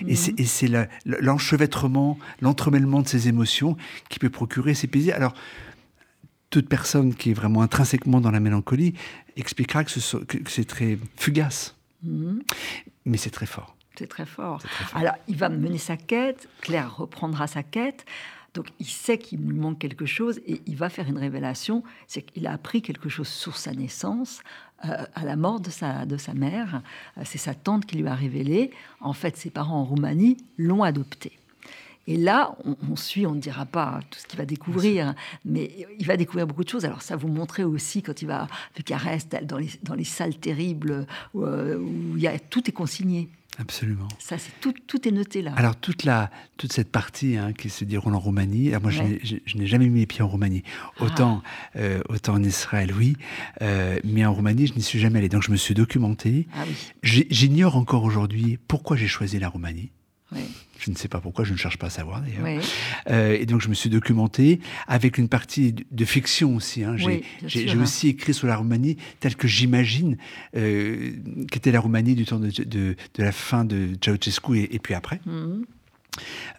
Et 0.06 0.14
c'est 0.16 0.68
mhm. 0.68 0.86
l'enchevêtrement, 1.04 2.18
l'entremêlement 2.40 3.02
de 3.02 3.08
ces 3.08 3.28
émotions 3.28 3.76
qui 4.08 4.18
peut 4.18 4.30
procurer 4.30 4.74
ces 4.74 4.86
plaisirs. 4.86 5.14
Alors, 5.14 5.34
toute 6.50 6.68
personne 6.68 7.14
qui 7.14 7.30
est 7.30 7.34
vraiment 7.34 7.62
intrinsèquement 7.62 8.20
dans 8.20 8.30
la 8.30 8.40
mélancolie 8.40 8.94
expliquera 9.36 9.84
que 9.84 9.90
c'est 9.90 10.64
très 10.64 10.98
fugace. 11.16 11.74
Mhm. 12.02 12.42
Mais 13.04 13.16
c'est 13.16 13.30
très 13.30 13.46
fort. 13.46 13.76
C'est 13.98 14.08
très 14.08 14.26
fort. 14.26 14.60
Alors, 14.94 15.14
il 15.26 15.36
va 15.36 15.48
mener 15.48 15.78
sa 15.78 15.96
quête, 15.96 16.48
Claire 16.60 16.96
reprendra 16.96 17.46
sa 17.46 17.62
quête. 17.62 18.04
Donc, 18.54 18.68
il 18.78 18.86
sait 18.86 19.18
qu'il 19.18 19.40
lui 19.40 19.58
manque 19.58 19.78
quelque 19.78 20.06
chose 20.06 20.40
et 20.46 20.62
il 20.66 20.76
va 20.76 20.88
faire 20.88 21.08
une 21.08 21.18
révélation. 21.18 21.82
C'est 22.06 22.22
qu'il 22.22 22.46
a 22.46 22.52
appris 22.52 22.80
quelque 22.80 23.08
chose 23.08 23.28
sur 23.28 23.56
sa 23.56 23.72
naissance, 23.72 24.40
à 24.80 25.24
la 25.24 25.36
mort 25.36 25.60
de 25.60 25.70
sa, 25.70 26.06
de 26.06 26.16
sa 26.16 26.34
mère. 26.34 26.82
Euh, 27.18 27.22
c'est 27.24 27.38
sa 27.38 27.54
tante 27.54 27.86
qui 27.86 27.96
lui 27.96 28.06
a 28.06 28.14
révélé. 28.14 28.70
En 29.00 29.12
fait, 29.12 29.36
ses 29.36 29.50
parents 29.50 29.80
en 29.80 29.84
Roumanie 29.84 30.36
l'ont 30.58 30.82
adopté. 30.82 31.32
Et 32.08 32.16
là, 32.16 32.56
on, 32.88 32.94
suit, 32.94 33.26
on 33.26 33.34
ne 33.34 33.40
dira 33.40 33.66
pas 33.66 33.98
tout 34.10 34.20
ce 34.20 34.26
qu'il 34.28 34.38
va 34.38 34.46
découvrir, 34.46 35.14
mais 35.44 35.88
il 35.98 36.06
va 36.06 36.16
découvrir 36.16 36.46
beaucoup 36.46 36.62
de 36.62 36.68
choses. 36.68 36.84
Alors, 36.84 37.02
ça 37.02 37.16
vous 37.16 37.26
montrait 37.26 37.64
aussi 37.64 38.00
quand 38.00 38.22
il 38.22 38.26
va, 38.26 38.46
vu 38.76 38.84
qu'il 38.84 38.94
reste 38.94 39.36
dans 39.44 39.58
les, 39.58 39.70
dans 39.82 39.94
les 39.94 40.04
salles 40.04 40.36
terribles 40.36 41.04
où, 41.34 41.42
euh, 41.42 41.78
où 41.78 42.16
il 42.16 42.22
y 42.22 42.28
a, 42.28 42.38
tout 42.38 42.68
est 42.68 42.72
consigné. 42.72 43.28
Absolument. 43.58 44.08
Ça, 44.18 44.36
c'est 44.36 44.52
tout, 44.60 44.74
tout 44.86 45.08
est 45.08 45.10
noté 45.10 45.40
là. 45.40 45.52
Alors 45.56 45.76
toute 45.76 46.04
la 46.04 46.30
toute 46.58 46.72
cette 46.72 46.90
partie 46.90 47.36
hein, 47.36 47.52
qui 47.52 47.70
se 47.70 47.84
déroule 47.84 48.14
en 48.14 48.18
Roumanie. 48.18 48.72
moi, 48.82 48.90
je 48.90 49.02
n'ai 49.56 49.66
jamais 49.66 49.88
mis 49.88 50.00
les 50.00 50.06
pieds 50.06 50.22
en 50.22 50.28
Roumanie. 50.28 50.62
Autant 51.00 51.42
ah. 51.44 51.78
euh, 51.78 52.02
autant 52.08 52.34
en 52.34 52.42
Israël, 52.42 52.92
oui, 52.94 53.16
euh, 53.62 53.98
mais 54.04 54.24
en 54.26 54.34
Roumanie, 54.34 54.66
je 54.66 54.74
n'y 54.74 54.82
suis 54.82 54.98
jamais 54.98 55.18
allé. 55.20 55.28
Donc 55.28 55.42
je 55.42 55.50
me 55.50 55.56
suis 55.56 55.74
documenté. 55.74 56.46
Ah 56.54 56.64
J'ignore 57.02 57.76
encore 57.76 58.04
aujourd'hui 58.04 58.58
pourquoi 58.68 58.96
j'ai 58.96 59.08
choisi 59.08 59.38
la 59.38 59.48
Roumanie. 59.48 59.90
Oui. 60.32 60.40
Je 60.78 60.90
ne 60.90 60.96
sais 60.96 61.08
pas 61.08 61.20
pourquoi, 61.20 61.44
je 61.44 61.52
ne 61.52 61.58
cherche 61.58 61.78
pas 61.78 61.86
à 61.86 61.90
savoir 61.90 62.22
d'ailleurs. 62.22 62.62
Euh, 63.10 63.36
et 63.38 63.46
donc 63.46 63.60
je 63.60 63.68
me 63.68 63.74
suis 63.74 63.90
documenté 63.90 64.60
avec 64.86 65.18
une 65.18 65.28
partie 65.28 65.74
de 65.90 66.04
fiction 66.04 66.56
aussi. 66.56 66.84
Hein. 66.84 66.96
J'ai 66.96 67.70
hein. 67.70 67.80
aussi 67.80 68.08
écrit 68.08 68.34
sur 68.34 68.46
la 68.46 68.56
Roumanie 68.56 68.96
telle 69.20 69.36
que 69.36 69.48
j'imagine 69.48 70.16
euh, 70.56 71.12
qu'était 71.50 71.72
la 71.72 71.80
Roumanie 71.80 72.14
du 72.14 72.24
temps 72.24 72.38
de, 72.38 72.50
de, 72.64 72.96
la 73.18 73.32
fin 73.32 73.64
de 73.64 73.90
Ceausescu 74.02 74.58
et, 74.58 74.74
et 74.74 74.78
puis 74.78 74.94
après. 74.94 75.20
Mhm. 75.26 75.64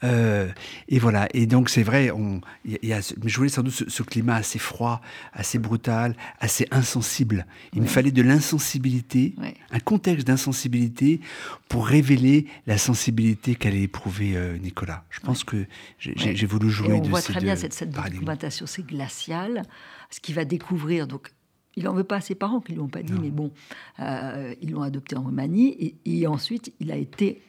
Euh, 0.04 0.50
et 0.88 1.00
voilà. 1.00 1.28
Et 1.34 1.46
donc, 1.46 1.70
c'est 1.70 1.84
vrai, 1.84 2.12
on, 2.12 2.42
y 2.66 2.94
a, 2.94 3.14
mais 3.24 3.30
je 3.30 3.38
voulais 3.38 3.50
sans 3.50 3.64
doute 3.64 3.74
ce, 3.74 4.04
climat 4.04 4.36
assez 4.36 4.60
froid, 4.60 5.02
assez 5.34 5.60
brutal, 5.60 6.16
assez 6.40 6.68
insensible. 6.72 7.46
Il 7.74 7.82
me 7.82 7.88
fallait 7.88 8.12
de 8.12 8.22
l'insensibilité, 8.22 9.36
un 9.72 9.80
contexte 9.80 10.28
d'insensibilité 10.28 11.20
pour 11.68 11.88
révéler 11.88 12.48
la 12.66 12.78
sensibilité 12.78 13.56
qu'allait 13.56 13.84
éprouver 13.84 14.36
euh, 14.36 14.58
Nicolas. 14.58 15.06
Je 15.10 15.20
pense 15.20 15.44
que 15.44 15.66
j'ai 16.00 16.46
voulu 16.46 16.70
jouer 16.70 16.90
et 16.90 17.00
on 17.00 17.02
voit 17.02 17.22
très 17.22 17.42
bien 17.42 17.56
cette, 17.56 17.74
cette 17.74 17.92
documentation, 17.92 18.66
c'est 18.66 18.86
glacial. 18.86 19.64
Ce 20.10 20.22
qu'il 20.22 20.36
va 20.36 20.46
découvrir, 20.46 21.06
donc 21.06 21.32
il 21.78 21.84
n'en 21.84 21.94
veut 21.94 22.04
pas 22.04 22.18
à 22.18 22.22
ses 22.22 22.34
parents 22.34 22.60
qui 22.60 22.72
ne 22.72 22.78
lui 22.78 22.84
ont 22.84 22.90
pas 22.90 23.04
dit, 23.04 23.14
mais 23.22 23.30
bon, 23.30 23.52
euh, 24.00 24.56
ils 24.62 24.72
l'ont 24.72 24.82
adopté 24.82 25.16
en 25.16 25.22
Roumanie. 25.22 25.76
Et, 25.80 25.96
et, 26.06 26.28
ensuite, 26.28 26.74
il 26.80 26.92
a 26.92 26.96
été 26.96 27.44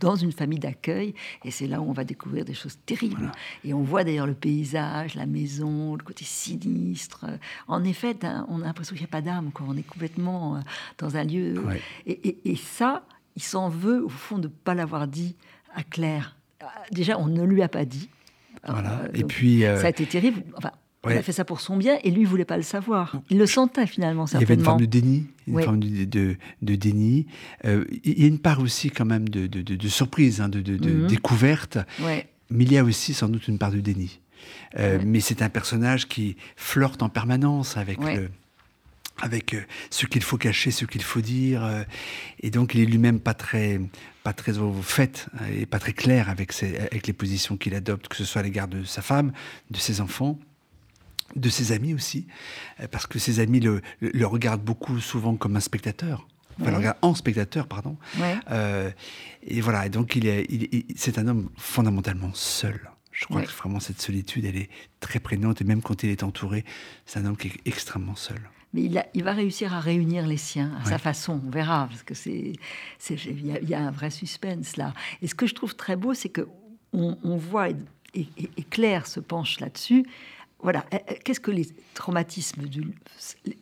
dans 0.00 0.16
une 0.16 0.32
famille 0.32 0.58
d'accueil. 0.58 1.14
Et 1.44 1.50
c'est 1.50 1.66
là 1.66 1.80
où 1.80 1.88
on 1.88 1.92
va 1.92 2.04
découvrir 2.04 2.44
des 2.44 2.54
choses 2.54 2.78
terribles. 2.86 3.32
Et 3.64 3.74
on 3.74 3.82
voit 3.82 4.04
d'ailleurs 4.04 4.26
le 4.26 4.34
paysage, 4.34 5.14
la 5.14 5.26
maison, 5.26 5.96
le 5.96 6.02
côté 6.02 6.24
sinistre. 6.24 7.26
En 7.68 7.84
effet, 7.84 8.16
on 8.48 8.62
a 8.62 8.64
l'impression 8.64 8.94
qu'il 8.94 9.02
n'y 9.02 9.10
a 9.10 9.12
pas 9.12 9.22
d'âme. 9.22 9.50
On 9.60 9.76
est 9.76 9.82
complètement 9.82 10.56
euh, 10.56 10.60
dans 10.98 11.16
un 11.16 11.24
lieu. 11.24 11.62
Et, 12.06 12.56
ça, 12.56 13.02
il 13.36 13.42
s'en 13.42 13.68
veut, 13.68 14.04
au 14.04 14.08
fond, 14.08 14.38
de 14.38 14.48
ne 14.48 14.52
pas 14.52 14.74
l'avoir 14.74 15.06
dit 15.06 15.36
à 15.74 15.82
Claire. 15.82 16.36
Déjà, 16.90 17.18
on 17.18 17.26
ne 17.26 17.42
lui 17.42 17.62
a 17.62 17.68
pas 17.68 17.84
dit. 17.84 18.08
Voilà. 18.66 19.02
et 19.14 19.24
puis. 19.24 19.62
Ça 19.62 19.86
a 19.86 19.90
été 19.90 20.06
terrible. 20.06 20.42
Enfin, 20.56 20.72
il 21.08 21.16
a 21.16 21.22
fait 21.22 21.32
ça 21.32 21.44
pour 21.44 21.60
son 21.60 21.76
bien 21.76 21.98
et 22.04 22.10
lui, 22.10 22.22
il 22.22 22.26
voulait 22.26 22.44
pas 22.44 22.56
le 22.56 22.62
savoir. 22.62 23.16
Il 23.30 23.38
le 23.38 23.46
sentait 23.46 23.86
finalement, 23.86 24.26
certainement. 24.26 24.46
Il 24.46 24.48
y 24.48 24.52
avait 24.52 24.60
une 24.60 24.64
forme 24.64 24.80
de 24.80 24.86
déni, 24.86 25.26
une 25.46 25.62
forme 25.62 25.80
de, 25.80 26.36
de, 26.62 26.74
déni. 26.74 27.26
Euh, 27.64 27.84
il 28.04 28.20
y 28.20 28.24
a 28.24 28.26
une 28.26 28.38
part 28.38 28.60
aussi 28.60 28.90
quand 28.90 29.06
même 29.06 29.28
de, 29.28 29.46
de 29.46 29.88
surprise, 29.88 30.40
hein, 30.40 30.48
de, 30.48 30.58
mhm. 30.58 31.06
découverte. 31.06 31.78
Mais 31.98 32.64
il 32.64 32.72
y 32.72 32.78
a 32.78 32.84
aussi 32.84 33.14
sans 33.14 33.28
doute 33.28 33.48
une 33.48 33.58
part 33.58 33.70
de 33.70 33.80
déni. 33.80 34.20
Euh, 34.78 34.98
mais 35.04 35.20
c'est 35.20 35.42
un 35.42 35.48
personnage 35.48 36.08
qui 36.08 36.36
flirte 36.56 37.02
en 37.02 37.08
permanence 37.08 37.76
avec 37.76 37.98
avec 39.22 39.52
euh, 39.52 39.60
ce 39.90 40.06
qu'il 40.06 40.22
faut 40.22 40.38
cacher, 40.38 40.70
ce 40.70 40.86
qu'il 40.86 41.02
faut 41.02 41.20
dire, 41.20 41.62
et 42.40 42.50
donc 42.50 42.74
il 42.74 42.80
est 42.80 42.86
lui-même 42.86 43.20
pas 43.20 43.34
très, 43.34 43.78
pas 44.22 44.32
très 44.32 44.56
au 44.56 44.72
fait 44.72 45.26
et 45.54 45.66
pas 45.66 45.78
très 45.78 45.92
clair 45.92 46.30
avec, 46.30 46.52
ses, 46.52 46.78
avec 46.78 47.06
les 47.06 47.12
positions 47.12 47.58
qu'il 47.58 47.74
adopte, 47.74 48.08
que 48.08 48.16
ce 48.16 48.24
soit 48.24 48.40
à 48.40 48.44
l'égard 48.44 48.66
de 48.66 48.82
sa 48.82 49.02
femme, 49.02 49.32
de 49.70 49.76
ses 49.76 50.00
enfants 50.00 50.38
de 51.36 51.48
ses 51.48 51.72
amis 51.72 51.94
aussi, 51.94 52.26
euh, 52.80 52.86
parce 52.90 53.06
que 53.06 53.18
ses 53.18 53.40
amis 53.40 53.60
le, 53.60 53.82
le, 54.00 54.26
regardent 54.26 54.62
beaucoup 54.62 54.98
souvent 55.00 55.36
comme 55.36 55.56
un 55.56 55.60
spectateur. 55.60 56.26
Enfin, 56.60 56.94
en 57.00 57.14
spectateur, 57.14 57.66
pardon. 57.66 57.96
Euh, 58.50 58.90
et 59.42 59.60
voilà, 59.62 59.86
et 59.86 59.88
donc 59.88 60.14
il 60.16 60.26
est, 60.26 60.46
c'est 60.94 61.18
un 61.18 61.26
homme 61.26 61.48
fondamentalement 61.56 62.32
seul. 62.34 62.90
Je 63.12 63.24
crois 63.26 63.42
que 63.42 63.50
vraiment 63.50 63.80
cette 63.80 64.00
solitude, 64.00 64.44
elle 64.44 64.56
est 64.56 64.70
très 65.00 65.20
prégnante, 65.20 65.60
et 65.60 65.64
même 65.64 65.82
quand 65.82 66.02
il 66.02 66.10
est 66.10 66.22
entouré, 66.22 66.64
c'est 67.06 67.18
un 67.18 67.26
homme 67.26 67.36
qui 67.36 67.48
est 67.48 67.60
extrêmement 67.64 68.14
seul. 68.14 68.40
Mais 68.72 68.82
il, 68.82 69.04
il 69.14 69.24
va 69.24 69.32
réussir 69.32 69.74
à 69.74 69.80
réunir 69.80 70.26
les 70.26 70.36
siens 70.36 70.72
à 70.82 70.88
sa 70.88 70.98
façon, 70.98 71.40
on 71.44 71.50
verra, 71.50 71.88
parce 71.88 72.02
que 72.02 72.14
c'est, 72.14 72.52
il 73.10 73.68
y, 73.68 73.74
a 73.74 73.80
un 73.80 73.90
vrai 73.90 74.10
suspense 74.10 74.76
là. 74.76 74.94
Et 75.22 75.28
ce 75.28 75.34
que 75.34 75.46
je 75.46 75.54
trouve 75.54 75.74
très 75.74 75.96
beau, 75.96 76.14
c'est 76.14 76.28
que 76.28 76.46
on, 76.92 77.36
voit 77.36 77.70
et, 77.70 77.76
et 78.14 78.64
Claire 78.64 79.06
se 79.06 79.20
penche 79.20 79.60
là-dessus 79.60 80.04
voilà, 80.62 80.84
euh, 80.92 80.98
euh, 81.10 81.14
qu'est-ce 81.24 81.40
que 81.40 81.50
les 81.50 81.68
traumatismes, 81.94 82.62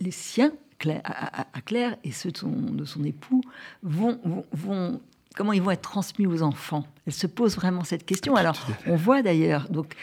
les 0.01 0.11
siens 0.11 0.53
à, 1.05 1.61
Claire 1.65 1.97
et 2.05 2.13
ceux 2.13 2.31
de 2.31 2.85
son, 2.85 3.05
époux 3.05 3.41
vont, 3.83 4.21
vont, 4.53 5.01
comment 5.35 5.53
ils 5.53 5.63
vont 5.63 5.73
être 5.73 5.83
transmis 5.83 6.27
aux 6.27 6.43
enfants? 6.43 6.87
Elle 7.07 7.13
se 7.13 7.27
pose 7.27 7.57
vraiment 7.57 7.83
cette 7.83 8.07
question. 8.07 8.37
Alors, 8.37 8.57
on 8.87 8.95
voit 8.95 9.23
d'ailleurs, 9.23 9.69
donc 9.71 9.95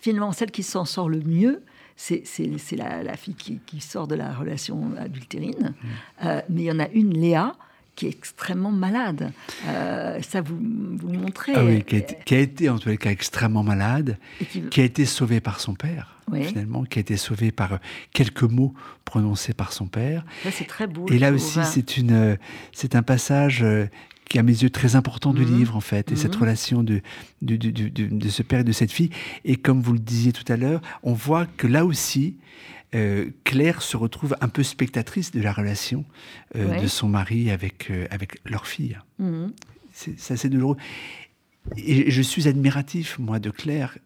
finalement, 0.00 0.32
celle 0.32 0.50
qui 0.50 0.62
s'en 0.62 0.84
sort 0.84 1.08
le 1.08 1.20
mieux, 1.20 1.62
c'est 1.96 2.24
la, 2.72 3.16
fille 3.16 3.34
qui, 3.34 3.80
sort 3.80 4.08
de 4.08 4.14
la 4.14 4.32
relation 4.32 4.92
adultérine. 4.98 5.74
Mmh. 5.74 6.26
Euh, 6.26 6.40
mais 6.48 6.62
il 6.62 6.66
y 6.66 6.72
en 6.72 6.80
a 6.80 6.88
une, 6.88 7.12
Léa, 7.12 7.54
qui 7.94 8.06
est 8.06 8.10
extrêmement 8.10 8.70
malade. 8.70 9.32
Euh, 9.66 10.20
ça, 10.22 10.40
vous, 10.40 10.56
vous 10.56 11.08
le 11.08 11.18
montrez. 11.18 11.52
Ah 11.54 11.64
oui, 11.64 11.84
qui 11.84 12.34
a, 12.34 12.38
été, 12.38 12.68
en 12.68 12.78
tous 12.78 12.88
les 12.88 12.96
cas 12.96 13.10
extrêmement 13.10 13.62
malade, 13.62 14.18
qui... 14.70 14.80
a 14.80 14.84
été 14.84 15.06
sauvée 15.06 15.40
par 15.40 15.60
son 15.60 15.74
père, 15.74 16.20
finalement, 16.42 16.84
qui 16.84 16.98
a 16.98 17.00
été 17.00 17.16
sauvée 17.16 17.52
par 17.52 17.78
quelques 18.12 18.42
mots 18.42 18.74
prononcés 19.04 19.54
par 19.54 19.72
son 19.72 19.86
père. 19.86 20.24
c'est 20.50 20.66
très 20.66 20.86
beau. 20.86 21.06
Et 21.08 21.18
là 21.18 21.32
aussi, 21.32 21.60
hein. 21.60 21.64
c'est 21.64 21.96
une, 21.96 22.38
c'est 22.72 22.96
un 22.96 23.02
passage 23.02 23.62
euh, 23.62 23.86
qui, 24.28 24.38
à 24.38 24.42
mes 24.42 24.52
yeux, 24.52 24.70
très 24.70 24.96
important 24.96 25.32
du 25.32 25.44
mhm. 25.44 25.58
livre, 25.58 25.76
en 25.76 25.80
fait, 25.80 26.10
et 26.10 26.16
cette 26.16 26.34
mhm. 26.34 26.40
relation 26.40 26.82
de 26.82 27.00
de, 27.42 27.56
de, 27.56 27.70
de, 27.70 27.88
de, 27.88 28.28
ce 28.28 28.42
père 28.42 28.60
et 28.60 28.64
de 28.64 28.72
cette 28.72 28.90
fille. 28.90 29.10
Et 29.44 29.56
comme 29.56 29.80
vous 29.82 29.92
le 29.92 29.98
disiez 29.98 30.32
tout 30.32 30.50
à 30.50 30.56
l'heure, 30.56 30.80
on 31.02 31.12
voit 31.12 31.46
que 31.56 31.66
là 31.66 31.84
aussi, 31.84 32.36
euh, 32.94 33.30
Claire 33.44 33.82
se 33.82 33.96
retrouve 33.96 34.36
un 34.40 34.48
peu 34.48 34.62
spectatrice 34.62 35.30
de 35.30 35.40
la 35.40 35.52
relation 35.52 36.04
euh, 36.56 36.80
de 36.80 36.86
son 36.86 37.08
mari 37.08 37.50
avec, 37.50 37.90
euh, 37.90 38.06
avec 38.10 38.40
leur 38.44 38.66
fille. 38.66 38.98
Mhm. 39.18 39.52
C'est 39.92 40.32
assez 40.32 40.48
douloureux. 40.48 40.76
Et 41.76 42.10
je 42.10 42.22
suis 42.22 42.48
admiratif, 42.48 43.18
moi, 43.18 43.38
de 43.38 43.50
Claire 43.50 43.98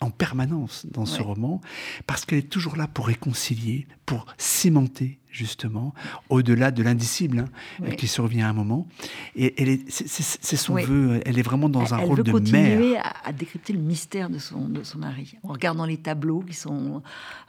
en 0.00 0.10
permanence 0.10 0.86
dans 0.90 1.06
ce 1.06 1.22
roman, 1.22 1.62
parce 2.06 2.26
qu'elle 2.26 2.40
est 2.40 2.50
toujours 2.50 2.76
là 2.76 2.86
pour 2.86 3.06
réconcilier, 3.06 3.86
pour 4.04 4.26
cimenter 4.36 5.18
justement, 5.34 5.92
au-delà 6.28 6.70
de 6.70 6.82
l'indicible 6.82 7.46
hein, 7.82 7.90
qui 7.96 8.06
survient 8.06 8.46
à 8.46 8.50
un 8.50 8.52
moment. 8.52 8.86
Et 9.34 9.60
elle 9.60 9.68
est, 9.68 9.90
c'est, 9.90 10.56
son 10.56 10.76
vœu. 10.76 11.20
Elle 11.26 11.38
est 11.38 11.42
vraiment 11.42 11.68
dans 11.68 11.92
un 11.92 11.98
rôle 11.98 12.22
de 12.22 12.30
mère. 12.32 12.36
Elle 12.36 12.78
veut 12.78 12.84
continuer 12.86 12.96
à, 12.98 13.32
décrypter 13.32 13.72
le 13.72 13.80
mystère 13.80 14.30
de 14.30 14.38
son, 14.38 14.68
de 14.68 14.84
son 14.84 14.98
mari, 14.98 15.34
en 15.42 15.52
regardant 15.52 15.84
les 15.84 15.96
tableaux 15.96 16.40
qui 16.40 16.54
sont, 16.54 17.02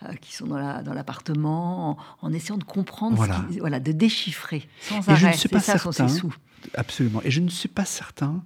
euh, 0.04 0.14
qui 0.16 0.34
sont 0.34 0.48
dans, 0.48 0.58
la, 0.58 0.82
dans 0.82 0.94
l'appartement, 0.94 1.98
en, 2.22 2.34
essayant 2.34 2.58
de 2.58 2.64
comprendre, 2.64 3.16
voilà. 3.16 3.46
voilà, 3.60 3.80
de 3.80 3.92
déchiffrer 3.92 4.68
sans 4.82 5.08
Et 5.08 5.12
arrêt. 5.12 5.20
Je 5.20 5.28
ne 5.28 5.34
suis 5.34 5.50
pas 5.50 5.60
certain. 5.60 6.08
Absolument. 6.74 7.22
Et 7.24 7.30
je 7.30 7.42
ne 7.42 7.50
suis 7.50 7.70
pas 7.70 7.86
certain 7.86 8.44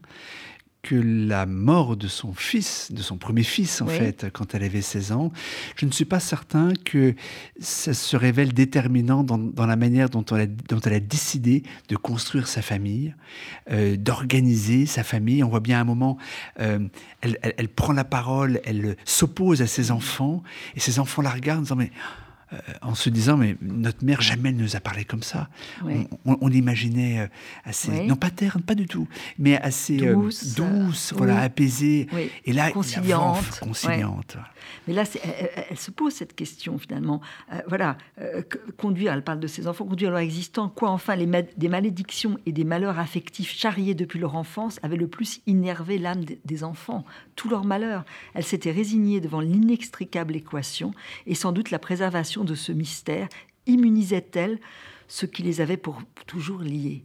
que 0.82 0.96
la 0.96 1.46
mort 1.46 1.98
de 1.98 2.08
son 2.08 2.34
fils, 2.34 2.92
de 2.92 3.02
son 3.02 3.18
premier 3.18 3.44
fils 3.44 3.82
en 3.82 3.88
fait, 3.88 4.28
quand 4.32 4.56
elle 4.56 4.64
avait 4.64 4.82
16 4.82 5.12
ans, 5.12 5.32
je 5.76 5.86
ne 5.86 5.92
suis 5.92 6.06
pas 6.06 6.22
certain 6.22 6.72
que 6.86 7.16
ça 7.60 7.94
se 7.94 8.16
révèle 8.16 8.54
déterminant 8.54 9.24
dans, 9.24 9.66
la 9.66 9.76
manière 9.76 10.10
dont 10.10 10.24
elle, 10.26 10.42
a, 10.42 10.46
dont 10.46 10.80
elle, 10.80 10.94
a, 10.94 11.00
décidé 11.00 11.64
de 11.90 11.96
construire 11.98 12.48
sa 12.48 12.62
famille, 12.62 13.14
euh, 13.72 13.98
d'organiser 13.98 14.86
sa 14.86 15.04
famille. 15.04 15.44
On 15.44 15.50
voit 15.50 15.60
bien 15.60 15.80
à 15.80 15.82
un 15.82 15.86
moment, 15.86 16.18
euh, 16.62 16.80
elle, 17.22 17.70
prend 17.70 17.92
la 17.92 18.06
parole, 18.06 18.62
elle 18.64 18.96
s'oppose 19.04 19.62
à 19.62 19.68
ses 19.68 19.92
enfants, 19.92 20.44
et 20.76 20.80
ses 20.80 21.00
enfants 21.00 21.22
la 21.22 21.32
regardent 21.32 21.60
en 21.60 21.64
disant 21.64 21.76
mais 21.76 21.92
en 22.82 22.96
se 22.96 23.10
disant, 23.10 23.38
mais 23.38 23.56
notre 23.62 24.04
mère, 24.04 24.22
jamais 24.22 24.50
elle 24.50 24.58
nous 24.58 24.76
a 24.76 24.80
parlé 24.80 25.06
comme 25.06 25.24
ça. 25.24 25.50
On, 26.26 26.50
imaginait 26.50 27.30
assez, 27.64 28.06
non 28.06 28.16
pas 28.16 28.30
terne, 28.30 28.62
pas 28.62 28.76
du 28.76 28.88
tout, 28.88 29.08
mais 29.38 29.58
assez 29.58 29.98
douce, 29.98 30.56
douce 30.56 31.14
voilà, 31.16 31.40
apaisée. 31.42 32.08
Et 32.46 32.54
là, 32.54 32.72
conciliante. 32.72 33.60
conciliante. 33.62 34.38
Mais 34.88 34.94
là, 34.94 35.04
elle, 35.70 35.78
se 35.78 35.92
pose 35.92 36.14
cette 36.14 36.36
question 36.36 36.78
finalement. 36.78 37.22
voilà, 37.68 37.98
conduire, 38.78 39.14
elle 39.14 39.24
parle 39.24 39.40
de 39.40 39.48
ses 39.48 39.68
enfants, 39.68 39.86
conduire 39.86 40.12
leur 40.12 40.20
existant, 40.20 40.70
quoi 40.70 40.90
enfin 40.90 41.16
les 41.16 41.30
des 41.58 41.70
malédictions 41.70 42.38
et 42.46 42.52
des 42.52 42.64
malheurs 42.64 43.00
affectifs 43.00 43.52
charriés 43.56 43.94
depuis 43.94 44.20
leur 44.20 44.36
enfance 44.36 44.80
avaient 44.84 44.98
le 44.98 45.08
plus 45.08 45.42
innervé 45.48 45.98
l'âme 45.98 46.24
des 46.46 46.64
enfants. 46.64 47.06
Tout 47.36 47.50
leur 47.50 47.66
malheur. 47.66 48.04
Elle 48.34 48.44
s'était 48.44 48.72
résignée 48.72 49.22
devant 49.22 49.40
l'inextricable 49.40 50.36
équation 50.36 50.94
et 51.26 51.36
sans 51.36 51.52
doute 51.52 51.72
la 51.72 51.80
préservation 51.80 52.39
de 52.44 52.56
ce 52.56 52.72
mystère 52.72 53.28
immunisait-elle 53.66 54.60
ce 55.08 55.26
qui 55.26 55.44
les 55.44 55.62
avait 55.62 55.78
pour 55.78 56.02
toujours 56.28 56.62
liés? 56.62 57.04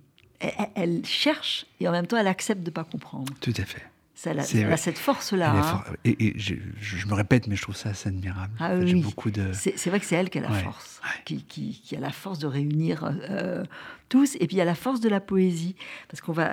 Elle, 0.74 1.06
cherche 1.06 1.66
et 1.80 1.88
en 1.88 1.92
même 1.92 2.06
temps 2.06 2.18
elle 2.18 2.26
accepte 2.26 2.60
de 2.60 2.66
ne 2.66 2.74
pas 2.74 2.84
comprendre. 2.84 3.32
Tout 3.40 3.54
à 3.56 3.64
fait. 3.64 3.82
Elle 4.26 4.38
a, 4.38 4.76
cette 4.76 4.98
force-là. 4.98 5.52
Hein. 5.54 5.84
Et, 6.04 6.38
je, 6.38 7.06
me 7.06 7.14
répète, 7.14 7.46
mais 7.46 7.56
je 7.56 7.62
trouve 7.62 7.76
ça 7.76 7.90
assez 7.90 8.08
admirable. 8.08 8.54
Ah, 8.58 8.74
oui. 8.76 8.94
beaucoup 8.94 9.30
de... 9.30 9.50
C'est 9.52 9.86
vrai 9.86 10.00
que 10.00 10.06
c'est 10.06 10.16
elle 10.16 10.30
qui 10.30 10.38
a 10.38 10.42
la 10.42 10.50
force, 10.50 11.00
Qui, 11.24 11.44
qui, 11.44 11.96
a 11.96 12.00
la 12.00 12.10
force 12.10 12.38
de 12.38 12.46
réunir 12.46 13.04
euh, 13.04 13.64
tous. 14.08 14.36
Et 14.36 14.46
puis 14.46 14.56
il 14.56 14.58
y 14.58 14.62
a 14.62 14.64
la 14.64 14.74
force 14.74 15.00
de 15.00 15.08
la 15.08 15.20
poésie, 15.20 15.74
parce 16.08 16.20
qu'on 16.20 16.32
va, 16.32 16.50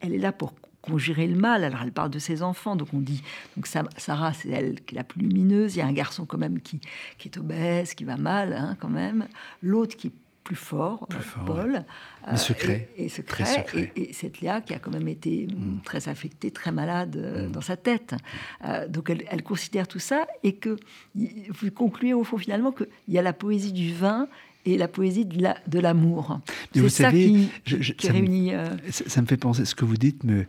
elle, 0.00 0.14
est 0.14 0.18
là 0.18 0.32
pour 0.32 0.54
conjurer 0.86 1.26
le 1.26 1.36
mal. 1.36 1.64
Alors 1.64 1.80
elle 1.82 1.92
parle 1.92 2.10
de 2.10 2.18
ses 2.18 2.42
enfants, 2.42 2.76
donc 2.76 2.88
on 2.92 3.00
dit 3.00 3.22
donc 3.56 3.66
Sarah 3.66 4.32
c'est 4.32 4.50
elle 4.50 4.80
qui 4.82 4.94
est 4.94 4.98
la 4.98 5.04
plus 5.04 5.20
lumineuse. 5.20 5.76
Il 5.76 5.78
y 5.78 5.82
a 5.82 5.86
un 5.86 5.92
garçon 5.92 6.24
quand 6.26 6.38
même 6.38 6.60
qui, 6.60 6.80
qui 7.18 7.28
est 7.28 7.38
obèse, 7.38 7.94
qui 7.94 8.04
va 8.04 8.16
mal 8.16 8.52
hein, 8.52 8.76
quand 8.80 8.88
même. 8.88 9.26
L'autre 9.62 9.96
qui 9.96 10.08
est 10.08 10.12
plus 10.46 10.54
fort, 10.54 11.08
Paul. 11.44 11.84
Euh, 12.28 12.36
secret. 12.36 12.88
Et, 12.96 13.08
secret. 13.08 13.66
Et, 13.96 14.12
cette 14.12 14.40
Léa 14.40 14.60
qui 14.60 14.74
a 14.74 14.78
quand 14.78 14.92
même 14.92 15.08
été 15.08 15.48
mm. 15.48 15.80
très 15.82 16.08
affectée, 16.08 16.52
très 16.52 16.70
malade 16.70 17.16
euh, 17.16 17.48
mm. 17.48 17.50
dans 17.50 17.60
sa 17.60 17.76
tête. 17.76 18.14
Euh, 18.64 18.86
donc 18.86 19.10
elle, 19.10 19.42
considère 19.42 19.88
tout 19.88 19.98
ça 19.98 20.28
et 20.44 20.54
que 20.54 20.76
vous 21.16 21.70
concluez 21.72 22.14
au 22.14 22.22
fond 22.22 22.38
finalement 22.38 22.70
qu'il 22.70 22.86
y 23.08 23.18
a 23.18 23.22
la 23.22 23.32
poésie 23.32 23.72
du 23.72 23.92
vin 23.92 24.28
et 24.66 24.76
la 24.76 24.88
poésie 24.88 25.24
de 25.24 25.78
l'amour. 25.78 26.40
C'est 26.74 26.88
ça 26.88 27.10
qui, 27.10 27.48
réunit. 28.04 28.52
Ça, 28.90 29.22
me 29.22 29.26
fait 29.26 29.36
penser, 29.36 29.64
ce 29.64 29.74
que 29.74 29.84
vous 29.84 29.96
dites 29.96 30.24
me, 30.24 30.44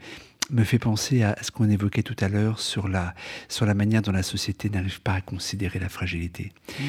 me 0.49 0.63
fait 0.63 0.79
penser 0.79 1.23
à 1.23 1.37
ce 1.41 1.51
qu'on 1.51 1.69
évoquait 1.69 2.03
tout 2.03 2.15
à 2.19 2.27
l'heure 2.27 2.59
sur 2.59 2.87
la, 2.87 3.13
sur 3.47 3.65
la 3.65 3.73
manière 3.73 4.01
dont 4.01 4.11
la 4.11 4.23
société 4.23 4.69
n'arrive 4.69 5.01
pas 5.01 5.13
à 5.13 5.21
considérer 5.21 5.79
la 5.79 5.89
fragilité. 5.89 6.51
Mm 6.79 6.83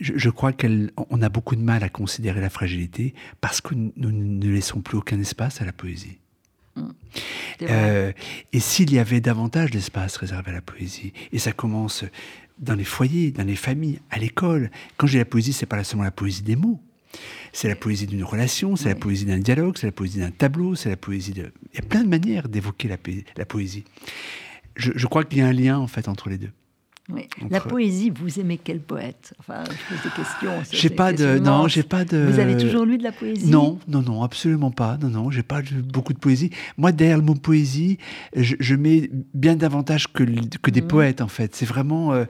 je, 0.00 0.30
crois 0.30 0.52
qu'on 0.52 1.22
a 1.22 1.28
beaucoup 1.28 1.56
de 1.56 1.62
mal 1.62 1.82
à 1.82 1.88
considérer 1.88 2.40
la 2.40 2.50
fragilité 2.50 3.14
parce 3.40 3.60
que 3.60 3.74
nous, 3.74 3.90
ne 3.96 4.48
laissons 4.48 4.80
plus 4.80 4.98
aucun 4.98 5.20
espace 5.20 5.60
à 5.60 5.64
la 5.64 5.72
poésie. 5.72 6.18
Mmh. 6.76 6.88
Euh, 7.62 8.12
et 8.52 8.60
s'il 8.60 8.92
y 8.92 8.98
avait 8.98 9.20
davantage 9.20 9.70
d'espace 9.70 10.16
réservé 10.16 10.50
à 10.50 10.54
la 10.54 10.60
poésie, 10.60 11.12
et 11.32 11.38
ça 11.38 11.52
commence 11.52 12.04
dans 12.58 12.74
les 12.74 12.84
foyers, 12.84 13.30
dans 13.30 13.44
les 13.44 13.56
familles, 13.56 14.00
à 14.10 14.18
l'école. 14.18 14.70
Quand 14.96 15.06
j'ai 15.06 15.18
la 15.18 15.24
poésie, 15.24 15.52
c'est 15.52 15.66
pas 15.66 15.82
seulement 15.84 16.04
la 16.04 16.10
poésie 16.10 16.42
des 16.42 16.56
mots. 16.56 16.80
C'est 17.52 17.68
la 17.68 17.76
poésie 17.76 18.06
d'une 18.06 18.24
relation, 18.24 18.74
c'est 18.74 18.88
la 18.88 18.94
poésie 18.96 19.24
d'un 19.24 19.38
dialogue, 19.38 19.76
c'est 19.78 19.86
la 19.86 19.92
poésie 19.92 20.18
d'un 20.18 20.32
tableau, 20.32 20.74
c'est 20.74 20.88
la 20.88 20.96
poésie 20.96 21.32
de. 21.32 21.52
Il 21.72 21.76
y 21.76 21.78
a 21.78 21.86
plein 21.86 22.02
de 22.02 22.08
manières 22.08 22.48
d'évoquer 22.48 22.88
la, 22.88 22.96
la, 23.36 23.44
poésie. 23.44 23.84
Je, 24.74 24.90
je 24.94 25.06
crois 25.06 25.24
qu'il 25.24 25.38
y 25.38 25.42
a 25.42 25.46
un 25.46 25.52
lien 25.52 25.78
en 25.78 25.86
fait 25.86 26.08
entre 26.08 26.28
les 26.28 26.38
deux. 26.38 26.50
La 27.50 27.60
poésie, 27.60 28.10
vous 28.10 28.40
aimez 28.40 28.58
quel 28.62 28.80
poète? 28.80 29.34
Enfin, 29.38 29.62
je 29.64 29.94
pose 29.94 30.02
des 30.04 30.10
questions. 30.16 30.52
J'ai 30.72 30.88
pas 30.88 31.12
de, 31.12 31.38
non, 31.38 31.68
j'ai 31.68 31.82
pas 31.82 32.04
de. 32.06 32.16
Vous 32.16 32.38
avez 32.38 32.56
toujours 32.56 32.86
lu 32.86 32.96
de 32.96 33.02
la 33.02 33.12
poésie? 33.12 33.50
Non, 33.50 33.78
non, 33.88 34.00
non, 34.00 34.22
absolument 34.22 34.70
pas. 34.70 34.96
Non, 34.96 35.08
non, 35.08 35.30
j'ai 35.30 35.42
pas 35.42 35.60
beaucoup 35.92 36.14
de 36.14 36.18
poésie. 36.18 36.48
Moi, 36.78 36.92
derrière 36.92 37.18
le 37.18 37.22
mot 37.22 37.34
poésie, 37.34 37.98
je, 38.34 38.74
mets 38.74 39.10
bien 39.34 39.54
davantage 39.54 40.10
que, 40.12 40.24
que 40.62 40.70
des 40.70 40.80
mhm. 40.80 40.88
poètes 40.88 41.20
en 41.20 41.28
fait. 41.28 41.54
C'est 41.54 41.66
vraiment, 41.66 42.12
euh, 42.12 42.24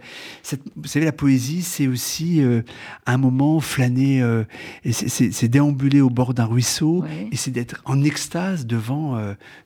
vous 0.75 0.89
savez, 0.89 1.05
la 1.05 1.13
poésie, 1.13 1.63
c'est 1.63 1.87
aussi 1.87 2.43
euh, 2.43 2.63
un 3.07 3.17
moment 3.17 3.61
flâner, 3.61 4.23
euh, 4.23 4.43
c'est 4.91 5.49
déambuler 5.49 6.01
au 6.01 6.11
bord 6.11 6.35
d'un 6.35 6.47
ruisseau, 6.47 7.05
et 7.31 7.37
c'est 7.37 7.53
d'être 7.53 7.81
en 7.85 8.03
extase 8.03 8.67
devant, 8.67 9.21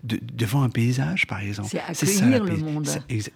devant 0.04 0.62
un 0.62 0.68
paysage, 0.68 1.26
par 1.26 1.40
exemple. 1.40 1.74
C'est 1.92 2.20
accueillir 2.20 2.44
le 2.44 2.56
monde. 2.58 2.88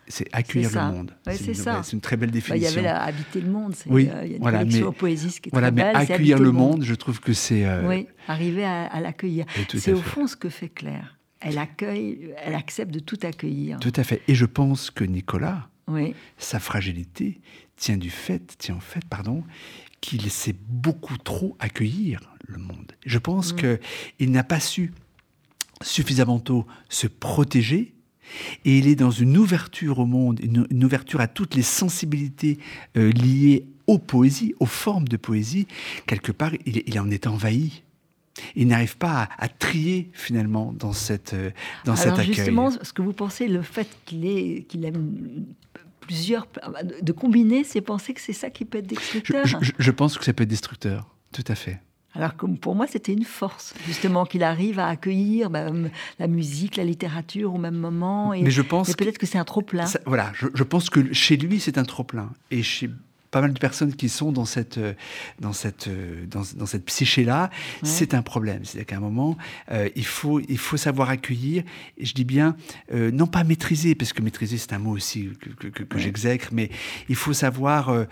C'est 0.09 0.29
accueillir 0.33 0.71
le 0.75 0.97
monde. 0.97 1.13
c'est 1.27 1.62
c'est 1.63 1.93
une 1.93 2.01
très 2.01 2.17
belle 2.17 2.31
définition. 2.31 2.75
Bah, 2.75 2.81
il 2.81 2.85
y 2.85 2.87
avait 2.87 2.89
habiter 2.89 3.41
le 3.41 3.51
monde. 3.51 3.75
Oui, 3.87 4.09
euh, 4.11 4.25
il 4.25 4.31
y 4.31 4.35
a 4.35 4.37
une 4.37 4.43
voilà, 4.43 4.65
mais, 4.65 4.81
poésie 4.93 5.41
qui 5.41 5.49
est 5.49 5.53
voilà, 5.53 5.71
très 5.71 5.93
mais 5.93 5.99
accueillir 5.99 6.39
le 6.39 6.53
monde, 6.53 6.83
je 6.83 6.95
trouve 6.95 7.21
que 7.21 7.33
c'est. 7.33 7.65
Euh, 7.65 7.89
oui, 7.89 8.07
arriver 8.29 8.65
à, 8.65 9.01
l'accueillir. 9.01 9.47
C'est 9.75 9.93
au 9.93 10.03
fond 10.03 10.27
ce 10.27 10.37
que 10.37 10.49
fait 10.49 10.69
Claire. 10.69 11.19
Elle 11.41 11.59
accueille, 11.59 12.33
elle 12.45 12.55
accepte 12.55 12.93
de 12.93 13.01
tout 13.01 13.19
accueillir. 13.23 13.81
Tout 13.81 13.93
à 13.97 14.05
fait. 14.05 14.23
Et 14.29 14.35
je 14.35 14.47
pense 14.47 14.93
que 14.93 15.03
Nicolas, 15.03 15.69
oui. 15.89 16.15
sa 16.39 16.61
fragilité 16.61 17.41
tient 17.77 17.97
du 17.97 18.11
fait, 18.11 18.57
tient 18.59 18.77
en 18.77 18.81
fait, 18.81 19.05
pardon, 19.07 19.43
qu'il 20.01 20.31
sait 20.31 20.55
beaucoup 20.69 21.19
trop 21.19 21.57
accueillir 21.59 22.21
le 22.47 22.59
monde. 22.59 22.93
Je 23.05 23.19
pense 23.19 23.53
mm. 23.53 23.57
que 23.57 23.81
qu'il 24.19 24.31
n'a 24.31 24.45
pas 24.45 24.61
su 24.61 24.93
suffisamment 25.83 26.39
tôt 26.39 26.67
se 26.89 27.07
protéger 27.07 27.95
et 28.65 28.79
il 28.79 28.89
est 28.89 28.95
dans 28.95 29.11
une 29.11 29.37
ouverture 29.37 29.99
au 29.99 30.07
monde, 30.07 30.41
une, 30.43 30.85
ouverture 30.85 31.21
à 31.21 31.29
toutes 31.29 31.55
les 31.55 31.63
sensibilités 31.63 32.59
euh, 32.97 33.11
liées 33.13 33.67
aux 33.87 33.99
poésies, 33.99 34.55
aux 34.61 34.67
formes 34.67 35.09
de 35.09 35.17
poésie. 35.17 35.67
Quelque 36.07 36.33
part, 36.33 36.53
il, 36.67 37.01
en 37.01 37.11
est 37.11 37.27
envahi. 37.27 37.83
Il 38.57 38.69
n'arrive 38.69 38.97
pas 38.97 39.29
à, 39.39 39.49
trier 39.49 40.11
finalement 40.13 40.73
dans, 40.73 40.93
cette, 40.93 41.35
euh, 41.35 41.51
dans 41.85 41.97
cet 41.97 42.15
accueil. 42.15 42.35
Justement, 42.35 42.71
ce 42.71 42.93
que 42.93 43.03
vous 43.03 43.13
pensez, 43.13 43.49
le 43.49 43.63
fait 43.63 43.89
qu'il 44.07 44.65
qu'il 44.67 44.85
aime 44.85 45.45
plusieurs, 46.01 46.47
de 47.01 47.13
combiner, 47.13 47.65
c'est 47.65 47.81
penser 47.81 48.15
que 48.15 48.21
c'est 48.21 48.33
ça 48.33 48.51
qui 48.51 48.65
peut 48.65 48.79
être 48.79 48.87
destructeur? 48.87 49.45
je 49.79 49.91
pense 49.91 50.19
que 50.19 50.25
ça 50.25 50.33
peut 50.33 50.43
être 50.45 50.49
destructeur, 50.49 51.15
tout 51.33 51.45
à 51.47 51.55
fait. 51.55 51.81
Alors 52.15 52.37
que 52.37 52.47
pour 52.47 52.75
moi, 52.75 52.87
c'était 52.87 53.13
une 53.13 53.25
force, 53.25 53.75
justement, 53.87 54.27
qu'il 54.27 54.43
arrive 54.43 54.79
à 54.79 54.89
accueillir 54.89 55.49
bah, 55.49 55.71
la 56.19 56.27
musique, 56.27 56.77
la 56.77 56.85
littérature 56.85 57.55
au 57.55 57.59
même 57.59 57.77
moment. 57.77 58.35
Et, 58.35 58.43
Mais 58.43 58.51
je 58.51 58.63
pense. 58.63 58.95
peut-être 58.95 59.19
que 59.19 59.27
c'est 59.27 59.39
un 59.39 59.45
trop-plein. 59.45 59.87
Voilà, 60.05 60.31
je, 60.35 60.49
je, 60.53 60.63
pense 60.63 60.91
que 60.91 61.13
chez 61.13 61.37
lui, 61.37 61.59
c'est 61.59 61.79
un 61.79 61.85
trop-plein. 61.85 62.31
Et 62.51 62.63
chez 62.63 62.91
pas 63.33 63.41
mal 63.41 63.53
de 63.53 63.59
personnes 63.59 63.95
qui 63.95 64.11
sont 64.11 64.31
dans 64.31 64.45
cette, 64.45 64.77
euh, 64.79 64.93
dans 65.41 65.55
cette, 65.55 65.89
euh, 65.89 66.27
dans, 66.27 66.43
dans 66.55 66.67
cette 66.67 66.85
psyché-là, 66.85 67.51
c'est 67.83 68.13
un 68.15 68.21
problème. 68.21 68.65
C'est-à-dire 68.65 68.87
qu'à 68.87 68.99
un 68.99 69.01
moment, 69.01 69.39
euh, 69.73 69.89
il, 69.97 70.05
faut, 70.05 70.39
il 70.39 70.59
faut 70.59 70.77
savoir 70.77 71.09
accueillir, 71.09 71.65
et 71.97 72.05
je 72.05 72.15
dis 72.15 72.25
bien, 72.25 72.55
non 72.93 73.27
pas 73.27 73.43
maîtriser, 73.43 73.95
parce 73.95 74.13
que 74.13 74.23
maîtriser, 74.23 74.59
c'est 74.59 74.75
un 74.75 74.79
mot 74.79 74.93
aussi 74.93 75.31
que, 75.41 75.69
que, 75.69 75.83
que 75.83 75.99
j'exècre, 75.99 76.51
mais 76.53 76.71
il 77.09 77.17
faut 77.17 77.33
savoir 77.33 78.07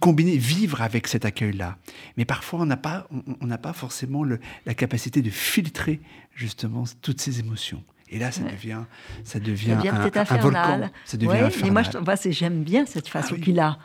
combiner, 0.00 0.38
vivre 0.38 0.80
avec 0.80 1.06
cet 1.08 1.26
accueil-là. 1.26 1.76
Mais 2.16 2.24
parfois, 2.24 2.60
on 2.60 2.66
n'a 2.66 2.78
pas, 2.78 3.06
on 3.40 3.46
n'a 3.46 3.58
pas 3.58 3.74
forcément 3.74 4.24
le, 4.24 4.40
la 4.64 4.72
capacité 4.72 5.20
de 5.20 5.30
filtrer 5.30 6.00
justement 6.34 6.84
toutes 7.02 7.20
ces 7.20 7.38
émotions. 7.38 7.84
Et 8.10 8.18
là, 8.18 8.32
ça 8.32 8.42
devient, 8.44 8.84
ça 9.24 9.38
devient, 9.38 9.72
un, 9.72 9.80
un, 9.80 10.38
volcan. 10.38 10.90
Ça 11.04 11.18
devient 11.18 11.28
ouais, 11.28 11.50
mais 11.62 11.70
moi, 11.70 11.82
j'aime 12.30 12.62
bien 12.62 12.86
cette 12.86 13.08
façon 13.08 13.34
ah 13.36 13.40
qu'il 13.44 13.60
a 13.60 13.78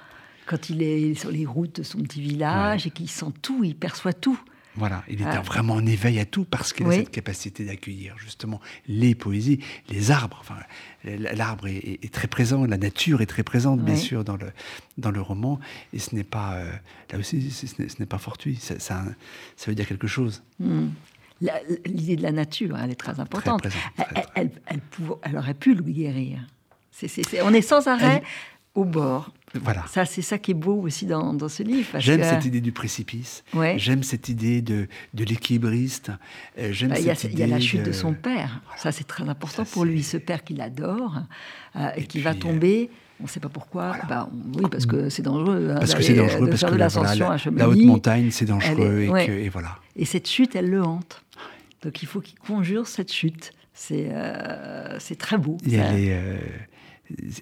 quand 0.45 0.69
il 0.69 0.81
est 0.81 1.15
sur 1.15 1.31
les 1.31 1.45
routes 1.45 1.77
de 1.77 1.83
son 1.83 1.99
petit 1.99 2.21
village 2.21 2.87
et 2.87 2.91
qu'il 2.91 3.09
sent 3.09 3.31
tout, 3.41 3.63
il 3.63 3.75
perçoit 3.75 4.13
tout. 4.13 4.39
Voilà, 4.75 5.03
il 5.07 5.21
est 5.21 5.25
ah. 5.25 5.41
vraiment 5.41 5.75
en 5.75 5.85
éveil 5.85 6.19
à 6.19 6.25
tout 6.25 6.45
parce 6.45 6.73
qu'il 6.73 6.87
a 6.87 6.91
cette 6.91 7.11
capacité 7.11 7.63
d'accueillir 7.63 8.17
justement 8.17 8.59
les 8.87 9.13
poésies, 9.13 9.59
les 9.89 10.09
arbres. 10.09 10.37
Enfin, 10.41 10.57
l'arbre 11.03 11.67
est, 11.67 12.11
très 12.11 12.27
présent, 12.27 12.65
la 12.65 12.77
nature 12.77 13.21
est 13.21 13.27
très 13.27 13.43
présente 13.43 13.81
bien 13.81 13.95
sûr 13.95 14.23
dans 14.23 14.35
le 14.35 14.51
dans 14.97 15.11
le 15.11 15.21
roman 15.21 15.59
et 15.93 15.99
ce 15.99 16.15
n'est 16.15 16.23
pas 16.23 16.55
euh, 16.55 16.71
là 17.11 17.19
aussi 17.19 17.51
ce 17.51 17.83
n'est 17.99 18.05
pas 18.07 18.17
fortuit. 18.17 18.55
Ça, 18.55 18.79
ça, 18.79 19.03
veut 19.67 19.75
dire 19.75 19.87
quelque 19.87 20.07
chose. 20.07 20.41
Hmm. 20.59 20.87
L'idée 21.85 22.15
de 22.15 22.23
la 22.23 22.31
nature, 22.31 22.77
elle 22.77 22.89
est 22.89 22.95
très 22.95 23.19
importante. 23.19 23.67
elle, 24.35 24.49
elle, 24.65 25.37
aurait 25.37 25.53
pu 25.53 25.75
le 25.75 25.83
guérir. 25.83 26.39
on 27.43 27.53
est 27.53 27.61
sans 27.61 27.87
arrêt 27.87 28.23
au 28.75 28.85
bord. 28.85 29.31
Voilà. 29.61 29.85
Ça, 29.87 30.05
c'est 30.05 30.23
ça 30.23 30.39
qui 30.39 30.51
est 30.51 30.55
beau 30.55 30.81
aussi 30.81 31.05
dans, 31.05 31.33
dans 31.33 31.49
ce 31.49 31.61
livre. 31.61 31.99
J'aime 31.99 32.23
cette 32.23 32.45
idée 32.45 32.61
du 32.61 32.71
précipice. 32.71 33.43
J'aime 33.75 34.03
cette 34.03 34.29
idée 34.29 34.61
de, 34.61 34.87
de 35.13 35.23
l'équilibriste. 35.23 36.11
Euh, 36.57 36.73
bah, 36.87 36.99
il 36.99 37.05
y, 37.39 37.43
a 37.43 37.47
la 37.47 37.59
chute 37.59 37.83
de, 37.83 37.91
son 37.91 38.13
père. 38.13 38.61
Ça, 38.77 38.91
c'est 38.91 39.03
très 39.03 39.27
important 39.29 39.63
pour 39.65 39.85
lui. 39.85 40.01
Ce 40.01 40.17
père 40.17 40.43
qu'il 40.43 40.59
adore 40.61 41.19
euh, 41.75 41.89
et, 41.95 42.05
qui 42.05 42.19
va 42.19 42.33
tomber. 42.33 42.89
On 43.19 43.23
ne 43.23 43.29
sait 43.29 43.39
pas 43.39 43.49
pourquoi. 43.49 43.95
Bah, 44.09 44.27
oui, 44.55 44.65
parce 44.71 44.87
que 44.87 45.09
c'est 45.09 45.21
dangereux. 45.21 45.69
Hein, 45.71 45.77
parce 45.79 45.93
que 45.93 46.01
c'est 46.01 46.15
dangereux. 46.15 46.49
Parce 46.49 46.63
que 46.63 46.75
l'ascension 46.75 47.29
à 47.29 47.37
La 47.55 47.69
haute 47.69 47.77
montagne, 47.77 48.31
c'est 48.31 48.45
dangereux. 48.45 49.07
et, 49.19 49.49
voilà. 49.49 49.77
Et 49.95 50.05
cette 50.05 50.27
chute, 50.27 50.55
elle 50.55 50.69
le 50.69 50.81
hante. 50.81 51.23
Donc 51.83 52.01
il 52.01 52.07
faut 52.07 52.21
qu'il 52.21 52.39
conjure 52.39 52.87
cette 52.87 53.11
chute. 53.11 53.51
C'est 53.73 54.07
euh, 54.11 54.97
c'est 54.99 55.17
très 55.17 55.37
beau. 55.37 55.57
Et 55.69 55.75
elle 55.75 55.99
est 55.99 56.39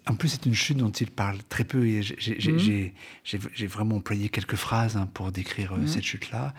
en 0.07 0.15
plus, 0.15 0.29
c'est 0.29 0.45
une 0.45 0.53
chute 0.53 0.77
dont 0.77 0.91
il 0.91 1.09
parle 1.09 1.37
très 1.49 1.63
peu. 1.63 1.85
Et 1.85 2.01
j'ai 2.01 2.91
mmh. 3.33 3.65
vraiment 3.67 3.97
employé 3.97 4.29
quelques 4.29 4.55
phrases 4.55 4.97
hein, 4.97 5.07
pour 5.13 5.31
décrire 5.31 5.73
mmh. 5.73 5.87
cette 5.87 6.03
chute-là. 6.03 6.53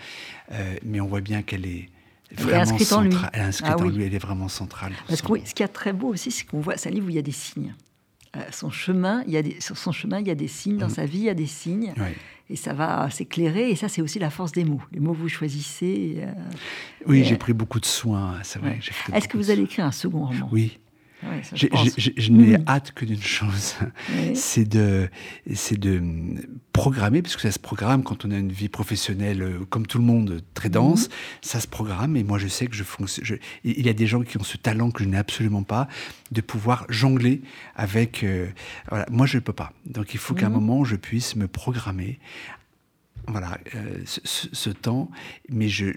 mais 0.84 1.00
on 1.00 1.06
voit 1.06 1.20
bien 1.20 1.42
qu'elle 1.42 1.66
est 1.66 1.88
vraiment 2.36 2.50
elle 2.50 2.56
est 2.56 2.62
inscrite 2.62 2.92
en 2.92 3.00
lui. 3.02 3.14
Elle 3.32 3.40
est 3.40 3.44
inscrite 3.44 3.74
ah 3.78 3.82
en 3.82 3.88
lui, 3.88 4.04
elle 4.04 4.14
est 4.14 4.18
vraiment 4.18 4.48
centrale. 4.48 4.92
Parce 5.08 5.22
que 5.22 5.32
ce 5.44 5.54
qui 5.54 5.62
est 5.62 5.68
très 5.68 5.92
beau 5.92 6.08
aussi, 6.08 6.30
c'est 6.30 6.44
qu'on 6.44 6.60
voit, 6.60 6.76
c'est 6.76 6.88
un 6.88 6.92
livre 6.92 7.06
où 7.06 7.10
il 7.10 7.16
y 7.16 7.18
a 7.18 7.22
des 7.22 7.32
signes. 7.32 7.74
Euh, 8.34 8.40
son 8.50 8.70
chemin, 8.70 9.22
il 9.26 9.32
y 9.32 9.36
a 9.36 9.42
des, 9.42 9.60
sur 9.60 9.76
son 9.76 9.92
chemin, 9.92 10.18
il 10.20 10.26
y 10.26 10.30
a 10.30 10.34
des 10.34 10.48
signes. 10.48 10.78
Dans 10.78 10.86
mm. 10.86 10.94
sa 10.94 11.04
vie, 11.04 11.18
il 11.18 11.24
y 11.24 11.28
a 11.28 11.34
des 11.34 11.46
signes. 11.46 11.92
Et 12.48 12.56
ça 12.56 12.72
va 12.72 13.08
s'éclairer. 13.10 13.70
Et 13.70 13.76
ça, 13.76 13.88
c'est 13.88 14.02
aussi 14.02 14.18
la 14.18 14.30
force 14.30 14.52
des 14.52 14.64
mots. 14.64 14.82
Les 14.90 15.00
mots 15.00 15.12
que 15.12 15.18
vous 15.18 15.28
choisissez. 15.28 16.18
Euh, 16.18 16.32
oui, 17.06 17.24
j'ai 17.24 17.36
pris 17.36 17.52
beaucoup 17.52 17.80
de 17.80 17.86
soins. 17.86 18.38
C'est 18.42 18.58
vrai. 18.58 18.78
Est-ce 19.12 19.28
que 19.28 19.36
vous 19.36 19.50
allez 19.50 19.62
écrire 19.62 19.84
un 19.84 19.92
second 19.92 20.26
roman? 20.26 20.48
Oui 20.50 20.78
je, 21.54 22.30
n'ai 22.30 22.58
mm. 22.58 22.64
hâte 22.66 22.92
que 22.92 23.04
d'une 23.04 23.22
chose, 23.22 23.74
c'est 24.34 24.68
de, 24.68 25.08
c'est 25.54 25.78
de 25.78 26.02
programmer, 26.72 27.22
parce 27.22 27.36
que 27.36 27.42
ça 27.42 27.52
se 27.52 27.58
programme 27.58 28.02
quand 28.02 28.24
on 28.24 28.30
a 28.30 28.36
une 28.36 28.52
vie 28.52 28.68
professionnelle, 28.68 29.42
euh, 29.42 29.64
comme 29.68 29.86
tout 29.86 29.98
le 29.98 30.04
monde, 30.04 30.42
très 30.54 30.68
mm. 30.68 30.72
dense, 30.72 31.08
ça 31.40 31.60
se 31.60 31.68
programme. 31.68 32.16
Et 32.16 32.24
moi, 32.24 32.38
je 32.38 32.48
sais 32.48 32.66
que 32.66 32.74
je 32.74 32.84
fonctionne. 32.84 33.38
Il 33.64 33.84
y 33.84 33.88
a 33.88 33.94
des 33.94 34.06
gens 34.06 34.22
qui 34.22 34.38
ont 34.38 34.44
ce 34.44 34.56
talent 34.56 34.90
que 34.90 35.04
je 35.04 35.08
n'ai 35.08 35.18
absolument 35.18 35.62
pas, 35.62 35.88
de 36.30 36.40
pouvoir 36.40 36.86
jongler 36.88 37.42
avec. 37.76 38.24
Euh, 38.24 38.48
voilà. 38.88 39.06
Moi, 39.10 39.26
je 39.26 39.36
ne 39.36 39.42
peux 39.42 39.52
pas. 39.52 39.72
Donc, 39.86 40.14
il 40.14 40.18
faut 40.18 40.34
qu'à 40.34 40.46
un 40.46 40.50
mm. 40.50 40.54
moment, 40.54 40.84
je 40.84 40.96
puisse 40.96 41.36
me 41.36 41.46
programmer 41.46 42.18
voilà, 43.28 43.58
euh, 43.74 43.98
ce, 44.04 44.70
temps, 44.70 45.10
mais 45.48 45.68
j'ai 45.68 45.94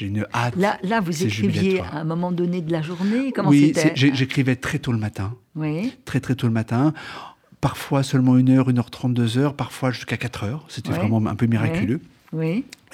une 0.00 0.26
hâte. 0.32 0.56
Là, 0.56 0.78
là 0.82 1.00
vous 1.00 1.24
écriviez 1.24 1.80
à 1.80 1.98
un 1.98 2.04
moment 2.04 2.32
donné 2.32 2.62
de 2.62 2.72
la 2.72 2.82
journée 2.82 3.32
Comment 3.32 3.50
Oui, 3.50 3.72
j'écrivais 3.94 4.56
très 4.56 4.78
tôt 4.78 4.92
le 4.92 4.98
matin. 4.98 5.34
Oui. 5.56 5.92
Très, 6.04 6.20
très 6.20 6.34
tôt 6.34 6.46
le 6.46 6.52
matin. 6.52 6.94
Parfois 7.60 8.02
seulement 8.02 8.36
une 8.36 8.50
heure, 8.50 8.68
une 8.68 8.78
heure 8.78 8.90
trente, 8.90 9.14
deux 9.14 9.38
heures, 9.38 9.54
parfois 9.54 9.90
jusqu'à 9.90 10.16
quatre 10.16 10.44
heures. 10.44 10.64
C'était 10.68 10.92
vraiment 10.92 11.24
un 11.26 11.34
peu 11.34 11.46
miraculeux. 11.46 12.00
Oui. 12.02 12.08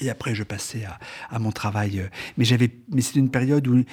Et 0.01 0.09
après, 0.09 0.35
je 0.35 0.43
passais 0.43 0.85
à, 1.31 1.39
mon 1.39 1.53
travail. 1.53 2.01
Euh, 2.01 2.07
mais 2.37 2.45
j'avais, 2.45 2.71
mais 2.91 3.03
c'était 3.03 3.21
une 3.21 3.31
période 3.31 3.67
où, 3.69 3.85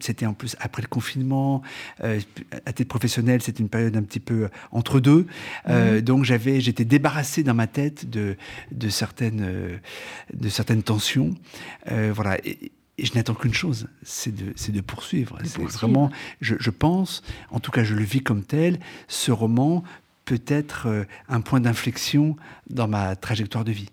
c'était 0.00 0.26
en 0.26 0.32
plus 0.32 0.56
après 0.58 0.82
le 0.82 0.88
confinement, 0.88 1.62
euh, 2.02 2.20
à 2.66 2.72
titre 2.72 2.88
professionnel, 2.88 3.42
c'était 3.42 3.62
une 3.62 3.68
période 3.68 3.96
un 3.96 4.02
petit 4.02 4.20
peu 4.20 4.48
entre 4.72 5.00
deux. 5.00 5.26
Euh, 5.68 6.00
donc 6.00 6.24
j'avais, 6.24 6.60
j'étais 6.60 6.84
débarrassé 6.84 7.42
dans 7.42 7.54
ma 7.54 7.66
tête 7.66 8.08
de, 8.08 8.36
de 8.72 8.88
certaines, 8.88 9.80
de 10.32 10.48
certaines 10.48 10.82
tensions. 10.82 11.34
voilà. 11.86 12.38
Et, 12.44 12.72
je 12.96 13.12
n'attends 13.14 13.34
qu'une 13.34 13.52
chose, 13.52 13.88
c'est 14.04 14.32
de, 14.32 14.72
de, 14.72 14.80
poursuivre. 14.80 15.36
C'est 15.42 15.64
vraiment, 15.64 16.10
je, 16.40 16.54
je, 16.60 16.70
pense, 16.70 17.24
en 17.50 17.58
tout 17.58 17.72
cas 17.72 17.82
je 17.82 17.92
le 17.92 18.04
vis 18.04 18.22
comme 18.22 18.44
tel, 18.44 18.78
ce 19.08 19.32
roman 19.32 19.82
peut 20.24 20.40
être 20.46 21.04
un 21.28 21.40
point 21.40 21.58
d'inflexion 21.58 22.36
dans 22.70 22.86
ma 22.86 23.16
trajectoire 23.16 23.64
de 23.64 23.72
vie. 23.72 23.88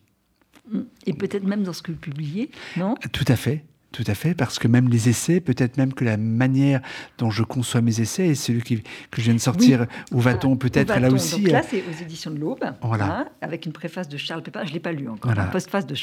Et 1.05 1.13
peut-être 1.13 1.43
même 1.43 1.63
dans 1.63 1.74
ce 1.74 1.82
que 1.82 1.91
vous 1.91 1.97
publiez, 1.97 2.51
non? 2.78 2.95
Tout 3.11 3.26
à 3.28 3.36
fait. 3.36 3.63
Tout 3.91 4.05
à 4.07 4.15
fait, 4.15 4.34
parce 4.34 4.57
que 4.57 4.69
même 4.69 4.88
les 4.88 5.09
essais, 5.09 5.41
peut-être 5.41 5.76
même 5.76 5.93
que 5.93 6.05
la 6.05 6.15
manière 6.15 6.80
dont 7.17 7.30
je 7.30 7.43
conçois 7.43 7.82
mes 7.82 7.99
essais, 7.99 8.30
et 8.30 8.36
celui 8.36 8.61
qui, 8.61 8.82
que 8.82 9.17
je 9.17 9.24
viens 9.24 9.34
de 9.34 9.39
sortir, 9.39 9.86
Où 10.13 10.22
va-t-on 10.22 10.55
peut-être 10.55 10.97
là 10.97 11.11
aussi 11.11 11.41
Donc 11.41 11.51
là, 11.51 11.61
c'est 11.61 11.82
aux 11.82 12.01
éditions 12.01 12.32
de 12.32 12.39
l'Aube, 12.39 12.63
hein, 12.63 13.26
avec 13.41 13.65
une 13.65 13.74
préface 13.74 14.07
de 14.07 14.15
Charles 14.15 14.43
Pépin, 14.43 14.63
je 14.63 14.69
ne 14.69 14.76
l'ai 14.76 14.80
pas 14.80 14.93
lu 14.93 15.09
encore, 15.09 15.34
une 15.34 15.49
postface 15.51 15.86
de 15.86 15.95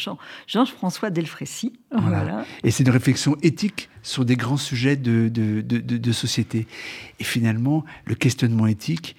Jean-François 0.46 1.08
Delfrécy. 1.08 1.80
Voilà. 1.90 2.44
Et 2.62 2.70
c'est 2.70 2.84
une 2.84 2.90
réflexion 2.90 3.36
éthique 3.42 3.88
sur 4.02 4.26
des 4.26 4.36
grands 4.36 4.58
sujets 4.58 4.96
de, 4.96 5.30
de, 5.30 5.62
de, 5.62 5.78
de 5.78 6.12
société. 6.12 6.66
Et 7.20 7.24
finalement, 7.24 7.86
le 8.04 8.14
questionnement 8.14 8.66
éthique, 8.66 9.16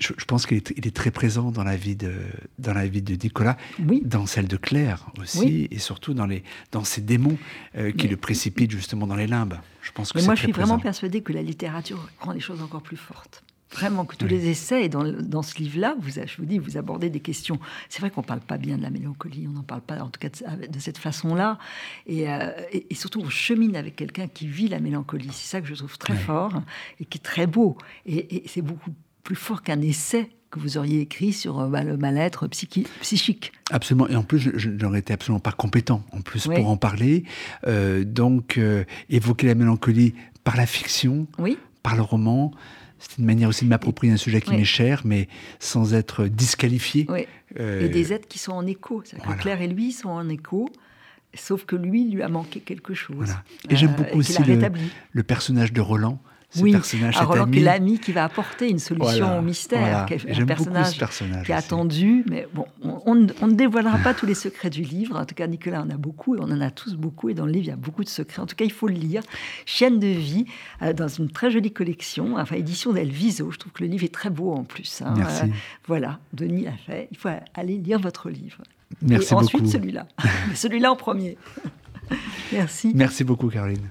je, 0.00 0.24
pense 0.24 0.46
qu'il 0.46 0.58
est, 0.58 0.94
très 0.94 1.10
présent 1.12 1.52
dans 1.52 1.62
la 1.62 1.76
vie 1.76 1.94
de, 1.94 2.12
dans 2.58 2.74
la 2.74 2.86
vie 2.86 3.02
de 3.02 3.14
Nicolas, 3.14 3.56
dans 3.78 4.26
celle 4.26 4.48
de 4.48 4.56
Claire 4.56 5.06
aussi, 5.20 5.68
et 5.70 5.78
surtout 5.78 6.14
dans, 6.14 6.26
les, 6.26 6.42
dans 6.72 6.82
ces 6.84 7.00
démons 7.00 7.38
euh, 7.76 7.92
qui 7.92 8.08
le 8.08 8.16
précipitent 8.16 8.72
justement 8.72 9.06
dans 9.06 9.14
les 9.14 9.28
limbes. 9.28 9.54
Je 9.82 9.92
pense 9.92 10.12
que 10.12 10.18
Mais 10.18 10.24
moi, 10.24 10.34
je 10.34 10.42
suis 10.42 10.52
vraiment 10.52 10.78
persuadée 10.78 11.22
que 11.22 11.32
la 11.32 11.42
littérature 11.42 12.08
rend 12.20 12.32
les 12.32 12.40
choses 12.40 12.60
encore 12.60 12.82
plus 12.82 12.96
fortes. 12.96 13.44
Vraiment, 13.70 14.04
que 14.04 14.14
tous 14.14 14.26
les 14.26 14.48
essais, 14.48 14.84
et 14.84 14.88
dans, 14.88 15.02
dans 15.04 15.42
ce 15.42 15.58
livre-là, 15.58 15.96
vous, 15.98 16.10
je 16.10 16.36
vous 16.38 16.44
dis, 16.44 16.58
vous 16.58 16.76
abordez 16.76 17.10
des 17.10 17.18
questions. 17.18 17.58
C'est 17.88 18.00
vrai 18.00 18.10
qu'on 18.10 18.20
ne 18.20 18.26
parle 18.26 18.40
pas 18.40 18.56
bien 18.56 18.76
de 18.76 18.82
la 18.82 18.90
mélancolie, 18.90 19.46
on 19.48 19.52
n'en 19.52 19.64
parle 19.64 19.80
pas, 19.80 20.00
en 20.00 20.10
tout 20.10 20.20
cas, 20.20 20.28
de, 20.28 20.78
cette 20.78 20.98
façon-là. 20.98 21.58
Euh, 22.08 22.52
et, 22.72 22.86
et, 22.90 22.94
surtout, 22.94 23.20
on 23.20 23.28
chemine 23.28 23.74
avec 23.74 23.96
quelqu'un 23.96 24.28
qui 24.28 24.46
vit 24.46 24.68
la 24.68 24.78
mélancolie. 24.78 25.30
C'est 25.32 25.48
ça 25.48 25.60
que 25.60 25.66
je 25.66 25.74
trouve 25.74 25.98
très 25.98 26.14
fort 26.14 26.62
et 27.00 27.04
qui 27.04 27.18
est 27.18 27.22
très 27.22 27.48
beau. 27.48 27.76
Et, 28.06 28.44
et 28.44 28.48
c'est 28.48 28.62
beaucoup 28.62 28.90
plus 29.24 29.34
fort 29.34 29.62
qu'un 29.62 29.80
essai 29.80 30.30
que 30.54 30.60
vous 30.60 30.78
auriez 30.78 31.00
écrit 31.00 31.32
sur 31.32 31.58
euh, 31.58 31.68
bah, 31.68 31.82
le 31.82 31.96
mal-être 31.96 32.46
psychique. 32.46 33.52
Absolument. 33.72 34.06
Et 34.08 34.14
en 34.14 34.22
plus, 34.22 34.38
je, 34.38 34.70
n'aurais 34.70 35.00
été 35.00 35.12
absolument 35.12 35.40
pas 35.40 35.50
compétent 35.50 36.04
en 36.12 36.20
plus 36.20 36.44
pour 36.44 36.68
en 36.68 36.76
parler. 36.76 37.24
Euh, 37.66 38.04
donc, 38.04 38.56
euh, 38.56 38.84
évoquer 39.10 39.48
la 39.48 39.56
mélancolie 39.56 40.14
par 40.44 40.56
la 40.56 40.66
fiction, 40.66 41.26
oui. 41.38 41.58
par 41.82 41.96
le 41.96 42.02
roman, 42.02 42.52
c'est 42.98 43.18
une 43.18 43.24
manière 43.24 43.48
aussi 43.48 43.64
de 43.64 43.70
m'approprier 43.70 44.12
un 44.12 44.16
sujet 44.16 44.40
qui 44.40 44.52
m'est 44.52 44.64
cher, 44.64 45.02
mais 45.04 45.28
sans 45.58 45.94
être 45.94 46.26
disqualifié. 46.26 47.06
Et 47.58 47.88
des 47.88 48.12
êtres 48.12 48.28
qui 48.28 48.38
sont 48.38 48.52
en 48.52 48.66
écho. 48.66 49.02
Claire 49.40 49.60
et 49.60 49.68
lui 49.68 49.92
sont 49.92 50.10
en 50.10 50.28
écho. 50.28 50.68
Sauf 51.34 51.64
que 51.64 51.74
lui, 51.74 52.08
lui 52.08 52.22
a 52.22 52.28
manqué 52.28 52.60
quelque 52.60 52.94
chose. 52.94 53.34
Et 53.68 53.74
j'aime 53.76 53.94
beaucoup 53.96 54.18
aussi 54.18 54.40
le, 54.44 55.22
personnage 55.22 55.72
de 55.72 55.80
Roland, 55.80 56.20
oui. 56.60 56.72
personnage, 56.72 57.16
est 57.52 57.60
l'ami 57.60 57.98
qui 57.98 58.12
va 58.12 58.24
apporter 58.24 58.70
une 58.70 58.78
solution 58.78 59.38
au 59.38 59.42
mystère, 59.42 60.06
un 60.10 60.46
personnage, 60.46 60.98
qui 61.44 61.52
est 61.52 61.54
attendu. 61.54 62.24
Mais 62.28 62.46
bon, 62.52 62.66
on, 62.82 63.14
ne 63.14 63.54
dévoilera 63.54 63.98
pas 63.98 64.14
tous 64.14 64.26
les 64.26 64.34
secrets 64.34 64.70
du 64.70 64.82
livre. 64.82 65.16
En 65.16 65.24
tout 65.24 65.34
cas, 65.34 65.46
Nicolas 65.46 65.82
en 65.82 65.90
a 65.90 65.96
beaucoup, 65.96 66.36
et 66.36 66.38
on 66.40 66.50
en 66.50 66.60
a 66.60 66.70
tous 66.70 66.94
beaucoup, 66.94 67.28
et 67.28 67.34
dans 67.34 67.46
le 67.46 67.52
livre, 67.52 67.64
il 67.64 67.68
y 67.68 67.72
a 67.72 67.76
beaucoup 67.76 68.04
de 68.04 68.08
secrets. 68.08 68.40
En 68.40 68.46
tout 68.46 68.56
cas, 68.56 68.64
il 68.64 68.72
faut 68.72 68.88
le 68.88 68.94
lire. 68.94 69.22
Chienne 69.66 69.98
de 69.98 70.06
vie, 70.06 70.46
euh, 70.82 70.92
dans 70.92 71.08
une 71.08 71.30
très 71.30 71.50
jolie 71.50 71.72
collection, 71.72 72.36
enfin, 72.36 72.56
édition 72.56 72.92
d'Elviso. 72.92 73.50
Je 73.50 73.58
trouve 73.58 73.72
que 73.72 73.82
le 73.82 73.90
livre 73.90 74.04
est 74.04 74.14
très 74.14 74.30
beau 74.30 74.52
en 74.52 74.64
plus. 74.64 75.02
Hein. 75.04 75.14
Merci. 75.16 75.44
Euh, 75.44 75.48
voilà, 75.86 76.18
Denis 76.32 76.64
l'a 76.64 76.76
fait. 76.86 77.08
Il 77.10 77.16
faut 77.16 77.28
aller 77.54 77.78
lire 77.78 77.98
votre 77.98 78.30
livre. 78.30 78.58
Merci 79.02 79.32
et 79.32 79.36
beaucoup. 79.36 79.44
Ensuite, 79.44 79.68
celui-là. 79.68 80.06
celui-là 80.54 80.92
en 80.92 80.96
premier. 80.96 81.36
Merci. 82.52 82.92
Merci 82.94 83.24
beaucoup, 83.24 83.48
Caroline. 83.48 83.90